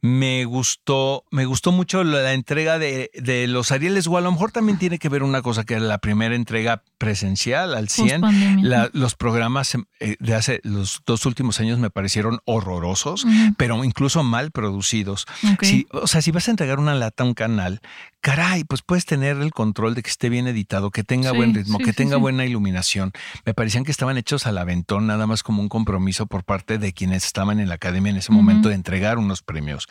me 0.00 0.44
gustó, 0.44 1.24
me 1.30 1.44
gustó 1.44 1.72
mucho 1.72 2.04
la, 2.04 2.32
entrega 2.32 2.78
de, 2.78 3.10
de 3.14 3.46
los 3.48 3.72
Arieles, 3.72 4.06
o 4.06 4.16
a 4.16 4.20
lo 4.20 4.30
mejor 4.30 4.52
también 4.52 4.78
tiene 4.78 4.98
que 4.98 5.08
ver 5.08 5.22
una 5.22 5.42
cosa 5.42 5.64
que 5.64 5.74
era 5.74 5.82
la 5.82 5.98
primera 5.98 6.34
entrega 6.36 6.82
presencial 6.98 7.74
al 7.74 7.88
100. 7.88 8.20
Post-pandemia. 8.20 8.68
La- 8.68 8.90
los 8.92 9.14
programas 9.16 9.74
eh, 10.00 10.16
de 10.20 10.34
hace 10.34 10.60
los 10.62 11.02
dos 11.06 11.26
últimos 11.26 11.58
años 11.60 11.78
me 11.78 11.90
parecieron 11.90 12.40
horrorosos, 12.44 13.26
pero 13.56 13.82
incluso 13.84 14.22
mal 14.22 14.50
producidos. 14.52 15.26
Si- 15.62 15.86
o 15.92 16.06
sea, 16.06 16.22
si 16.22 16.30
vas 16.30 16.48
a 16.48 16.52
entregar 16.52 16.78
una 16.78 16.94
lata 16.94 17.24
a 17.24 17.26
un 17.26 17.34
canal, 17.34 17.80
caray, 18.20 18.64
pues 18.64 18.82
puedes 18.82 19.04
tener 19.04 19.36
el 19.38 19.52
control 19.52 19.94
de 19.94 20.02
que 20.02 20.10
esté 20.10 20.28
bien 20.28 20.46
editado, 20.46 20.90
que 20.90 21.02
tenga 21.04 21.30
Sí, 21.30 21.36
buen 21.36 21.54
ritmo, 21.54 21.78
sí, 21.78 21.84
que 21.84 21.90
sí, 21.90 21.96
tenga 21.96 22.16
buena 22.16 22.44
iluminación. 22.44 23.12
Me 23.44 23.54
parecían 23.54 23.84
que 23.84 23.90
estaban 23.90 24.16
hechos 24.18 24.46
al 24.46 24.58
aventón, 24.58 25.06
nada 25.06 25.26
más 25.26 25.42
como 25.42 25.62
un 25.62 25.68
compromiso 25.68 26.26
por 26.26 26.44
parte 26.44 26.78
de 26.78 26.92
quienes 26.92 27.24
estaban 27.24 27.58
en 27.60 27.68
la 27.68 27.74
academia 27.76 28.10
en 28.10 28.16
ese 28.18 28.32
momento 28.32 28.68
de 28.68 28.74
entregar 28.74 29.18
unos 29.18 29.42
premios. 29.42 29.86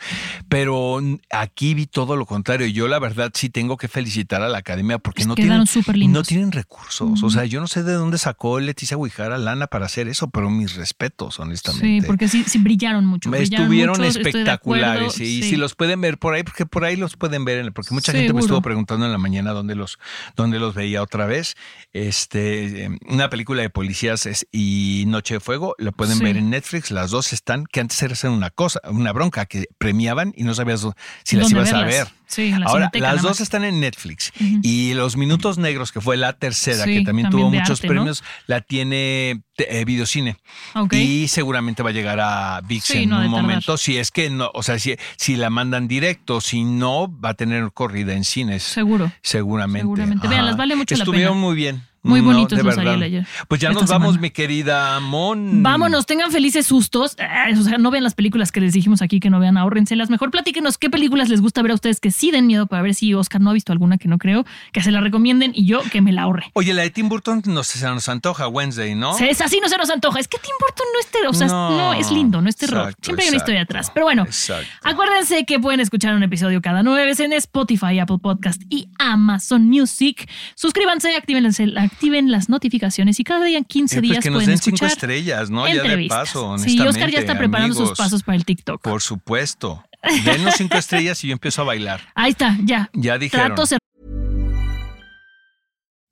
Pero 0.48 1.00
aquí 1.30 1.74
vi 1.74 1.86
todo 1.86 2.16
lo 2.16 2.26
contrario. 2.26 2.66
Yo 2.66 2.88
la 2.88 2.98
verdad 2.98 3.30
sí 3.34 3.50
tengo 3.50 3.76
que 3.76 3.88
felicitar 3.88 4.42
a 4.42 4.48
la 4.48 4.58
academia 4.58 4.98
porque 4.98 5.24
no 5.24 5.34
tienen, 5.34 5.64
no 6.12 6.22
tienen 6.22 6.52
recursos. 6.52 7.22
O 7.22 7.30
sea, 7.30 7.44
yo 7.44 7.60
no 7.60 7.66
sé 7.66 7.82
de 7.82 7.92
dónde 7.92 8.18
sacó 8.18 8.60
Leticia 8.60 8.96
Guijara 8.96 9.38
lana 9.38 9.66
para 9.66 9.86
hacer 9.86 10.08
eso, 10.08 10.30
pero 10.30 10.50
mis 10.50 10.74
respetos, 10.76 11.38
honestamente. 11.40 12.00
Sí, 12.00 12.06
porque 12.06 12.28
sí, 12.28 12.44
sí 12.46 12.58
brillaron 12.58 13.04
mucho. 13.06 13.30
brillaron 13.30 13.64
Estuvieron 13.64 13.94
acuerdo, 13.96 14.18
espectaculares 14.18 15.20
y 15.20 15.42
sí. 15.42 15.50
si 15.50 15.56
los 15.56 15.74
pueden 15.74 16.00
ver 16.00 16.18
por 16.18 16.34
ahí, 16.34 16.42
porque 16.42 16.66
por 16.66 16.84
ahí 16.84 16.96
los 16.96 17.16
pueden 17.16 17.44
ver, 17.44 17.72
porque 17.72 17.94
mucha 17.94 18.12
gente 18.12 18.32
me 18.32 18.40
estuvo 18.40 18.62
preguntando 18.62 19.06
en 19.06 19.12
la 19.12 19.18
mañana 19.18 19.52
dónde 19.52 19.74
los, 19.74 19.98
dónde 20.36 20.58
los 20.58 20.74
veía 20.74 21.02
otra 21.02 21.26
vez. 21.26 21.56
Este, 21.92 22.84
eh, 22.84 22.98
una 23.08 23.28
película 23.30 23.62
de 23.62 23.70
policías 23.70 24.26
es- 24.26 24.46
y 24.52 25.04
Noche 25.08 25.34
de 25.34 25.40
Fuego, 25.40 25.74
lo 25.78 25.92
pueden 25.92 26.18
ver 26.20 26.36
en 26.36 26.50
Netflix, 26.50 26.90
las 26.90 27.10
dos 27.10 27.32
están, 27.32 27.66
que 27.66 27.80
antes 27.80 28.02
era 28.02 28.14
una 28.30 28.50
cosa, 28.50 28.80
una 28.88 29.12
bronca, 29.12 29.46
que 29.46 29.66
premiaban 29.88 30.34
y 30.36 30.44
no 30.44 30.52
sabías 30.54 30.86
si 31.24 31.36
las 31.36 31.46
¿Dónde 31.50 31.60
ibas 31.60 31.72
a 31.72 31.84
ver. 31.86 32.08
Sí, 32.26 32.50
la 32.50 32.66
Ahora, 32.66 32.90
las 32.92 33.22
dos 33.22 33.40
están 33.40 33.64
en 33.64 33.80
Netflix 33.80 34.32
y 34.62 34.92
Los 34.92 35.16
Minutos 35.16 35.56
Negros, 35.56 35.92
que 35.92 36.02
fue 36.02 36.18
la 36.18 36.34
tercera, 36.34 36.84
Sí, 36.84 36.98
que 36.98 37.04
también, 37.04 37.04
también 37.06 37.30
tuvo 37.30 37.50
muchos 37.50 37.78
arte, 37.78 37.86
¿no? 37.86 37.92
premios, 37.94 38.22
la 38.46 38.60
tiene 38.60 39.40
eh, 39.56 39.84
Videocine. 39.86 40.36
Ok. 40.74 40.92
Y 40.92 41.28
seguramente 41.28 41.82
va 41.82 41.88
a 41.88 41.92
llegar 41.94 42.20
a 42.20 42.60
VIX 42.66 42.84
Sí, 42.84 42.98
en 43.04 43.08
no 43.08 43.20
un 43.20 43.28
momento. 43.28 43.78
Si 43.78 43.96
es 43.96 44.10
que 44.10 44.28
no, 44.28 44.50
o 44.52 44.62
sea, 44.62 44.78
si, 44.78 44.94
si 45.16 45.36
la 45.36 45.48
mandan 45.48 45.88
directo, 45.88 46.42
si 46.42 46.64
no, 46.64 47.10
va 47.18 47.30
a 47.30 47.34
tener 47.34 47.72
corrida 47.72 48.12
en 48.12 48.24
cines. 48.24 48.62
Seguro. 48.62 49.10
Seguramente. 49.22 49.84
Seguramente. 49.84 50.28
Véanlas, 50.28 50.58
vale 50.58 50.76
mucho 50.76 50.96
la 50.96 51.04
Estuvieron 51.04 51.32
pena. 51.36 51.46
muy 51.46 51.56
bien. 51.56 51.82
Muy 52.02 52.20
No, 52.20 52.26
bonitos 52.26 52.62
verdad. 52.62 52.78
Ariel 52.80 53.02
ayer, 53.02 53.26
Pues 53.48 53.60
ya 53.60 53.70
nos 53.72 53.88
vamos, 53.88 54.08
semana. 54.14 54.20
mi 54.22 54.30
querida 54.30 55.00
Mon. 55.00 55.62
Vámonos, 55.62 56.06
tengan 56.06 56.30
felices 56.30 56.64
sustos. 56.66 57.16
Eh, 57.18 57.54
o 57.58 57.62
sea, 57.62 57.78
no 57.78 57.90
vean 57.90 58.04
las 58.04 58.14
películas 58.14 58.52
que 58.52 58.60
les 58.60 58.72
dijimos 58.72 59.02
aquí 59.02 59.20
que 59.20 59.30
no 59.30 59.40
vean, 59.40 59.56
ahórrenselas. 59.56 60.08
Mejor 60.08 60.30
platíquenos 60.30 60.78
qué 60.78 60.90
películas 60.90 61.28
les 61.28 61.40
gusta 61.40 61.60
ver 61.62 61.72
a 61.72 61.74
ustedes 61.74 61.98
que 62.00 62.10
sí 62.10 62.30
den 62.30 62.46
miedo 62.46 62.66
para 62.66 62.82
ver 62.82 62.94
si 62.94 63.12
Oscar 63.14 63.40
no 63.40 63.50
ha 63.50 63.52
visto 63.52 63.72
alguna 63.72 63.98
que 63.98 64.06
no 64.08 64.18
creo, 64.18 64.46
que 64.72 64.80
se 64.80 64.90
la 64.92 65.00
recomienden 65.00 65.52
y 65.54 65.66
yo 65.66 65.80
que 65.90 66.00
me 66.00 66.12
la 66.12 66.22
ahorre. 66.22 66.50
Oye, 66.54 66.72
la 66.72 66.82
de 66.82 66.90
Tim 66.90 67.08
Burton 67.08 67.42
no 67.46 67.64
se 67.64 67.84
nos 67.86 68.08
antoja 68.08 68.46
Wednesday, 68.48 68.94
¿no? 68.94 69.14
Se- 69.14 69.28
Es 69.28 69.40
así, 69.40 69.58
no 69.60 69.68
se 69.68 69.76
nos 69.76 69.90
antoja. 69.90 70.20
Es 70.20 70.28
que 70.28 70.38
Tim 70.38 70.54
Burton 70.60 70.86
no 70.92 71.00
es 71.00 71.06
terror. 71.08 71.28
O 71.30 71.34
sea, 71.34 71.46
no, 71.48 71.94
es 71.94 72.10
lindo, 72.12 72.40
no 72.40 72.48
es 72.48 72.56
terror. 72.56 72.80
Exacto, 72.82 73.00
Siempre 73.04 73.24
hay 73.24 73.28
una 73.30 73.36
historia 73.38 73.62
atrás. 73.62 73.90
Pero 73.92 74.06
bueno, 74.06 74.22
Exacto. 74.22 74.66
acuérdense 74.84 75.44
que 75.44 75.58
pueden 75.58 75.80
escuchar 75.80 76.14
un 76.14 76.22
episodio 76.22 76.62
cada 76.62 76.82
nueve 76.82 77.04
veces 77.04 77.26
en 77.26 77.32
Spotify, 77.32 77.98
Apple 77.98 78.18
Podcast 78.22 78.62
y 78.70 78.88
Amazon 78.98 79.66
Music. 79.68 80.28
Suscríbanse, 80.54 81.14
activen, 81.16 81.44
activen 81.88 82.30
las 82.30 82.48
notificaciones 82.48 83.18
y 83.20 83.24
cada 83.24 83.44
día 83.44 83.58
en 83.58 83.64
15 83.64 83.96
Eh, 83.96 83.98
pues 84.00 84.10
días 84.10 84.22
que 84.22 84.30
nos 84.30 84.36
pueden 84.38 84.50
den 84.50 84.58
cinco 84.58 84.74
escuchar 84.76 84.90
estrellas, 84.92 85.50
¿no? 85.50 85.66
Ya 85.66 85.74
de 85.74 85.80
entrevistas. 85.80 86.18
paso, 86.18 86.58
Sí. 86.58 86.80
Oscar 86.80 87.10
ya 87.10 87.18
está 87.18 87.36
preparando 87.36 87.74
sus 87.74 87.96
pasos 87.96 88.22
para 88.22 88.36
el 88.36 88.44
TikTok. 88.44 88.80
Por 88.82 89.02
supuesto. 89.02 89.84
Denos 90.24 90.54
cinco 90.56 90.76
estrellas 90.78 91.22
y 91.24 91.28
yo 91.28 91.32
empiezo 91.32 91.62
a 91.62 91.64
bailar. 91.64 92.00
Ahí 92.14 92.30
está, 92.30 92.56
ya. 92.64 92.88
Ya 92.94 93.18
dijeron. 93.18 93.54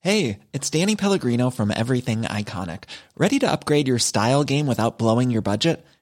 Hey, 0.01 0.39
it's 0.53 0.71
Danny 0.71 0.95
Pellegrino 0.95 1.51
from 1.51 1.73
Everything 1.73 2.23
Iconic. 2.23 2.85
Ready 3.17 3.39
to 3.41 3.47
upgrade 3.51 3.89
your 3.89 3.99
style 3.99 4.45
game 4.45 4.67
without 4.69 4.99
blowing 4.99 5.31
your 5.33 5.43
budget? 5.43 5.85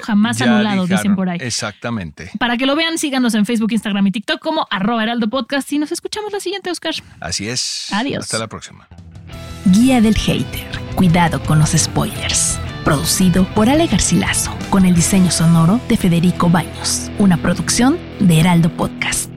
Jamás 0.00 0.38
Ya 0.38 0.46
anulado, 0.46 0.82
dijeron. 0.82 1.02
dicen 1.02 1.16
por 1.16 1.28
ahí. 1.28 1.38
Exactamente. 1.40 2.30
Para 2.38 2.56
que 2.56 2.66
lo 2.66 2.74
vean, 2.76 2.98
síganos 2.98 3.34
en 3.34 3.46
Facebook, 3.46 3.72
Instagram 3.72 4.06
y 4.06 4.10
TikTok 4.12 4.40
como 4.40 4.66
arroba 4.70 5.02
heraldo 5.02 5.28
podcast 5.28 5.70
y 5.72 5.78
nos 5.78 5.92
escuchamos 5.92 6.32
la 6.32 6.40
siguiente, 6.40 6.70
Oscar. 6.70 6.94
Así 7.20 7.48
es. 7.48 7.88
Adiós. 7.92 8.24
Hasta 8.24 8.38
la 8.38 8.48
próxima. 8.48 8.88
Guía 9.66 10.00
del 10.00 10.16
Hater. 10.16 10.66
Cuidado 10.94 11.42
con 11.42 11.58
los 11.58 11.70
spoilers. 11.70 12.58
Producido 12.84 13.44
por 13.54 13.68
Ale 13.68 13.86
Garcilaso, 13.86 14.54
con 14.70 14.86
el 14.86 14.94
diseño 14.94 15.30
sonoro 15.30 15.80
de 15.88 15.96
Federico 15.96 16.48
Baños. 16.48 17.10
Una 17.18 17.36
producción 17.36 17.98
de 18.18 18.40
Heraldo 18.40 18.70
Podcast. 18.70 19.30